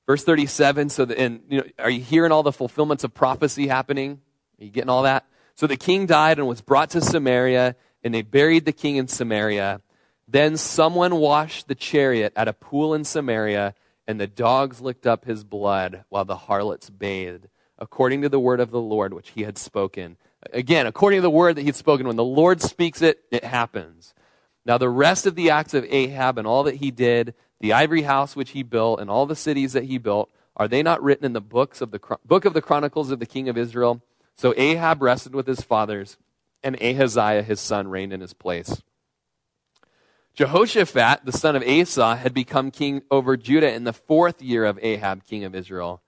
verse 0.05 0.23
37, 0.23 0.89
so 0.89 1.05
the, 1.05 1.19
and, 1.19 1.41
you 1.49 1.59
know, 1.59 1.63
are 1.79 1.89
you 1.89 2.01
hearing 2.01 2.31
all 2.31 2.43
the 2.43 2.51
fulfillments 2.51 3.03
of 3.03 3.13
prophecy 3.13 3.67
happening? 3.67 4.21
Are 4.59 4.63
you 4.65 4.69
getting 4.69 4.89
all 4.89 5.03
that? 5.03 5.25
So 5.55 5.67
the 5.67 5.77
king 5.77 6.05
died 6.05 6.37
and 6.37 6.47
was 6.47 6.61
brought 6.61 6.91
to 6.91 7.01
Samaria, 7.01 7.75
and 8.03 8.13
they 8.13 8.21
buried 8.21 8.65
the 8.65 8.71
king 8.71 8.97
in 8.97 9.07
Samaria. 9.07 9.81
Then 10.27 10.57
someone 10.57 11.15
washed 11.15 11.67
the 11.67 11.75
chariot 11.75 12.33
at 12.35 12.47
a 12.47 12.53
pool 12.53 12.93
in 12.93 13.03
Samaria 13.03 13.75
and 14.07 14.19
the 14.19 14.27
dogs 14.27 14.81
licked 14.81 15.07
up 15.07 15.25
his 15.25 15.43
blood 15.43 16.03
while 16.09 16.25
the 16.25 16.35
harlots 16.35 16.89
bathed, 16.89 17.47
according 17.77 18.21
to 18.21 18.29
the 18.29 18.39
word 18.39 18.59
of 18.59 18.71
the 18.71 18.81
Lord 18.81 19.13
which 19.13 19.29
he 19.29 19.43
had 19.43 19.57
spoken. 19.57 20.17
Again, 20.51 20.87
according 20.87 21.19
to 21.19 21.21
the 21.21 21.29
word 21.29 21.55
that 21.55 21.61
he 21.61 21.67
had 21.67 21.75
spoken, 21.75 22.07
when 22.07 22.15
the 22.15 22.23
Lord 22.23 22.61
speaks 22.61 23.01
it, 23.01 23.19
it 23.31 23.43
happens. 23.43 24.13
Now, 24.65 24.77
the 24.77 24.89
rest 24.89 25.25
of 25.25 25.35
the 25.35 25.51
acts 25.51 25.73
of 25.73 25.85
Ahab 25.85 26.37
and 26.37 26.45
all 26.45 26.63
that 26.63 26.75
he 26.75 26.91
did, 26.91 27.35
the 27.61 27.73
ivory 27.73 28.01
house 28.01 28.35
which 28.35 28.51
he 28.51 28.63
built, 28.63 28.99
and 28.99 29.09
all 29.09 29.25
the 29.25 29.35
cities 29.35 29.73
that 29.73 29.85
he 29.85 29.97
built, 29.97 30.29
are 30.57 30.67
they 30.67 30.83
not 30.83 31.01
written 31.01 31.25
in 31.25 31.33
the 31.33 31.39
books 31.39 31.79
of 31.79 31.91
the 31.91 31.99
book 32.25 32.43
of 32.43 32.53
the 32.53 32.61
chronicles 32.61 33.11
of 33.11 33.19
the 33.19 33.25
king 33.25 33.47
of 33.47 33.57
Israel? 33.57 34.01
So 34.35 34.53
Ahab 34.57 35.01
rested 35.01 35.35
with 35.35 35.47
his 35.47 35.61
fathers, 35.61 36.17
and 36.63 36.75
Ahaziah 36.81 37.43
his 37.43 37.59
son 37.59 37.87
reigned 37.87 38.13
in 38.13 38.21
his 38.21 38.33
place. 38.33 38.81
Jehoshaphat, 40.33 41.25
the 41.25 41.31
son 41.31 41.55
of 41.55 41.63
Asa, 41.67 42.15
had 42.15 42.33
become 42.33 42.71
king 42.71 43.03
over 43.11 43.37
Judah 43.37 43.71
in 43.71 43.83
the 43.83 43.93
fourth 43.93 44.41
year 44.41 44.65
of 44.65 44.79
Ahab, 44.81 45.23
king 45.23 45.43
of 45.43 45.53
Israel. 45.53 46.01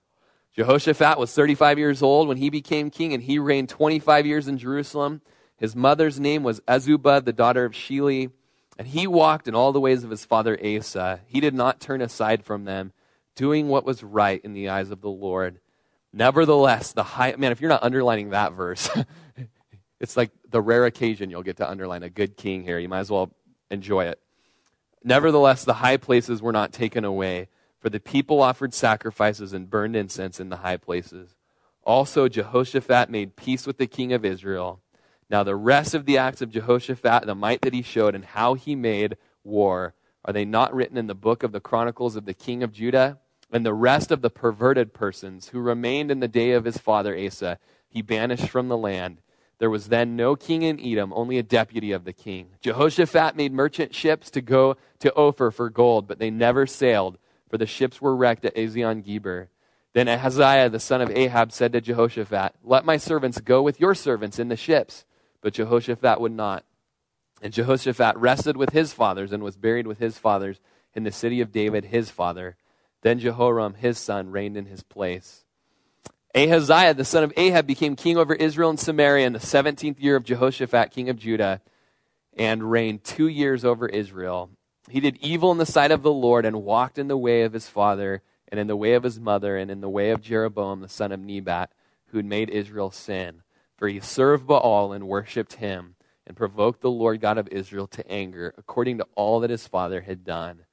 Jehoshaphat 0.56 1.18
was 1.18 1.32
35 1.32 1.78
years 1.78 2.02
old 2.02 2.26
when 2.26 2.38
he 2.38 2.50
became 2.50 2.90
king, 2.90 3.12
and 3.12 3.22
he 3.22 3.38
reigned 3.38 3.68
25 3.68 4.26
years 4.26 4.48
in 4.48 4.58
Jerusalem. 4.58 5.20
His 5.56 5.76
mother's 5.76 6.18
name 6.18 6.42
was 6.42 6.60
Azubah, 6.60 7.24
the 7.24 7.32
daughter 7.32 7.64
of 7.64 7.72
Shilhi, 7.72 8.30
and 8.78 8.88
he 8.88 9.06
walked 9.06 9.48
in 9.48 9.54
all 9.54 9.72
the 9.72 9.80
ways 9.80 10.04
of 10.04 10.10
his 10.10 10.24
father 10.24 10.58
Asa. 10.64 11.20
He 11.26 11.40
did 11.40 11.54
not 11.54 11.80
turn 11.80 12.00
aside 12.00 12.44
from 12.44 12.64
them, 12.64 12.92
doing 13.36 13.68
what 13.68 13.84
was 13.84 14.02
right 14.02 14.40
in 14.44 14.52
the 14.52 14.68
eyes 14.68 14.90
of 14.90 15.00
the 15.00 15.10
Lord. 15.10 15.60
Nevertheless, 16.12 16.92
the 16.92 17.02
high 17.02 17.34
man, 17.36 17.52
if 17.52 17.60
you're 17.60 17.68
not 17.68 17.82
underlining 17.82 18.30
that 18.30 18.52
verse, 18.52 18.88
it's 20.00 20.16
like 20.16 20.30
the 20.48 20.60
rare 20.60 20.86
occasion 20.86 21.30
you'll 21.30 21.42
get 21.42 21.56
to 21.58 21.68
underline 21.68 22.02
a 22.02 22.10
good 22.10 22.36
king 22.36 22.62
here. 22.62 22.78
You 22.78 22.88
might 22.88 23.00
as 23.00 23.10
well 23.10 23.30
enjoy 23.70 24.06
it. 24.06 24.20
Nevertheless, 25.02 25.64
the 25.64 25.74
high 25.74 25.96
places 25.96 26.40
were 26.40 26.52
not 26.52 26.72
taken 26.72 27.04
away, 27.04 27.48
for 27.78 27.90
the 27.90 28.00
people 28.00 28.40
offered 28.40 28.72
sacrifices 28.72 29.52
and 29.52 29.68
burned 29.68 29.96
incense 29.96 30.40
in 30.40 30.48
the 30.48 30.58
high 30.58 30.78
places. 30.78 31.36
Also, 31.82 32.28
Jehoshaphat 32.28 33.10
made 33.10 33.36
peace 33.36 33.66
with 33.66 33.76
the 33.76 33.86
king 33.86 34.12
of 34.12 34.24
Israel. 34.24 34.80
Now, 35.30 35.42
the 35.42 35.56
rest 35.56 35.94
of 35.94 36.04
the 36.04 36.18
acts 36.18 36.42
of 36.42 36.50
Jehoshaphat, 36.50 37.26
the 37.26 37.34
might 37.34 37.62
that 37.62 37.74
he 37.74 37.82
showed, 37.82 38.14
and 38.14 38.24
how 38.24 38.54
he 38.54 38.74
made 38.74 39.16
war, 39.42 39.94
are 40.24 40.32
they 40.32 40.44
not 40.44 40.74
written 40.74 40.96
in 40.96 41.06
the 41.06 41.14
book 41.14 41.42
of 41.42 41.52
the 41.52 41.60
Chronicles 41.60 42.16
of 42.16 42.24
the 42.24 42.34
king 42.34 42.62
of 42.62 42.72
Judah? 42.72 43.18
And 43.50 43.64
the 43.64 43.74
rest 43.74 44.10
of 44.10 44.20
the 44.20 44.30
perverted 44.30 44.92
persons 44.92 45.48
who 45.48 45.60
remained 45.60 46.10
in 46.10 46.20
the 46.20 46.28
day 46.28 46.52
of 46.52 46.64
his 46.64 46.78
father 46.78 47.16
Asa, 47.16 47.58
he 47.88 48.02
banished 48.02 48.48
from 48.48 48.68
the 48.68 48.76
land 48.76 49.20
there 49.58 49.70
was 49.70 49.88
then 49.88 50.16
no 50.16 50.36
king 50.36 50.62
in 50.62 50.80
Edom, 50.80 51.12
only 51.14 51.38
a 51.38 51.42
deputy 51.42 51.92
of 51.92 52.04
the 52.04 52.12
king. 52.12 52.48
Jehoshaphat 52.60 53.36
made 53.36 53.52
merchant 53.52 53.94
ships 53.94 54.30
to 54.30 54.40
go 54.40 54.76
to 54.98 55.12
Ophir 55.14 55.50
for 55.50 55.70
gold, 55.70 56.06
but 56.08 56.18
they 56.18 56.30
never 56.30 56.66
sailed, 56.66 57.18
for 57.48 57.56
the 57.56 57.66
ships 57.66 58.00
were 58.00 58.16
wrecked 58.16 58.44
at 58.44 58.54
Ezion 58.56 59.04
Geber. 59.04 59.48
Then 59.92 60.08
Ahaziah, 60.08 60.70
the 60.70 60.80
son 60.80 61.00
of 61.00 61.10
Ahab, 61.10 61.52
said 61.52 61.72
to 61.72 61.80
Jehoshaphat, 61.80 62.56
Let 62.64 62.84
my 62.84 62.96
servants 62.96 63.40
go 63.40 63.62
with 63.62 63.80
your 63.80 63.94
servants 63.94 64.40
in 64.40 64.48
the 64.48 64.56
ships. 64.56 65.04
But 65.44 65.52
Jehoshaphat 65.52 66.22
would 66.22 66.32
not. 66.32 66.64
And 67.42 67.52
Jehoshaphat 67.52 68.16
rested 68.16 68.56
with 68.56 68.70
his 68.70 68.94
fathers 68.94 69.30
and 69.30 69.42
was 69.42 69.58
buried 69.58 69.86
with 69.86 69.98
his 69.98 70.16
fathers 70.16 70.58
in 70.94 71.04
the 71.04 71.12
city 71.12 71.42
of 71.42 71.52
David, 71.52 71.84
his 71.84 72.08
father. 72.08 72.56
Then 73.02 73.18
Jehoram, 73.18 73.74
his 73.74 73.98
son, 73.98 74.30
reigned 74.30 74.56
in 74.56 74.64
his 74.64 74.82
place. 74.82 75.44
Ahaziah, 76.34 76.94
the 76.94 77.04
son 77.04 77.24
of 77.24 77.32
Ahab, 77.36 77.66
became 77.66 77.94
king 77.94 78.16
over 78.16 78.34
Israel 78.34 78.70
and 78.70 78.80
Samaria 78.80 79.26
in 79.26 79.34
the 79.34 79.38
17th 79.38 80.02
year 80.02 80.16
of 80.16 80.24
Jehoshaphat, 80.24 80.92
king 80.92 81.10
of 81.10 81.18
Judah, 81.18 81.60
and 82.38 82.70
reigned 82.70 83.04
two 83.04 83.28
years 83.28 83.66
over 83.66 83.86
Israel. 83.86 84.48
He 84.88 85.00
did 85.00 85.18
evil 85.18 85.52
in 85.52 85.58
the 85.58 85.66
sight 85.66 85.90
of 85.90 86.02
the 86.02 86.10
Lord 86.10 86.46
and 86.46 86.64
walked 86.64 86.98
in 86.98 87.08
the 87.08 87.18
way 87.18 87.42
of 87.42 87.52
his 87.52 87.68
father 87.68 88.22
and 88.48 88.58
in 88.58 88.66
the 88.66 88.76
way 88.76 88.94
of 88.94 89.02
his 89.02 89.20
mother 89.20 89.58
and 89.58 89.70
in 89.70 89.82
the 89.82 89.90
way 89.90 90.08
of 90.08 90.22
Jeroboam, 90.22 90.80
the 90.80 90.88
son 90.88 91.12
of 91.12 91.20
Nebat, 91.20 91.70
who 92.06 92.16
had 92.16 92.24
made 92.24 92.48
Israel 92.48 92.90
sin. 92.90 93.42
For 93.76 93.88
he 93.88 94.00
served 94.00 94.46
Baal 94.46 94.92
and 94.92 95.08
worshipped 95.08 95.54
him 95.54 95.96
and 96.26 96.36
provoked 96.36 96.80
the 96.80 96.90
Lord 96.90 97.20
God 97.20 97.38
of 97.38 97.48
Israel 97.48 97.86
to 97.88 98.10
anger, 98.10 98.54
according 98.56 98.98
to 98.98 99.06
all 99.14 99.40
that 99.40 99.50
his 99.50 99.66
father 99.66 100.00
had 100.00 100.24
done. 100.24 100.64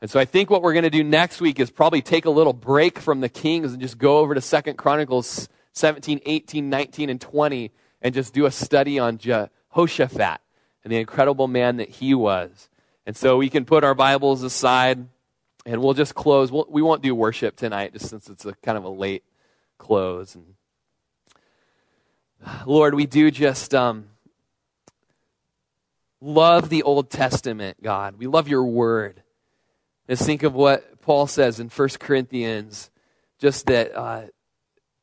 And 0.00 0.10
so 0.10 0.18
I 0.18 0.24
think 0.24 0.50
what 0.50 0.62
we're 0.62 0.72
going 0.72 0.82
to 0.82 0.90
do 0.90 1.04
next 1.04 1.40
week 1.40 1.60
is 1.60 1.70
probably 1.70 2.02
take 2.02 2.24
a 2.24 2.30
little 2.30 2.52
break 2.52 2.98
from 2.98 3.20
the 3.20 3.28
kings 3.28 3.72
and 3.72 3.80
just 3.80 3.98
go 3.98 4.18
over 4.18 4.34
to 4.34 4.40
Second 4.40 4.76
Chronicles 4.76 5.48
17, 5.74 6.20
18, 6.26 6.68
19, 6.68 7.08
and 7.08 7.20
20 7.20 7.70
and 8.02 8.12
just 8.12 8.34
do 8.34 8.44
a 8.46 8.50
study 8.50 8.98
on 8.98 9.18
Jehoshaphat 9.18 10.40
and 10.82 10.92
the 10.92 10.98
incredible 10.98 11.46
man 11.46 11.76
that 11.76 11.88
he 11.88 12.14
was. 12.14 12.68
And 13.06 13.16
so 13.16 13.36
we 13.36 13.48
can 13.48 13.64
put 13.64 13.84
our 13.84 13.94
Bibles 13.94 14.42
aside 14.42 15.06
and 15.64 15.80
we'll 15.80 15.94
just 15.94 16.14
close. 16.14 16.50
We'll, 16.50 16.66
we 16.68 16.82
will 16.82 16.90
not 16.90 17.02
do 17.02 17.14
worship 17.14 17.56
tonight 17.56 17.92
just 17.92 18.08
since 18.08 18.28
it's 18.28 18.44
a 18.44 18.54
kind 18.54 18.76
of 18.76 18.84
a 18.84 18.88
late 18.88 19.22
close. 19.78 20.34
And 20.34 20.54
Lord, 22.66 22.94
we 22.94 23.06
do 23.06 23.30
just 23.30 23.74
um, 23.74 24.06
love 26.20 26.68
the 26.68 26.82
Old 26.82 27.10
Testament, 27.10 27.82
God. 27.82 28.16
We 28.18 28.26
love 28.26 28.48
your 28.48 28.64
word. 28.64 29.22
Just 30.08 30.24
think 30.24 30.42
of 30.42 30.54
what 30.54 31.00
Paul 31.02 31.26
says 31.26 31.60
in 31.60 31.68
1 31.68 31.88
Corinthians, 32.00 32.90
just 33.38 33.66
that 33.66 33.96
uh, 33.96 34.22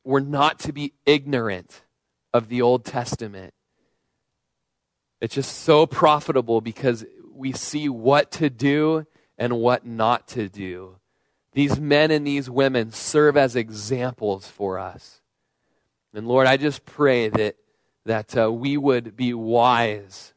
we're 0.03 0.19
not 0.19 0.59
to 0.59 0.73
be 0.73 0.93
ignorant 1.05 1.81
of 2.33 2.47
the 2.47 2.61
Old 2.61 2.85
Testament. 2.85 3.53
It's 5.21 5.35
just 5.35 5.59
so 5.59 5.85
profitable 5.85 6.61
because 6.61 7.05
we 7.33 7.51
see 7.51 7.89
what 7.89 8.31
to 8.33 8.49
do 8.49 9.05
and 9.37 9.57
what 9.57 9.85
not 9.85 10.27
to 10.29 10.47
do. 10.49 10.97
These 11.53 11.79
men 11.79 12.11
and 12.11 12.25
these 12.25 12.49
women 12.49 12.91
serve 12.91 13.35
as 13.35 13.55
examples 13.55 14.47
for 14.47 14.77
us. 14.77 15.21
And 16.13 16.27
Lord, 16.27 16.47
I 16.47 16.57
just 16.57 16.85
pray 16.85 17.29
that, 17.29 17.55
that 18.05 18.37
uh, 18.37 18.51
we 18.51 18.77
would 18.77 19.15
be 19.15 19.33
wise 19.33 20.33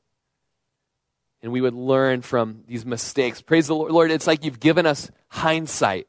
and 1.43 1.51
we 1.51 1.61
would 1.61 1.75
learn 1.75 2.23
from 2.23 2.63
these 2.69 2.87
mistakes. 2.87 3.41
Praise 3.41 3.67
the 3.67 3.75
Lord. 3.75 3.91
Lord, 3.91 4.11
it's 4.11 4.27
like 4.27 4.45
you've 4.45 4.61
given 4.61 4.87
us 4.87 5.11
hindsight 5.29 6.07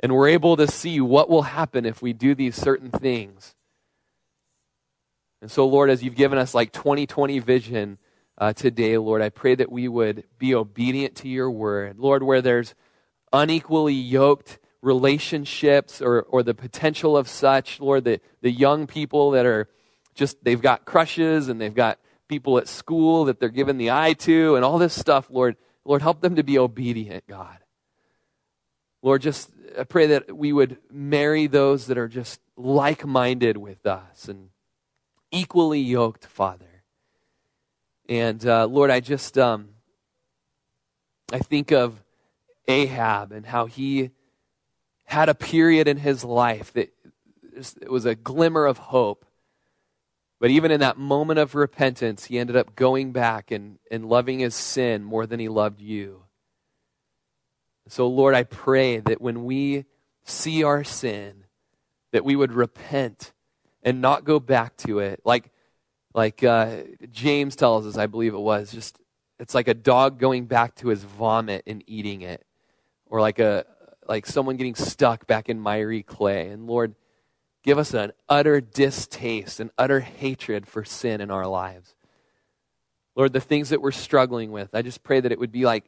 and 0.00 0.12
we're 0.12 0.28
able 0.28 0.56
to 0.56 0.66
see 0.66 1.00
what 1.00 1.30
will 1.30 1.42
happen 1.42 1.86
if 1.86 2.02
we 2.02 2.12
do 2.12 2.34
these 2.34 2.56
certain 2.56 2.90
things. 2.90 3.54
And 5.40 5.50
so, 5.50 5.66
Lord, 5.66 5.90
as 5.90 6.02
you've 6.02 6.16
given 6.16 6.38
us 6.38 6.54
like 6.54 6.72
2020 6.72 7.38
vision 7.38 7.98
uh, 8.38 8.52
today, 8.52 8.98
Lord, 8.98 9.22
I 9.22 9.28
pray 9.28 9.54
that 9.54 9.72
we 9.72 9.88
would 9.88 10.24
be 10.38 10.54
obedient 10.54 11.16
to 11.16 11.28
your 11.28 11.50
word. 11.50 11.98
Lord, 11.98 12.22
where 12.22 12.42
there's 12.42 12.74
unequally 13.32 13.94
yoked 13.94 14.58
relationships 14.82 16.02
or, 16.02 16.22
or 16.22 16.42
the 16.42 16.54
potential 16.54 17.16
of 17.16 17.28
such, 17.28 17.80
Lord, 17.80 18.04
the, 18.04 18.20
the 18.42 18.50
young 18.50 18.86
people 18.86 19.30
that 19.30 19.46
are 19.46 19.68
just, 20.14 20.42
they've 20.44 20.60
got 20.60 20.84
crushes 20.84 21.48
and 21.48 21.60
they've 21.60 21.74
got 21.74 21.98
people 22.28 22.58
at 22.58 22.68
school 22.68 23.26
that 23.26 23.38
they're 23.40 23.48
giving 23.48 23.78
the 23.78 23.90
eye 23.90 24.12
to 24.14 24.56
and 24.56 24.64
all 24.64 24.78
this 24.78 24.92
stuff, 24.92 25.28
Lord, 25.30 25.56
Lord, 25.84 26.02
help 26.02 26.20
them 26.20 26.36
to 26.36 26.42
be 26.42 26.58
obedient, 26.58 27.26
God. 27.26 27.58
Lord, 29.02 29.22
just 29.22 29.50
I 29.78 29.84
pray 29.84 30.06
that 30.08 30.36
we 30.36 30.52
would 30.52 30.78
marry 30.90 31.46
those 31.46 31.86
that 31.86 31.98
are 31.98 32.08
just 32.08 32.40
like 32.56 33.04
minded 33.04 33.56
with 33.56 33.86
us 33.86 34.28
and 34.28 34.50
equally 35.30 35.80
yoked, 35.80 36.26
Father. 36.26 36.84
And 38.08 38.44
uh, 38.46 38.66
Lord, 38.66 38.90
I 38.90 39.00
just 39.00 39.38
um, 39.38 39.70
I 41.32 41.38
think 41.38 41.72
of 41.72 42.02
Ahab 42.68 43.32
and 43.32 43.44
how 43.44 43.66
he 43.66 44.10
had 45.04 45.28
a 45.28 45.34
period 45.34 45.88
in 45.88 45.96
his 45.96 46.24
life 46.24 46.72
that 46.72 46.92
it 47.80 47.90
was 47.90 48.06
a 48.06 48.14
glimmer 48.14 48.66
of 48.66 48.78
hope. 48.78 49.26
But 50.40 50.50
even 50.50 50.70
in 50.70 50.80
that 50.80 50.98
moment 50.98 51.38
of 51.38 51.54
repentance, 51.54 52.24
he 52.24 52.38
ended 52.38 52.56
up 52.56 52.74
going 52.74 53.12
back 53.12 53.50
and, 53.50 53.78
and 53.90 54.06
loving 54.06 54.40
his 54.40 54.54
sin 54.54 55.04
more 55.04 55.26
than 55.26 55.38
he 55.38 55.48
loved 55.48 55.80
you. 55.80 56.24
So, 57.88 58.08
Lord, 58.08 58.34
I 58.34 58.44
pray 58.44 58.98
that 58.98 59.20
when 59.20 59.44
we 59.44 59.84
see 60.24 60.64
our 60.64 60.82
sin, 60.82 61.44
that 62.12 62.24
we 62.24 62.36
would 62.36 62.52
repent 62.52 63.32
and 63.82 64.00
not 64.00 64.24
go 64.24 64.40
back 64.40 64.76
to 64.78 65.00
it. 65.00 65.20
Like, 65.24 65.50
like 66.14 66.42
uh, 66.42 66.78
James 67.10 67.56
tells 67.56 67.86
us, 67.86 67.96
I 67.96 68.06
believe 68.06 68.34
it 68.34 68.40
was, 68.40 68.72
just 68.72 68.98
it's 69.38 69.54
like 69.54 69.68
a 69.68 69.74
dog 69.74 70.18
going 70.18 70.46
back 70.46 70.74
to 70.76 70.88
his 70.88 71.04
vomit 71.04 71.64
and 71.66 71.82
eating 71.86 72.22
it 72.22 72.44
or 73.06 73.20
like 73.20 73.38
a 73.38 73.66
like 74.06 74.26
someone 74.26 74.56
getting 74.56 74.74
stuck 74.74 75.26
back 75.26 75.48
in 75.48 75.60
miry 75.60 76.02
clay. 76.02 76.48
And 76.48 76.66
Lord, 76.66 76.94
give 77.62 77.78
us 77.78 77.94
an 77.94 78.12
utter 78.28 78.60
distaste, 78.60 79.60
an 79.60 79.70
utter 79.78 80.00
hatred 80.00 80.66
for 80.66 80.84
sin 80.84 81.20
in 81.20 81.30
our 81.30 81.46
lives. 81.46 81.94
Lord, 83.14 83.32
the 83.32 83.40
things 83.40 83.68
that 83.70 83.82
we're 83.82 83.90
struggling 83.92 84.52
with, 84.52 84.74
I 84.74 84.82
just 84.82 85.02
pray 85.02 85.20
that 85.20 85.32
it 85.32 85.38
would 85.38 85.52
be 85.52 85.64
like 85.64 85.84